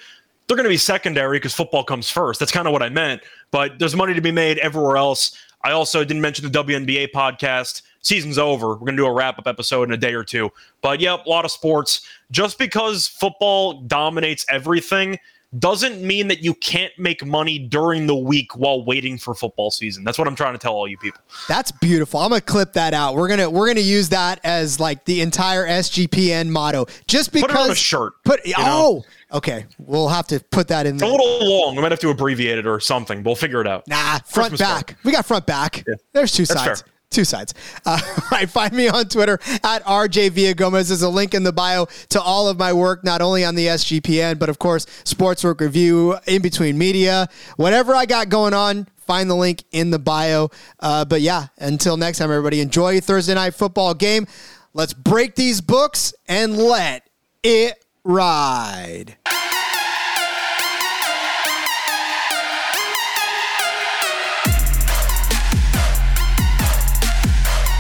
They're 0.47 0.57
going 0.57 0.65
to 0.65 0.71
be 0.71 0.77
secondary 0.77 1.39
because 1.39 1.55
football 1.55 1.85
comes 1.85 2.11
first. 2.11 2.39
That's 2.39 2.53
kind 2.53 2.67
of 2.67 2.73
what 2.73 2.83
I 2.83 2.91
meant. 2.91 3.23
But 3.51 3.79
there's 3.79 3.97
money 3.97 4.13
to 4.13 4.21
be 4.21 4.33
made 4.33 4.59
everywhere 4.59 4.99
else. 4.99 5.39
I 5.63 5.71
also 5.73 6.05
didn't 6.05 6.21
mention 6.21 6.51
the 6.51 6.63
WNBA 6.63 7.13
podcast. 7.13 7.81
Season's 8.03 8.37
over. 8.37 8.69
We're 8.69 8.81
going 8.81 8.97
to 8.97 9.03
do 9.03 9.07
a 9.07 9.13
wrap 9.13 9.39
up 9.39 9.47
episode 9.47 9.85
in 9.85 9.95
a 9.95 9.97
day 9.97 10.13
or 10.13 10.23
two. 10.23 10.53
But 10.83 11.01
yep, 11.01 11.25
a 11.25 11.29
lot 11.29 11.47
of 11.47 11.51
sports. 11.51 12.07
Just 12.31 12.59
because 12.59 13.07
football 13.07 13.81
dominates 13.81 14.45
everything 14.51 15.19
doesn't 15.59 16.03
mean 16.03 16.29
that 16.29 16.43
you 16.43 16.55
can't 16.55 16.93
make 16.99 17.25
money 17.25 17.59
during 17.59 18.07
the 18.07 18.15
week 18.15 18.57
while 18.57 18.85
waiting 18.85 19.19
for 19.19 19.35
football 19.35 19.71
season. 19.71 20.05
That's 20.05 20.19
what 20.19 20.27
I'm 20.27 20.37
trying 20.37 20.55
to 20.55 20.59
tell 20.59 20.75
all 20.75 20.89
you 20.89 20.99
people. 20.99 21.21
That's 21.49 21.71
beautiful. 21.73 22.21
I'm 22.21 22.31
gonna 22.31 22.41
clip 22.41 22.73
that 22.75 22.95
out. 22.95 23.15
We're 23.15 23.29
gonna 23.29 23.49
we're 23.49 23.67
gonna 23.67 23.81
use 23.81 24.09
that 24.11 24.41
as 24.45 24.81
like 24.81 25.05
the 25.05 25.21
entire 25.21 25.67
SGPN 25.67 26.49
motto. 26.49 26.87
Just 27.07 27.33
because 27.33 27.51
put 27.51 27.57
it 27.57 27.63
on 27.63 27.71
a 27.71 27.75
shirt. 27.75 28.15
Put 28.25 28.41
oh 28.57 28.63
know? 28.63 29.37
okay. 29.37 29.67
We'll 29.79 30.09
have 30.09 30.27
to 30.29 30.41
put 30.51 30.69
that 30.69 30.87
in. 30.87 30.95
It's 30.95 31.03
there. 31.03 31.11
a 31.11 31.13
little 31.13 31.49
long. 31.49 31.77
We 31.77 31.83
might 31.83 31.93
have 31.93 32.01
to 32.01 32.11
abbreviate 32.11 32.59
it 32.59 32.67
or 32.67 32.81
something. 32.81 33.23
We'll 33.23 33.37
figure 33.37 33.61
it 33.61 33.67
out. 33.67 33.87
Nah, 33.89 34.19
front 34.19 34.51
Christmas 34.51 34.61
back. 34.61 34.87
Card. 34.89 34.99
We 35.05 35.13
got 35.13 35.27
front 35.27 35.47
back. 35.47 35.85
Yeah. 35.87 35.95
There's 36.13 36.33
two 36.33 36.47
That's 36.47 36.61
sides. 36.61 36.83
Fair 36.83 36.94
two 37.15 37.25
sides. 37.25 37.55
Uh, 37.87 37.99
right, 38.33 38.49
find 38.49 38.73
me 38.73 38.89
on 38.89 39.09
Twitter 39.09 39.39
at 39.63 39.85
RJ 39.85 40.31
Villagomez. 40.31 40.89
There's 40.89 41.03
a 41.03 41.09
link 41.09 41.35
in 41.35 41.45
the 41.45 41.53
bio 41.53 41.87
to 42.11 42.21
all 42.21 42.49
of 42.49 42.59
my 42.59 42.73
work, 42.73 43.05
not 43.05 43.23
only 43.23 43.45
on 43.45 43.55
the 43.55 43.67
SGPN, 43.69 44.39
but 44.39 44.49
of 44.49 44.59
course, 44.59 44.87
Sportswork 45.05 45.61
Review, 45.61 46.17
in 46.27 46.43
between 46.43 46.77
media, 46.77 47.29
whatever 47.57 47.95
I 47.95 48.07
got 48.07 48.29
going 48.29 48.55
on. 48.55 48.89
Find 48.99 49.29
the 49.29 49.37
link 49.37 49.65
in 49.71 49.91
the 49.91 49.99
bio. 49.99 50.49
Uh, 50.81 51.05
but 51.05 51.21
yeah, 51.21 51.49
until 51.59 51.99
next 51.99 52.19
time, 52.19 52.31
everybody, 52.31 52.61
enjoy 52.61 52.93
your 52.93 53.01
Thursday 53.03 53.35
night 53.35 53.55
football 53.55 53.93
game. 53.93 54.27
Let's 54.73 54.95
break 54.95 55.35
these 55.37 55.61
books 55.61 56.15
and 56.27 56.57
let 56.57 57.09
it 57.43 57.85
ride. 58.03 59.17